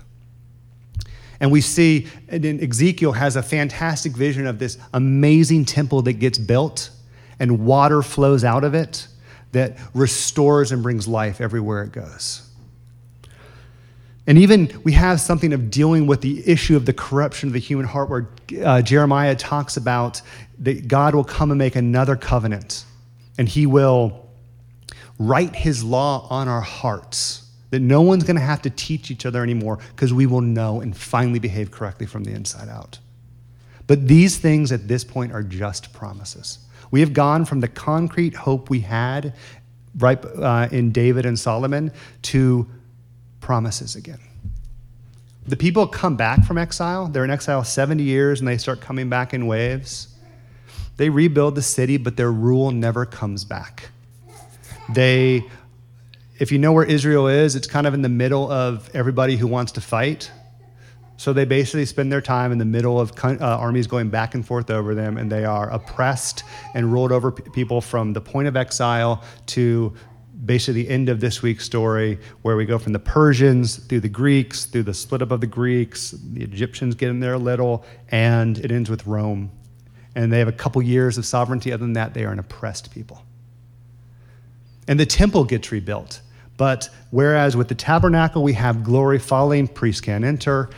And 1.39 1.52
we 1.52 1.62
see, 1.62 2.08
and 2.28 2.45
Ezekiel 2.45 3.12
has 3.12 3.36
a 3.36 3.43
fantastic 3.43 4.13
vision 4.13 4.47
of 4.47 4.60
this 4.60 4.78
amazing 4.93 5.65
temple 5.65 6.02
that 6.04 6.13
gets 6.13 6.38
built 6.38 6.89
and 7.39 7.65
water 7.65 8.02
flows 8.02 8.43
out 8.43 8.63
of 8.63 8.73
it 8.73 9.08
that 9.52 9.78
restores 9.93 10.71
and 10.71 10.82
brings 10.82 11.08
life 11.08 11.39
everywhere 11.39 11.84
it 11.84 11.91
goes. 11.91 12.43
And 14.26 14.38
even 14.38 14.82
we 14.84 14.91
have 14.91 15.21
something 15.21 15.54
of 15.54 15.71
dealing 15.71 16.06
with 16.06 16.21
the 16.21 16.47
issue 16.50 16.76
of 16.76 16.86
the 16.86 16.91
corruption 16.91 17.47
of 17.47 17.54
the 17.54 17.60
human 17.60 17.86
heart, 17.86 18.09
where 18.09 18.28
uh, 18.64 18.82
Jeremiah 18.82 19.36
talks 19.36 19.78
about 19.78 20.22
that 20.59 20.88
God 20.88 21.16
will 21.16 21.24
come 21.24 21.49
and 21.49 21.57
make 21.57 21.78
another 21.78 22.18
covenant, 22.18 22.84
and 23.38 23.47
he 23.47 23.66
will 23.66 24.28
write 25.18 25.55
his 25.55 25.82
law 25.84 26.28
on 26.30 26.49
our 26.49 26.61
hearts 26.61 27.47
that 27.78 27.84
no 27.84 28.01
one's 28.01 28.23
going 28.23 28.38
to 28.38 28.41
have 28.41 28.63
to 28.63 28.71
teach 28.71 29.11
each 29.11 29.23
other 29.23 29.43
anymore 29.43 29.78
because 29.95 30.11
we 30.11 30.25
will 30.25 30.41
know 30.41 30.82
and 30.82 30.97
finally 30.97 31.38
behave 31.38 31.69
correctly 31.69 32.07
from 32.07 32.23
the 32.23 32.32
inside 32.32 32.69
out. 32.69 32.97
But 33.86 34.07
these 34.07 34.38
things 34.38 34.71
at 34.71 34.88
this 34.88 35.03
point 35.03 35.32
are 35.32 35.43
just 35.43 35.93
promises. 35.93 36.57
We 36.89 37.01
have 37.01 37.13
gone 37.13 37.45
from 37.45 37.59
the 37.59 37.67
concrete 37.67 38.34
hope 38.34 38.71
we 38.71 38.80
had 38.80 39.36
right 39.99 40.17
uh, 40.25 40.69
in 40.71 40.91
David 40.91 41.28
and 41.28 41.38
Solomon 41.38 41.91
to 42.23 42.65
promises 43.41 43.95
again. 43.95 44.21
The 45.47 45.55
people 45.55 45.86
come 45.86 46.15
back 46.15 46.45
from 46.45 46.57
exile. 46.57 47.07
They're 47.09 47.25
in 47.25 47.30
exile 47.30 47.63
70 47.63 48.01
years 48.01 48.39
and 48.39 48.47
they 48.47 48.57
start 48.57 48.82
coming 48.82 49.07
back 49.07 49.36
in 49.36 49.45
waves. 49.45 50.15
They 50.97 51.09
rebuild 51.09 51.53
the 51.53 51.61
city, 51.61 51.97
but 51.97 52.17
their 52.17 52.32
rule 52.32 52.71
never 52.71 53.05
comes 53.05 53.45
back. 53.45 53.91
They, 54.89 55.45
if 56.39 56.51
you 56.51 56.59
know 56.59 56.71
where 56.71 56.85
Israel 56.85 57.27
is, 57.27 57.55
it's 57.55 57.67
kind 57.67 57.88
of 57.88 57.93
in 57.93 58.01
the 58.01 58.09
middle 58.09 58.51
of 58.51 58.89
everybody 58.93 59.38
who 59.38 59.47
wants 59.47 59.71
to 59.73 59.81
fight. 59.81 60.31
So 61.17 61.33
they 61.33 61.45
basically 61.45 61.85
spend 61.85 62.11
their 62.11 62.21
time 62.21 62.51
in 62.51 62.59
the 62.59 62.65
middle 62.65 62.99
of 62.99 63.11
uh, 63.23 63.38
armies 63.39 63.88
going 63.88 64.09
back 64.09 64.35
and 64.35 64.45
forth 64.45 64.69
over 64.69 64.93
them, 64.93 65.17
and 65.17 65.31
they 65.31 65.45
are 65.45 65.67
oppressed 65.71 66.43
and 66.75 66.93
ruled 66.93 67.11
over 67.11 67.31
p- 67.31 67.49
people 67.49 67.81
from 67.81 68.13
the 68.13 68.21
point 68.21 68.47
of 68.47 68.55
exile 68.55 69.23
to 69.47 69.95
basically 70.45 70.83
the 70.83 70.89
end 70.89 71.09
of 71.09 71.19
this 71.19 71.41
week's 71.41 71.65
story, 71.65 72.19
where 72.43 72.55
we 72.55 72.65
go 72.65 72.77
from 72.77 72.93
the 72.93 72.99
Persians 72.99 73.77
through 73.77 74.01
the 74.01 74.09
Greeks, 74.09 74.65
through 74.65 74.83
the 74.83 74.93
split 74.93 75.23
up 75.23 75.31
of 75.31 75.41
the 75.41 75.47
Greeks, 75.47 76.11
the 76.11 76.43
Egyptians 76.43 76.93
get 76.93 77.09
in 77.09 77.19
there 77.19 77.33
a 77.33 77.39
little, 77.39 77.83
and 78.09 78.59
it 78.59 78.71
ends 78.71 78.88
with 78.88 79.07
Rome. 79.07 79.51
And 80.13 80.31
they 80.31 80.38
have 80.38 80.47
a 80.47 80.53
couple 80.53 80.81
years 80.83 81.17
of 81.17 81.25
sovereignty. 81.25 81.71
Other 81.71 81.83
than 81.83 81.93
that, 81.93 82.13
they 82.13 82.25
are 82.25 82.31
an 82.31 82.39
oppressed 82.39 82.91
people. 82.91 83.23
And 84.88 84.99
the 84.99 85.05
temple 85.05 85.43
gets 85.43 85.71
rebuilt. 85.71 86.21
But 86.58 86.89
whereas 87.12 87.55
with 87.55 87.68
the 87.68 87.76
tabernacle 87.76 88.43
we 88.43 88.53
have 88.53 88.84
glory 88.84 89.20
falling, 89.20 89.68
priests 89.68 90.01
can't 90.01 90.26
enter. 90.26 90.70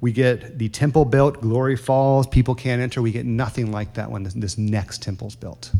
We 0.00 0.12
get 0.12 0.58
the 0.58 0.68
temple 0.68 1.04
built, 1.04 1.40
glory 1.40 1.76
falls, 1.76 2.26
people 2.26 2.54
can't 2.54 2.80
enter. 2.80 3.02
We 3.02 3.10
get 3.10 3.26
nothing 3.26 3.72
like 3.72 3.94
that 3.94 4.10
when 4.10 4.22
this, 4.22 4.34
this 4.34 4.58
next 4.58 5.02
temple's 5.02 5.34
built. 5.34 5.72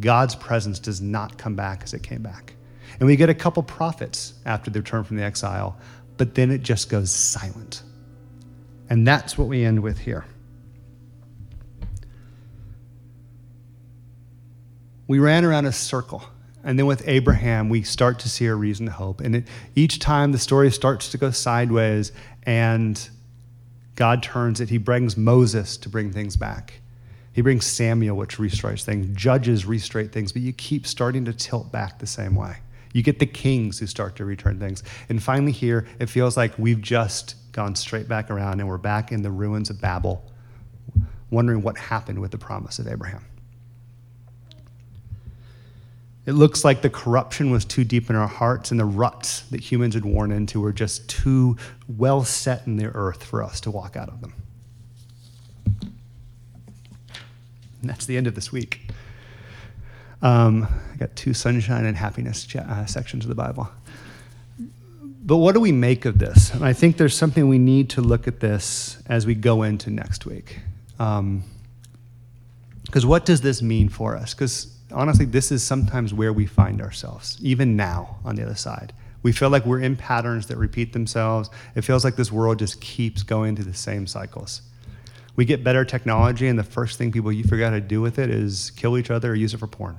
God's 0.00 0.34
presence 0.34 0.78
does 0.78 1.00
not 1.00 1.38
come 1.38 1.54
back 1.54 1.82
as 1.82 1.94
it 1.94 2.02
came 2.02 2.22
back. 2.22 2.54
And 2.98 3.06
we 3.06 3.16
get 3.16 3.30
a 3.30 3.34
couple 3.34 3.62
prophets 3.62 4.34
after 4.44 4.70
the 4.70 4.80
return 4.80 5.04
from 5.04 5.16
the 5.16 5.22
exile, 5.22 5.78
but 6.16 6.34
then 6.34 6.50
it 6.50 6.62
just 6.62 6.88
goes 6.88 7.10
silent. 7.10 7.82
And 8.90 9.06
that's 9.06 9.38
what 9.38 9.46
we 9.46 9.64
end 9.64 9.80
with 9.80 9.98
here. 9.98 10.24
We 15.06 15.18
ran 15.18 15.44
around 15.44 15.66
a 15.66 15.72
circle. 15.72 16.24
And 16.62 16.78
then 16.78 16.86
with 16.86 17.06
Abraham, 17.08 17.68
we 17.68 17.82
start 17.82 18.18
to 18.20 18.28
see 18.28 18.46
a 18.46 18.54
reason 18.54 18.86
to 18.86 18.92
hope. 18.92 19.20
And 19.20 19.36
it, 19.36 19.48
each 19.74 19.98
time 19.98 20.32
the 20.32 20.38
story 20.38 20.70
starts 20.70 21.10
to 21.10 21.18
go 21.18 21.30
sideways 21.30 22.12
and 22.44 23.08
God 23.96 24.22
turns 24.22 24.60
it, 24.60 24.70
he 24.70 24.78
brings 24.78 25.16
Moses 25.16 25.76
to 25.76 25.88
bring 25.88 26.10
things 26.10 26.36
back. 26.36 26.80
He 27.32 27.42
brings 27.42 27.66
Samuel, 27.66 28.16
which 28.16 28.38
restores 28.38 28.84
things. 28.84 29.06
Judges 29.14 29.66
restraight 29.66 30.10
things, 30.10 30.32
but 30.32 30.42
you 30.42 30.52
keep 30.52 30.86
starting 30.86 31.24
to 31.26 31.32
tilt 31.32 31.70
back 31.70 31.98
the 31.98 32.06
same 32.06 32.34
way. 32.34 32.56
You 32.92 33.02
get 33.02 33.18
the 33.18 33.26
kings 33.26 33.78
who 33.78 33.86
start 33.86 34.16
to 34.16 34.24
return 34.24 34.58
things. 34.58 34.82
And 35.08 35.22
finally, 35.22 35.52
here, 35.52 35.86
it 35.98 36.06
feels 36.06 36.36
like 36.36 36.58
we've 36.58 36.80
just 36.80 37.36
gone 37.52 37.74
straight 37.74 38.08
back 38.08 38.30
around 38.30 38.60
and 38.60 38.68
we're 38.68 38.78
back 38.78 39.12
in 39.12 39.22
the 39.22 39.30
ruins 39.30 39.70
of 39.70 39.80
Babel, 39.80 40.24
wondering 41.30 41.62
what 41.62 41.78
happened 41.78 42.18
with 42.18 42.30
the 42.30 42.38
promise 42.38 42.78
of 42.78 42.88
Abraham. 42.88 43.24
It 46.26 46.32
looks 46.32 46.64
like 46.64 46.82
the 46.82 46.90
corruption 46.90 47.50
was 47.50 47.64
too 47.64 47.82
deep 47.82 48.10
in 48.10 48.16
our 48.16 48.28
hearts, 48.28 48.70
and 48.70 48.78
the 48.78 48.84
ruts 48.84 49.40
that 49.50 49.60
humans 49.60 49.94
had 49.94 50.04
worn 50.04 50.30
into 50.32 50.60
were 50.60 50.72
just 50.72 51.08
too 51.08 51.56
well 51.88 52.24
set 52.24 52.66
in 52.66 52.76
the 52.76 52.86
earth 52.86 53.24
for 53.24 53.42
us 53.42 53.60
to 53.62 53.70
walk 53.70 53.96
out 53.96 54.08
of 54.08 54.20
them. 54.20 54.34
And 57.80 57.88
that's 57.88 58.04
the 58.04 58.16
end 58.16 58.26
of 58.26 58.34
this 58.34 58.52
week. 58.52 58.90
Um, 60.22 60.68
I 60.92 60.96
got 60.96 61.16
two 61.16 61.32
sunshine 61.32 61.86
and 61.86 61.96
happiness 61.96 62.46
uh, 62.54 62.84
sections 62.84 63.24
of 63.24 63.30
the 63.30 63.34
Bible. 63.34 63.70
But 65.22 65.36
what 65.36 65.54
do 65.54 65.60
we 65.60 65.72
make 65.72 66.04
of 66.04 66.18
this? 66.18 66.52
And 66.52 66.64
I 66.64 66.72
think 66.72 66.96
there's 66.96 67.16
something 67.16 67.48
we 67.48 67.58
need 67.58 67.90
to 67.90 68.02
look 68.02 68.28
at 68.28 68.40
this 68.40 69.02
as 69.06 69.26
we 69.26 69.34
go 69.34 69.62
into 69.62 69.90
next 69.90 70.26
week. 70.26 70.58
Because 70.92 71.18
um, 71.18 71.44
what 73.02 73.24
does 73.24 73.40
this 73.40 73.62
mean 73.62 73.88
for 73.88 74.16
us? 74.16 74.34
Because 74.34 74.76
honestly, 74.92 75.24
this 75.24 75.52
is 75.52 75.62
sometimes 75.62 76.12
where 76.12 76.32
we 76.32 76.46
find 76.46 76.80
ourselves, 76.80 77.38
even 77.40 77.76
now 77.76 78.18
on 78.24 78.36
the 78.36 78.42
other 78.42 78.54
side. 78.54 78.92
We 79.22 79.32
feel 79.32 79.50
like 79.50 79.66
we're 79.66 79.80
in 79.80 79.96
patterns 79.96 80.46
that 80.46 80.56
repeat 80.56 80.92
themselves. 80.92 81.50
It 81.74 81.82
feels 81.82 82.04
like 82.04 82.16
this 82.16 82.32
world 82.32 82.58
just 82.58 82.80
keeps 82.80 83.22
going 83.22 83.56
through 83.56 83.66
the 83.66 83.74
same 83.74 84.06
cycles. 84.06 84.62
We 85.36 85.44
get 85.44 85.62
better 85.62 85.84
technology, 85.84 86.48
and 86.48 86.58
the 86.58 86.64
first 86.64 86.98
thing 86.98 87.12
people 87.12 87.30
you 87.30 87.44
figure 87.44 87.64
out 87.64 87.72
how 87.72 87.78
to 87.78 87.80
do 87.80 88.00
with 88.00 88.18
it 88.18 88.30
is 88.30 88.70
kill 88.72 88.98
each 88.98 89.10
other 89.10 89.32
or 89.32 89.34
use 89.34 89.54
it 89.54 89.58
for 89.58 89.66
porn. 89.66 89.96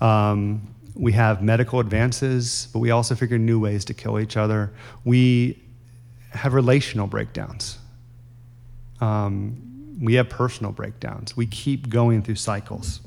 Um, 0.00 0.74
we 0.94 1.12
have 1.12 1.42
medical 1.42 1.80
advances, 1.80 2.68
but 2.72 2.80
we 2.80 2.90
also 2.90 3.14
figure 3.14 3.38
new 3.38 3.60
ways 3.60 3.84
to 3.86 3.94
kill 3.94 4.18
each 4.18 4.36
other. 4.36 4.72
We 5.04 5.62
have 6.30 6.54
relational 6.54 7.06
breakdowns. 7.06 7.78
Um, 9.00 9.98
we 10.00 10.14
have 10.14 10.28
personal 10.28 10.72
breakdowns. 10.72 11.36
We 11.36 11.46
keep 11.46 11.88
going 11.88 12.22
through 12.22 12.36
cycles. 12.36 13.00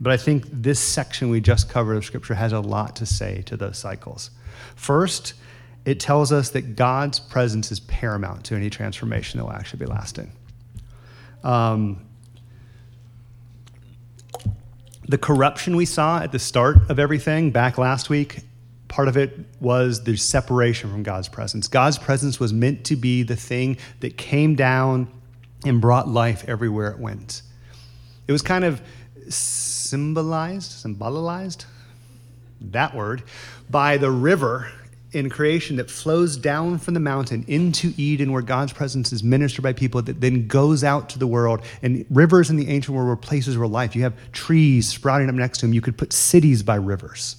But 0.00 0.12
I 0.12 0.16
think 0.16 0.46
this 0.50 0.80
section 0.80 1.28
we 1.28 1.40
just 1.40 1.68
covered 1.68 1.96
of 1.96 2.04
Scripture 2.04 2.34
has 2.34 2.52
a 2.52 2.60
lot 2.60 2.96
to 2.96 3.06
say 3.06 3.42
to 3.42 3.56
those 3.56 3.76
cycles. 3.76 4.30
First, 4.74 5.34
it 5.84 6.00
tells 6.00 6.32
us 6.32 6.50
that 6.50 6.76
God's 6.76 7.20
presence 7.20 7.70
is 7.70 7.80
paramount 7.80 8.44
to 8.44 8.54
any 8.54 8.70
transformation 8.70 9.38
that 9.38 9.44
will 9.44 9.52
actually 9.52 9.84
be 9.84 9.86
lasting. 9.86 10.32
Um, 11.44 12.06
the 15.08 15.18
corruption 15.18 15.76
we 15.76 15.86
saw 15.86 16.20
at 16.22 16.32
the 16.32 16.38
start 16.38 16.90
of 16.90 16.98
everything 16.98 17.50
back 17.50 17.78
last 17.78 18.08
week, 18.08 18.40
part 18.88 19.08
of 19.08 19.16
it 19.16 19.38
was 19.60 20.04
the 20.04 20.16
separation 20.16 20.90
from 20.90 21.02
God's 21.02 21.28
presence. 21.28 21.68
God's 21.68 21.98
presence 21.98 22.38
was 22.38 22.52
meant 22.52 22.84
to 22.86 22.96
be 22.96 23.22
the 23.22 23.36
thing 23.36 23.76
that 24.00 24.16
came 24.16 24.54
down 24.54 25.08
and 25.64 25.80
brought 25.80 26.08
life 26.08 26.44
everywhere 26.46 26.90
it 26.90 26.98
went. 26.98 27.42
It 28.28 28.32
was 28.32 28.42
kind 28.42 28.64
of 28.64 28.80
symbolized, 29.34 30.70
symbolized, 30.70 31.64
that 32.60 32.94
word, 32.94 33.22
by 33.68 33.96
the 33.96 34.10
river 34.10 34.70
in 35.12 35.28
creation 35.28 35.76
that 35.76 35.90
flows 35.90 36.36
down 36.36 36.78
from 36.78 36.94
the 36.94 37.00
mountain 37.00 37.44
into 37.48 37.92
Eden, 37.96 38.32
where 38.32 38.42
God's 38.42 38.72
presence 38.72 39.12
is 39.12 39.24
ministered 39.24 39.62
by 39.62 39.72
people, 39.72 40.02
that 40.02 40.20
then 40.20 40.46
goes 40.46 40.84
out 40.84 41.08
to 41.10 41.18
the 41.18 41.26
world. 41.26 41.62
And 41.82 42.06
rivers 42.10 42.50
in 42.50 42.56
the 42.56 42.68
ancient 42.68 42.96
world 42.96 43.08
were 43.08 43.16
places 43.16 43.58
where 43.58 43.66
life. 43.66 43.96
You 43.96 44.02
have 44.02 44.14
trees 44.32 44.88
sprouting 44.88 45.28
up 45.28 45.34
next 45.34 45.58
to 45.58 45.66
them. 45.66 45.74
You 45.74 45.80
could 45.80 45.98
put 45.98 46.12
cities 46.12 46.62
by 46.62 46.76
rivers. 46.76 47.36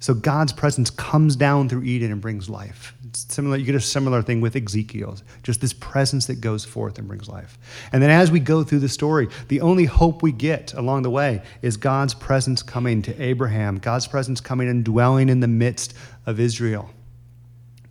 So 0.00 0.14
God's 0.14 0.52
presence 0.52 0.90
comes 0.90 1.36
down 1.36 1.68
through 1.68 1.84
Eden 1.84 2.10
and 2.10 2.20
brings 2.20 2.50
life. 2.50 2.94
Similar, 3.14 3.58
you 3.58 3.66
get 3.66 3.74
a 3.74 3.80
similar 3.80 4.22
thing 4.22 4.40
with 4.40 4.56
Ezekiel, 4.56 5.18
just 5.42 5.60
this 5.60 5.74
presence 5.74 6.26
that 6.26 6.40
goes 6.40 6.64
forth 6.64 6.98
and 6.98 7.06
brings 7.06 7.28
life. 7.28 7.58
And 7.92 8.02
then 8.02 8.08
as 8.08 8.30
we 8.30 8.40
go 8.40 8.64
through 8.64 8.78
the 8.78 8.88
story, 8.88 9.28
the 9.48 9.60
only 9.60 9.84
hope 9.84 10.22
we 10.22 10.32
get 10.32 10.72
along 10.72 11.02
the 11.02 11.10
way 11.10 11.42
is 11.60 11.76
God's 11.76 12.14
presence 12.14 12.62
coming 12.62 13.02
to 13.02 13.22
Abraham, 13.22 13.78
God's 13.78 14.06
presence 14.06 14.40
coming 14.40 14.68
and 14.68 14.82
dwelling 14.82 15.28
in 15.28 15.40
the 15.40 15.48
midst 15.48 15.94
of 16.24 16.40
Israel. 16.40 16.88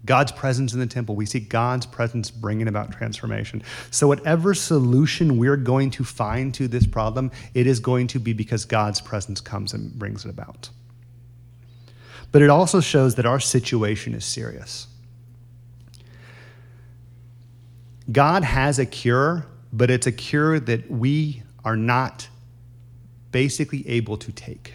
God's 0.05 0.31
presence 0.31 0.73
in 0.73 0.79
the 0.79 0.87
temple. 0.87 1.15
We 1.15 1.27
see 1.27 1.39
God's 1.39 1.85
presence 1.85 2.31
bringing 2.31 2.67
about 2.67 2.91
transformation. 2.91 3.61
So, 3.91 4.07
whatever 4.07 4.53
solution 4.55 5.37
we're 5.37 5.57
going 5.57 5.91
to 5.91 6.03
find 6.03 6.53
to 6.55 6.67
this 6.67 6.87
problem, 6.87 7.31
it 7.53 7.67
is 7.67 7.79
going 7.79 8.07
to 8.07 8.19
be 8.19 8.33
because 8.33 8.65
God's 8.65 8.99
presence 8.99 9.41
comes 9.41 9.73
and 9.73 9.93
brings 9.93 10.25
it 10.25 10.29
about. 10.29 10.69
But 12.31 12.41
it 12.41 12.49
also 12.49 12.79
shows 12.79 13.15
that 13.15 13.25
our 13.25 13.39
situation 13.39 14.15
is 14.15 14.25
serious. 14.25 14.87
God 18.11 18.43
has 18.43 18.79
a 18.79 18.85
cure, 18.85 19.45
but 19.71 19.89
it's 19.89 20.07
a 20.07 20.11
cure 20.11 20.59
that 20.59 20.89
we 20.89 21.43
are 21.63 21.77
not 21.77 22.27
basically 23.31 23.87
able 23.87 24.17
to 24.17 24.31
take. 24.31 24.73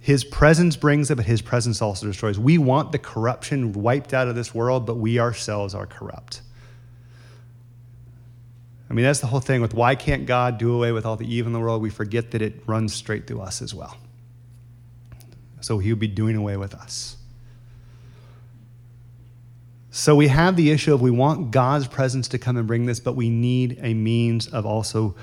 His 0.00 0.24
presence 0.24 0.76
brings 0.76 1.10
it, 1.10 1.16
but 1.16 1.26
his 1.26 1.42
presence 1.42 1.80
also 1.80 2.06
destroys. 2.06 2.38
We 2.38 2.58
want 2.58 2.92
the 2.92 2.98
corruption 2.98 3.72
wiped 3.72 4.14
out 4.14 4.28
of 4.28 4.34
this 4.34 4.54
world, 4.54 4.86
but 4.86 4.96
we 4.96 5.20
ourselves 5.20 5.74
are 5.74 5.86
corrupt. 5.86 6.42
I 8.90 8.94
mean, 8.94 9.04
that's 9.04 9.20
the 9.20 9.26
whole 9.26 9.40
thing 9.40 9.60
with 9.60 9.74
why 9.74 9.94
can't 9.94 10.26
God 10.26 10.58
do 10.58 10.74
away 10.74 10.92
with 10.92 11.06
all 11.06 11.16
the 11.16 11.32
evil 11.32 11.48
in 11.48 11.52
the 11.52 11.60
world? 11.60 11.82
We 11.82 11.90
forget 11.90 12.32
that 12.32 12.42
it 12.42 12.62
runs 12.66 12.92
straight 12.92 13.26
through 13.26 13.40
us 13.40 13.62
as 13.62 13.74
well 13.74 13.96
so 15.62 15.78
he 15.78 15.92
would 15.92 16.00
be 16.00 16.08
doing 16.08 16.36
away 16.36 16.56
with 16.56 16.74
us. 16.74 17.16
So 19.94 20.16
we 20.16 20.28
have 20.28 20.56
the 20.56 20.70
issue 20.70 20.94
of 20.94 21.02
we 21.02 21.10
want 21.10 21.50
God's 21.50 21.86
presence 21.86 22.26
to 22.28 22.38
come 22.38 22.56
and 22.56 22.66
bring 22.66 22.86
this, 22.86 22.98
but 22.98 23.14
we 23.14 23.28
need 23.28 23.78
a 23.82 23.92
means 23.92 24.48
of 24.48 24.64
also 24.64 25.14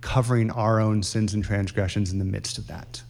covering 0.00 0.50
our 0.50 0.80
own 0.80 1.04
sins 1.04 1.32
and 1.32 1.44
transgressions 1.44 2.10
in 2.10 2.18
the 2.18 2.24
midst 2.24 2.58
of 2.58 2.66
that. 2.66 3.04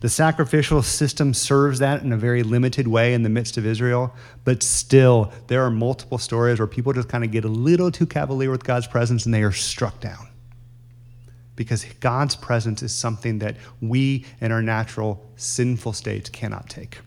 The 0.00 0.10
sacrificial 0.10 0.82
system 0.82 1.32
serves 1.32 1.78
that 1.78 2.02
in 2.02 2.12
a 2.12 2.18
very 2.18 2.42
limited 2.42 2.88
way 2.88 3.14
in 3.14 3.22
the 3.22 3.30
midst 3.30 3.56
of 3.56 3.64
Israel, 3.64 4.14
but 4.44 4.62
still, 4.62 5.32
there 5.46 5.62
are 5.64 5.70
multiple 5.70 6.18
stories 6.18 6.58
where 6.58 6.66
people 6.66 6.92
just 6.92 7.08
kind 7.08 7.24
of 7.24 7.30
get 7.30 7.46
a 7.46 7.48
little 7.48 7.90
too 7.90 8.06
cavalier 8.06 8.50
with 8.50 8.64
God's 8.64 8.86
presence 8.86 9.24
and 9.24 9.32
they 9.32 9.42
are 9.42 9.50
struck 9.50 9.98
down 9.98 10.28
because 11.56 11.86
God's 12.00 12.36
presence 12.36 12.82
is 12.82 12.94
something 12.94 13.38
that 13.38 13.56
we 13.80 14.26
in 14.42 14.52
our 14.52 14.62
natural 14.62 15.26
sinful 15.36 15.94
state 15.94 16.30
cannot 16.32 16.68
take. 16.68 16.98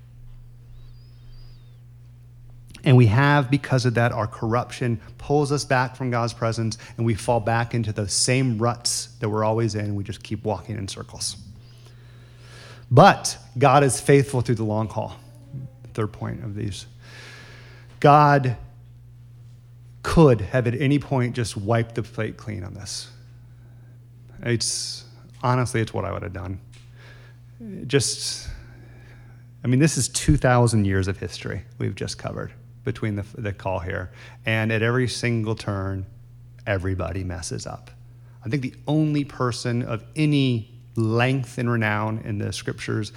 And 2.86 2.98
we 2.98 3.06
have, 3.06 3.50
because 3.50 3.86
of 3.86 3.94
that, 3.94 4.12
our 4.12 4.28
corruption 4.28 5.00
pulls 5.18 5.52
us 5.52 5.64
back 5.64 5.96
from 5.96 6.12
God's 6.12 6.34
presence, 6.34 6.78
and 6.98 7.06
we 7.06 7.14
fall 7.14 7.40
back 7.40 7.74
into 7.74 7.94
those 7.94 8.12
same 8.12 8.58
ruts 8.58 9.16
that 9.20 9.30
we're 9.30 9.46
always 9.46 9.76
in. 9.76 9.96
We 9.96 10.04
just 10.04 10.22
keep 10.22 10.44
walking 10.44 10.78
in 10.78 10.88
circles. 10.88 11.38
But 12.92 13.38
God 13.58 13.84
is 13.84 14.02
faithful 14.02 14.42
through 14.42 14.56
the 14.56 14.66
long 14.66 14.90
haul. 14.90 15.16
Third 15.94 16.12
point 16.12 16.44
of 16.44 16.56
these. 16.56 16.86
God 18.02 18.58
could 20.02 20.42
have 20.42 20.68
at 20.68 20.76
any 20.76 21.00
point 21.00 21.36
just 21.36 21.56
wiped 21.56 21.96
the 21.96 22.04
plate 22.04 22.36
clean 22.36 22.66
on 22.66 22.74
this. 22.74 23.10
It's 24.42 25.06
honestly, 25.42 25.80
it's 25.80 25.94
what 25.94 26.04
I 26.04 26.12
would 26.12 26.24
have 26.24 26.34
done. 26.34 26.60
Just, 27.88 28.50
I 29.64 29.68
mean, 29.68 29.80
this 29.80 29.98
is 29.98 30.10
2,000 30.10 30.84
years 30.84 31.08
of 31.08 31.18
history 31.18 31.64
we've 31.78 31.96
just 31.96 32.18
covered 32.18 32.52
between 32.84 33.16
the, 33.16 33.26
the 33.38 33.54
call 33.54 33.80
here. 33.80 34.12
And 34.46 34.72
at 34.72 34.82
every 34.82 35.08
single 35.08 35.56
turn, 35.56 36.06
everybody 36.66 37.24
messes 37.24 37.66
up. 37.66 37.92
I 38.46 38.50
think 38.50 38.62
the 38.62 38.76
only 38.88 39.24
person 39.24 39.84
of 39.84 40.04
any 40.16 40.70
length 40.96 41.58
and 41.58 41.70
renown 41.70 42.20
in 42.20 42.38
the 42.38 42.52
scriptures, 42.52 43.14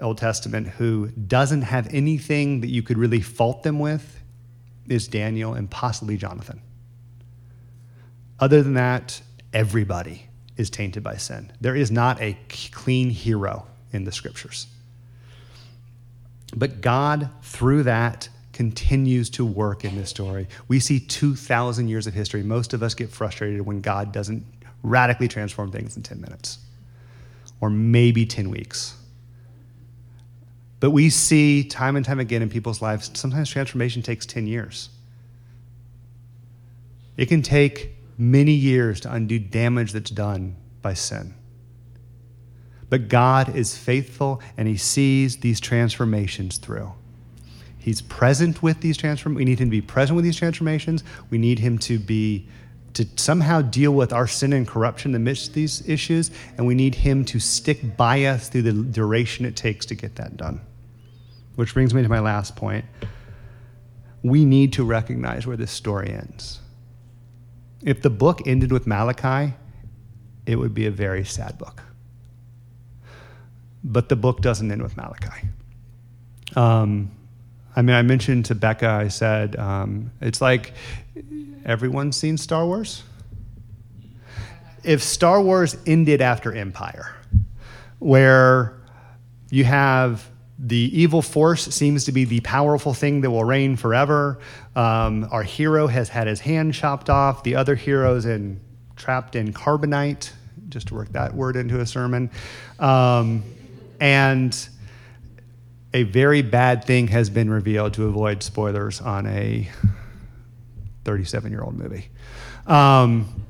Old 0.00 0.18
Testament, 0.18 0.68
who 0.68 1.08
doesn't 1.08 1.62
have 1.62 1.92
anything 1.92 2.60
that 2.62 2.68
you 2.68 2.82
could 2.82 2.98
really 2.98 3.20
fault 3.20 3.62
them 3.62 3.78
with 3.78 4.20
is 4.88 5.06
Daniel 5.06 5.54
and 5.54 5.70
possibly 5.70 6.16
Jonathan. 6.16 6.62
Other 8.40 8.62
than 8.62 8.74
that, 8.74 9.20
everybody 9.52 10.28
is 10.56 10.70
tainted 10.70 11.02
by 11.02 11.16
sin. 11.16 11.52
There 11.60 11.76
is 11.76 11.90
not 11.90 12.20
a 12.20 12.38
clean 12.72 13.10
hero 13.10 13.66
in 13.92 14.04
the 14.04 14.12
scriptures. 14.12 14.66
But 16.56 16.80
God, 16.80 17.30
through 17.42 17.84
that, 17.84 18.28
continues 18.58 19.30
to 19.30 19.46
work 19.46 19.84
in 19.84 19.94
this 19.94 20.10
story. 20.10 20.48
We 20.66 20.80
see 20.80 20.98
2,000 20.98 21.86
years 21.86 22.08
of 22.08 22.14
history. 22.14 22.42
Most 22.42 22.74
of 22.74 22.82
us 22.82 22.92
get 22.92 23.08
frustrated 23.08 23.64
when 23.64 23.80
God 23.80 24.10
doesn't 24.10 24.44
radically 24.82 25.28
transform 25.28 25.70
things 25.70 25.96
in 25.96 26.02
10 26.02 26.20
minutes 26.20 26.58
or 27.60 27.70
maybe 27.70 28.26
10 28.26 28.50
weeks. 28.50 28.96
But 30.80 30.90
we 30.90 31.08
see 31.08 31.62
time 31.62 31.94
and 31.94 32.04
time 32.04 32.18
again 32.18 32.42
in 32.42 32.50
people's 32.50 32.82
lives, 32.82 33.12
sometimes 33.14 33.48
transformation 33.48 34.02
takes 34.02 34.26
10 34.26 34.48
years. 34.48 34.88
It 37.16 37.26
can 37.26 37.42
take 37.42 37.94
many 38.18 38.54
years 38.54 38.98
to 39.02 39.12
undo 39.12 39.38
damage 39.38 39.92
that's 39.92 40.10
done 40.10 40.56
by 40.82 40.94
sin. 40.94 41.32
But 42.90 43.06
God 43.06 43.54
is 43.54 43.78
faithful 43.78 44.42
and 44.56 44.66
He 44.66 44.76
sees 44.76 45.36
these 45.36 45.60
transformations 45.60 46.58
through. 46.58 46.92
He's 47.88 48.02
present 48.02 48.62
with 48.62 48.82
these 48.82 48.98
transformations. 48.98 49.38
We 49.38 49.46
need 49.46 49.60
him 49.60 49.68
to 49.68 49.70
be 49.70 49.80
present 49.80 50.14
with 50.14 50.22
these 50.22 50.36
transformations. 50.36 51.04
We 51.30 51.38
need 51.38 51.58
him 51.58 51.78
to 51.78 51.98
be 51.98 52.46
to 52.92 53.06
somehow 53.16 53.62
deal 53.62 53.92
with 53.92 54.12
our 54.12 54.26
sin 54.26 54.52
and 54.52 54.68
corruption 54.68 55.14
amidst 55.14 55.54
these 55.54 55.88
issues, 55.88 56.30
and 56.58 56.66
we 56.66 56.74
need 56.74 56.94
him 56.94 57.24
to 57.24 57.40
stick 57.40 57.96
by 57.96 58.24
us 58.24 58.50
through 58.50 58.60
the 58.60 58.74
duration 58.74 59.46
it 59.46 59.56
takes 59.56 59.86
to 59.86 59.94
get 59.94 60.16
that 60.16 60.36
done. 60.36 60.60
Which 61.54 61.72
brings 61.72 61.94
me 61.94 62.02
to 62.02 62.10
my 62.10 62.18
last 62.18 62.56
point. 62.56 62.84
We 64.22 64.44
need 64.44 64.74
to 64.74 64.84
recognize 64.84 65.46
where 65.46 65.56
this 65.56 65.70
story 65.70 66.10
ends. 66.10 66.60
If 67.82 68.02
the 68.02 68.10
book 68.10 68.46
ended 68.46 68.70
with 68.70 68.86
Malachi, 68.86 69.54
it 70.44 70.56
would 70.56 70.74
be 70.74 70.84
a 70.84 70.90
very 70.90 71.24
sad 71.24 71.56
book. 71.56 71.82
But 73.82 74.10
the 74.10 74.16
book 74.16 74.42
doesn't 74.42 74.70
end 74.70 74.82
with 74.82 74.94
Malachi. 74.94 75.48
Um, 76.54 77.12
I 77.78 77.82
mean, 77.82 77.94
I 77.94 78.02
mentioned 78.02 78.46
to 78.46 78.56
Becca, 78.56 78.88
I 78.88 79.06
said, 79.06 79.54
um, 79.54 80.10
it's 80.20 80.40
like 80.40 80.72
everyone's 81.64 82.16
seen 82.16 82.36
Star 82.36 82.66
Wars. 82.66 83.04
If 84.82 85.00
Star 85.00 85.40
Wars 85.40 85.76
ended 85.86 86.20
after 86.20 86.52
Empire, 86.52 87.14
where 88.00 88.80
you 89.50 89.62
have 89.62 90.28
the 90.58 90.90
evil 90.92 91.22
force 91.22 91.66
seems 91.66 92.04
to 92.06 92.10
be 92.10 92.24
the 92.24 92.40
powerful 92.40 92.94
thing 92.94 93.20
that 93.20 93.30
will 93.30 93.44
reign 93.44 93.76
forever. 93.76 94.40
Um, 94.74 95.28
our 95.30 95.44
hero 95.44 95.86
has 95.86 96.08
had 96.08 96.26
his 96.26 96.40
hand 96.40 96.74
chopped 96.74 97.08
off. 97.08 97.44
The 97.44 97.54
other 97.54 97.76
hero's 97.76 98.26
in 98.26 98.60
trapped 98.96 99.36
in 99.36 99.52
carbonite, 99.52 100.32
just 100.68 100.88
to 100.88 100.94
work 100.94 101.12
that 101.12 101.32
word 101.32 101.54
into 101.54 101.78
a 101.78 101.86
sermon. 101.86 102.28
Um, 102.80 103.44
and 104.00 104.68
a 105.94 106.02
very 106.02 106.42
bad 106.42 106.84
thing 106.84 107.08
has 107.08 107.30
been 107.30 107.50
revealed 107.50 107.94
to 107.94 108.06
avoid 108.06 108.42
spoilers 108.42 109.00
on 109.00 109.26
a 109.26 109.68
37 111.04 111.50
year 111.50 111.62
old 111.62 111.76
movie. 111.76 112.08
Um, 112.66 113.46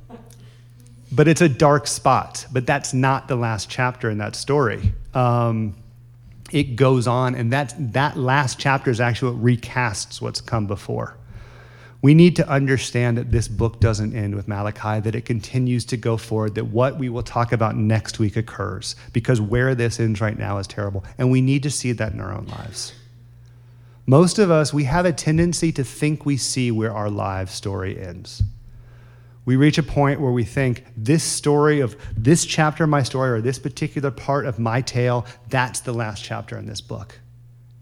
but 1.11 1.26
it's 1.26 1.41
a 1.41 1.49
dark 1.49 1.86
spot. 1.86 2.47
But 2.53 2.66
that's 2.66 2.95
not 2.95 3.28
the 3.28 3.36
last 3.36 3.68
chapter 3.68 4.11
in 4.11 4.18
that 4.18 4.36
story. 4.36 4.93
Um, 5.14 5.74
it 6.53 6.76
goes 6.76 7.07
on, 7.07 7.34
and 7.34 7.53
that, 7.53 7.74
that 7.93 8.16
last 8.16 8.59
chapter 8.59 8.91
is 8.91 9.01
actually 9.01 9.36
what 9.36 9.45
recasts 9.45 10.20
what's 10.20 10.41
come 10.41 10.66
before 10.66 11.18
we 12.01 12.15
need 12.15 12.37
to 12.37 12.49
understand 12.49 13.19
that 13.19 13.33
this 13.33 13.49
book 13.49 13.81
doesn't 13.81 14.15
end 14.15 14.37
with 14.37 14.47
Malachi, 14.47 15.01
that 15.01 15.17
it 15.17 15.25
continues 15.25 15.85
to 15.87 15.97
go 15.97 16.17
forward, 16.17 16.55
that 16.55 16.67
what 16.67 16.97
we 16.97 17.09
will 17.09 17.25
talk 17.25 17.53
about 17.53 17.77
next 17.77 18.21
week 18.21 18.37
occurs, 18.37 18.95
because 19.13 19.41
where 19.41 19.75
this 19.75 19.99
ends 19.99 20.21
right 20.21 20.39
now 20.39 20.59
is 20.59 20.69
terrible. 20.69 21.05
And 21.19 21.31
we 21.31 21.41
need 21.41 21.65
to 21.65 21.71
see 21.71 21.91
that 21.93 22.13
in 22.13 22.21
our 22.21 22.33
own 22.33 22.47
lives. 22.47 22.93
Most 24.07 24.39
of 24.39 24.51
us, 24.51 24.73
we 24.73 24.85
have 24.85 25.07
a 25.07 25.13
tendency 25.13 25.73
to 25.73 25.85
think 25.85 26.25
we 26.25 26.37
see 26.37 26.71
where 26.71 26.95
our 26.95 27.11
life 27.11 27.51
story 27.51 28.01
ends. 28.01 28.43
We 29.45 29.57
reach 29.57 29.79
a 29.79 29.83
point 29.83 30.21
where 30.21 30.31
we 30.31 30.45
think 30.45 30.85
this 30.97 31.25
story 31.25 31.81
of 31.81 31.97
this 32.17 32.45
chapter 32.45 32.85
of 32.85 32.91
my 32.91 33.03
story 33.03 33.31
or 33.31 33.41
this 33.41 33.59
particular 33.59 34.11
part 34.11 34.47
of 34.47 34.59
my 34.59 34.83
tale, 34.83 35.27
that's 35.49 35.81
the 35.81 35.93
last 35.93 36.23
chapter 36.23 36.57
in 36.57 36.67
this 36.67 36.81
book 36.81 37.19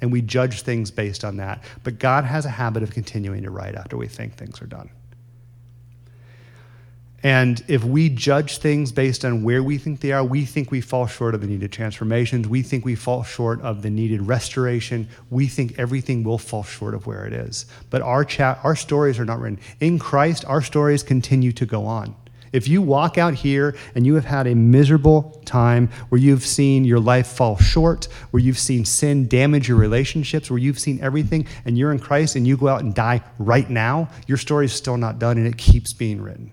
and 0.00 0.12
we 0.12 0.22
judge 0.22 0.62
things 0.62 0.90
based 0.90 1.24
on 1.24 1.36
that. 1.38 1.62
But 1.82 1.98
God 1.98 2.24
has 2.24 2.44
a 2.44 2.50
habit 2.50 2.82
of 2.82 2.90
continuing 2.90 3.42
to 3.42 3.50
write 3.50 3.74
after 3.74 3.96
we 3.96 4.08
think 4.08 4.34
things 4.34 4.60
are 4.60 4.66
done. 4.66 4.90
And 7.22 7.64
if 7.66 7.82
we 7.82 8.08
judge 8.08 8.58
things 8.58 8.92
based 8.92 9.24
on 9.24 9.42
where 9.42 9.62
we 9.62 9.78
think 9.78 10.00
they 10.00 10.12
are, 10.12 10.22
we 10.22 10.44
think 10.44 10.70
we 10.70 10.80
fall 10.80 11.06
short 11.06 11.34
of 11.34 11.40
the 11.40 11.46
needed 11.46 11.72
transformations. 11.72 12.46
We 12.46 12.62
think 12.62 12.84
we 12.84 12.94
fall 12.94 13.24
short 13.24 13.60
of 13.62 13.82
the 13.82 13.90
needed 13.90 14.22
restoration. 14.22 15.08
We 15.30 15.48
think 15.48 15.76
everything 15.78 16.22
will 16.22 16.38
fall 16.38 16.62
short 16.62 16.94
of 16.94 17.06
where 17.06 17.26
it 17.26 17.32
is. 17.32 17.66
But 17.90 18.02
our, 18.02 18.24
cha- 18.24 18.60
our 18.62 18.76
stories 18.76 19.18
are 19.18 19.24
not 19.24 19.40
written. 19.40 19.58
In 19.80 19.98
Christ, 19.98 20.44
our 20.44 20.62
stories 20.62 21.02
continue 21.02 21.52
to 21.52 21.66
go 21.66 21.86
on. 21.86 22.14
If 22.52 22.68
you 22.68 22.82
walk 22.82 23.18
out 23.18 23.34
here 23.34 23.76
and 23.94 24.06
you 24.06 24.14
have 24.14 24.24
had 24.24 24.46
a 24.46 24.54
miserable 24.54 25.40
time 25.44 25.88
where 26.08 26.20
you've 26.20 26.44
seen 26.44 26.84
your 26.84 27.00
life 27.00 27.26
fall 27.26 27.58
short, 27.58 28.08
where 28.30 28.42
you've 28.42 28.58
seen 28.58 28.84
sin 28.84 29.28
damage 29.28 29.68
your 29.68 29.76
relationships, 29.76 30.50
where 30.50 30.58
you've 30.58 30.78
seen 30.78 31.00
everything, 31.00 31.46
and 31.64 31.76
you're 31.76 31.92
in 31.92 31.98
Christ 31.98 32.36
and 32.36 32.46
you 32.46 32.56
go 32.56 32.68
out 32.68 32.82
and 32.82 32.94
die 32.94 33.22
right 33.38 33.68
now, 33.68 34.08
your 34.26 34.38
story 34.38 34.66
is 34.66 34.72
still 34.72 34.96
not 34.96 35.18
done 35.18 35.38
and 35.38 35.46
it 35.46 35.58
keeps 35.58 35.92
being 35.92 36.20
written. 36.22 36.50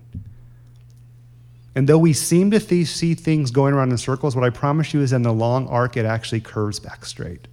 And 1.76 1.88
though 1.88 1.98
we 1.98 2.12
seem 2.12 2.50
to 2.52 2.60
see 2.60 3.14
things 3.14 3.50
going 3.50 3.74
around 3.74 3.90
in 3.90 3.98
circles, 3.98 4.36
what 4.36 4.44
I 4.44 4.50
promise 4.50 4.94
you 4.94 5.00
is 5.00 5.12
in 5.12 5.22
the 5.22 5.32
long 5.32 5.66
arc, 5.68 5.96
it 5.96 6.04
actually 6.04 6.40
curves 6.40 6.78
back 6.78 7.04
straight 7.04 7.48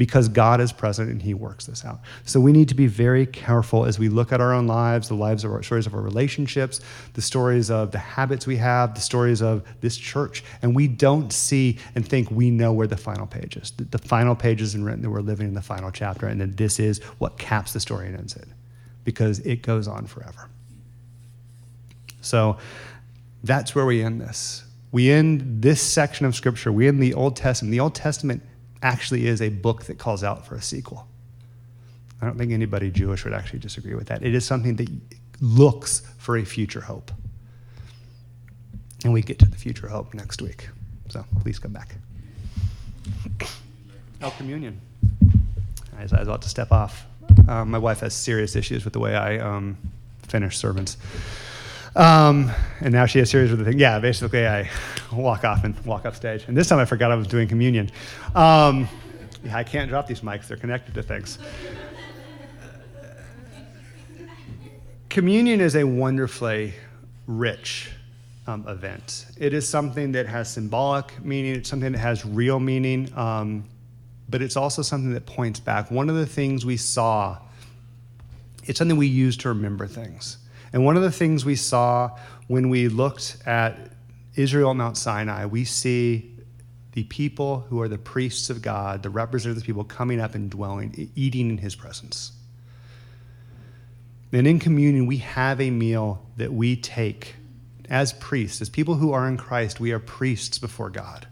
because 0.00 0.30
God 0.30 0.62
is 0.62 0.72
present 0.72 1.10
and 1.10 1.20
He 1.20 1.34
works 1.34 1.66
this 1.66 1.84
out. 1.84 2.00
So 2.24 2.40
we 2.40 2.52
need 2.52 2.70
to 2.70 2.74
be 2.74 2.86
very 2.86 3.26
careful 3.26 3.84
as 3.84 3.98
we 3.98 4.08
look 4.08 4.32
at 4.32 4.40
our 4.40 4.54
own 4.54 4.66
lives, 4.66 5.08
the 5.08 5.14
lives 5.14 5.44
of 5.44 5.52
our 5.52 5.62
stories 5.62 5.86
of 5.86 5.92
our 5.92 6.00
relationships, 6.00 6.80
the 7.12 7.20
stories 7.20 7.70
of 7.70 7.90
the 7.90 7.98
habits 7.98 8.46
we 8.46 8.56
have, 8.56 8.94
the 8.94 9.02
stories 9.02 9.42
of 9.42 9.62
this 9.82 9.98
church, 9.98 10.42
and 10.62 10.74
we 10.74 10.88
don't 10.88 11.34
see 11.34 11.78
and 11.94 12.08
think 12.08 12.30
we 12.30 12.50
know 12.50 12.72
where 12.72 12.86
the 12.86 12.96
final 12.96 13.26
page 13.26 13.58
is. 13.58 13.72
The, 13.72 13.84
the 13.84 13.98
final 13.98 14.34
page 14.34 14.62
is 14.62 14.74
written 14.74 15.02
that 15.02 15.10
we're 15.10 15.20
living 15.20 15.46
in 15.46 15.52
the 15.52 15.60
final 15.60 15.90
chapter, 15.90 16.26
and 16.26 16.40
that 16.40 16.56
this 16.56 16.80
is 16.80 17.02
what 17.18 17.36
caps 17.36 17.74
the 17.74 17.80
story 17.80 18.06
and 18.06 18.16
ends 18.16 18.34
it, 18.34 18.48
because 19.04 19.40
it 19.40 19.60
goes 19.60 19.86
on 19.86 20.06
forever. 20.06 20.48
So 22.22 22.56
that's 23.44 23.74
where 23.74 23.84
we 23.84 24.02
end 24.02 24.22
this. 24.22 24.64
We 24.92 25.10
end 25.10 25.60
this 25.60 25.82
section 25.82 26.24
of 26.24 26.34
Scripture. 26.34 26.72
We 26.72 26.88
end 26.88 27.02
the 27.02 27.12
Old 27.12 27.36
Testament. 27.36 27.70
The 27.70 27.80
Old 27.80 27.94
Testament 27.94 28.42
actually 28.82 29.26
is 29.26 29.42
a 29.42 29.48
book 29.48 29.84
that 29.84 29.98
calls 29.98 30.24
out 30.24 30.46
for 30.46 30.54
a 30.54 30.62
sequel. 30.62 31.06
I 32.20 32.26
don't 32.26 32.36
think 32.36 32.52
anybody 32.52 32.90
Jewish 32.90 33.24
would 33.24 33.32
actually 33.32 33.60
disagree 33.60 33.94
with 33.94 34.08
that. 34.08 34.22
It 34.22 34.34
is 34.34 34.44
something 34.44 34.76
that 34.76 34.88
looks 35.40 36.02
for 36.18 36.36
a 36.36 36.44
future 36.44 36.82
hope. 36.82 37.10
And 39.04 39.12
we 39.12 39.22
get 39.22 39.38
to 39.38 39.46
the 39.46 39.56
future 39.56 39.88
hope 39.88 40.12
next 40.12 40.42
week. 40.42 40.68
So 41.08 41.24
please 41.40 41.58
come 41.58 41.72
back. 41.72 41.94
Oh, 44.22 44.32
communion. 44.36 44.80
I 45.96 46.02
was, 46.02 46.12
about 46.12 46.42
to 46.42 46.48
step 46.48 46.72
off. 46.72 47.06
Um, 47.48 47.70
my 47.70 47.78
wife 47.78 48.00
has 48.00 48.14
serious 48.14 48.54
issues 48.54 48.84
with 48.84 48.92
the 48.92 49.00
way 49.00 49.16
I 49.16 49.38
um, 49.38 49.78
finish 50.22 50.58
sermons. 50.58 50.98
Um, 51.96 52.50
and 52.80 52.92
now 52.92 53.06
she 53.06 53.18
has 53.18 53.30
series 53.30 53.50
with 53.50 53.58
the 53.58 53.64
thing. 53.64 53.78
Yeah, 53.78 53.98
basically, 53.98 54.46
I 54.46 54.68
walk 55.12 55.44
off 55.44 55.64
and 55.64 55.78
walk 55.84 56.06
off 56.06 56.16
stage. 56.16 56.44
And 56.46 56.56
this 56.56 56.68
time 56.68 56.78
I 56.78 56.84
forgot 56.84 57.10
I 57.10 57.16
was 57.16 57.26
doing 57.26 57.48
communion. 57.48 57.90
Um, 58.34 58.88
yeah, 59.44 59.56
I 59.56 59.64
can't 59.64 59.88
drop 59.88 60.06
these 60.06 60.20
mics, 60.20 60.46
they're 60.48 60.56
connected 60.56 60.94
to 60.94 61.02
things. 61.02 61.38
Communion 65.08 65.60
is 65.60 65.74
a 65.74 65.84
wonderfully 65.84 66.72
rich 67.26 67.90
um, 68.46 68.66
event. 68.68 69.26
It 69.38 69.52
is 69.54 69.68
something 69.68 70.12
that 70.12 70.26
has 70.26 70.48
symbolic 70.48 71.24
meaning, 71.24 71.56
it's 71.56 71.68
something 71.68 71.92
that 71.92 71.98
has 71.98 72.24
real 72.24 72.60
meaning, 72.60 73.10
um, 73.16 73.64
but 74.28 74.42
it's 74.42 74.56
also 74.56 74.82
something 74.82 75.12
that 75.14 75.26
points 75.26 75.58
back. 75.58 75.90
One 75.90 76.08
of 76.08 76.14
the 76.14 76.26
things 76.26 76.64
we 76.64 76.76
saw, 76.76 77.38
it's 78.64 78.78
something 78.78 78.96
we 78.96 79.08
use 79.08 79.36
to 79.38 79.48
remember 79.48 79.88
things. 79.88 80.38
And 80.72 80.84
one 80.84 80.96
of 80.96 81.02
the 81.02 81.10
things 81.10 81.44
we 81.44 81.56
saw 81.56 82.16
when 82.46 82.68
we 82.68 82.88
looked 82.88 83.38
at 83.46 83.92
Israel 84.34 84.74
Mount 84.74 84.96
Sinai, 84.96 85.46
we 85.46 85.64
see 85.64 86.36
the 86.92 87.04
people 87.04 87.60
who 87.68 87.80
are 87.80 87.88
the 87.88 87.98
priests 87.98 88.50
of 88.50 88.62
God, 88.62 89.02
the 89.02 89.10
representatives 89.10 89.62
of 89.62 89.66
people 89.66 89.84
coming 89.84 90.20
up 90.20 90.34
and 90.34 90.50
dwelling, 90.50 91.10
eating 91.14 91.50
in 91.50 91.58
his 91.58 91.74
presence. 91.74 92.32
And 94.32 94.46
in 94.46 94.58
communion, 94.58 95.06
we 95.06 95.18
have 95.18 95.60
a 95.60 95.70
meal 95.70 96.24
that 96.36 96.52
we 96.52 96.76
take 96.76 97.34
as 97.88 98.12
priests, 98.12 98.60
as 98.60 98.68
people 98.68 98.94
who 98.94 99.12
are 99.12 99.26
in 99.26 99.36
Christ, 99.36 99.80
we 99.80 99.90
are 99.90 99.98
priests 99.98 100.58
before 100.58 100.90
God. 100.90 101.26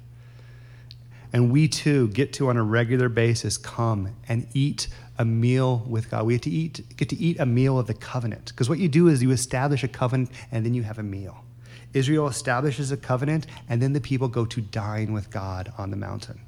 And 1.32 1.52
we 1.52 1.68
too 1.68 2.08
get 2.08 2.32
to, 2.34 2.48
on 2.48 2.56
a 2.56 2.62
regular 2.64 3.08
basis, 3.08 3.56
come 3.56 4.16
and 4.28 4.48
eat 4.54 4.88
a 5.18 5.24
meal 5.24 5.84
with 5.86 6.10
God. 6.10 6.26
We 6.26 6.34
get 6.34 6.42
to 6.42 6.50
eat, 6.50 6.96
get 6.96 7.08
to 7.10 7.16
eat 7.16 7.40
a 7.40 7.46
meal 7.46 7.78
of 7.78 7.86
the 7.86 7.94
covenant. 7.94 8.46
Because 8.46 8.68
what 8.68 8.78
you 8.78 8.88
do 8.88 9.08
is 9.08 9.22
you 9.22 9.30
establish 9.30 9.82
a 9.82 9.88
covenant 9.88 10.30
and 10.52 10.64
then 10.64 10.74
you 10.74 10.82
have 10.84 10.98
a 10.98 11.02
meal. 11.02 11.44
Israel 11.92 12.28
establishes 12.28 12.92
a 12.92 12.96
covenant 12.96 13.46
and 13.68 13.82
then 13.82 13.92
the 13.92 14.00
people 14.00 14.28
go 14.28 14.44
to 14.46 14.60
dine 14.60 15.12
with 15.12 15.30
God 15.30 15.72
on 15.78 15.90
the 15.90 15.96
mountain. 15.96 16.40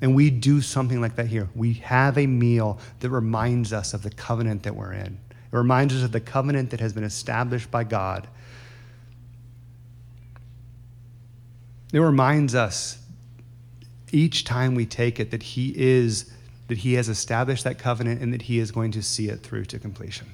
And 0.00 0.14
we 0.14 0.30
do 0.30 0.60
something 0.60 1.00
like 1.00 1.16
that 1.16 1.26
here. 1.26 1.48
We 1.54 1.74
have 1.74 2.16
a 2.18 2.26
meal 2.26 2.78
that 3.00 3.10
reminds 3.10 3.72
us 3.72 3.94
of 3.94 4.02
the 4.02 4.10
covenant 4.10 4.62
that 4.62 4.76
we're 4.76 4.92
in. 4.92 5.18
It 5.30 5.56
reminds 5.56 5.94
us 5.94 6.02
of 6.04 6.12
the 6.12 6.20
covenant 6.20 6.70
that 6.70 6.80
has 6.80 6.92
been 6.92 7.04
established 7.04 7.70
by 7.70 7.84
God. 7.84 8.28
It 11.92 11.98
reminds 11.98 12.54
us 12.54 12.98
each 14.12 14.44
time 14.44 14.74
we 14.74 14.86
take 14.86 15.18
it 15.18 15.30
that 15.30 15.42
He 15.42 15.72
is, 15.76 16.30
that 16.68 16.78
He 16.78 16.94
has 16.94 17.08
established 17.08 17.64
that 17.64 17.78
covenant 17.78 18.22
and 18.22 18.32
that 18.32 18.42
He 18.42 18.58
is 18.58 18.70
going 18.70 18.92
to 18.92 19.02
see 19.02 19.28
it 19.28 19.42
through 19.42 19.64
to 19.66 19.78
completion. 19.78 20.28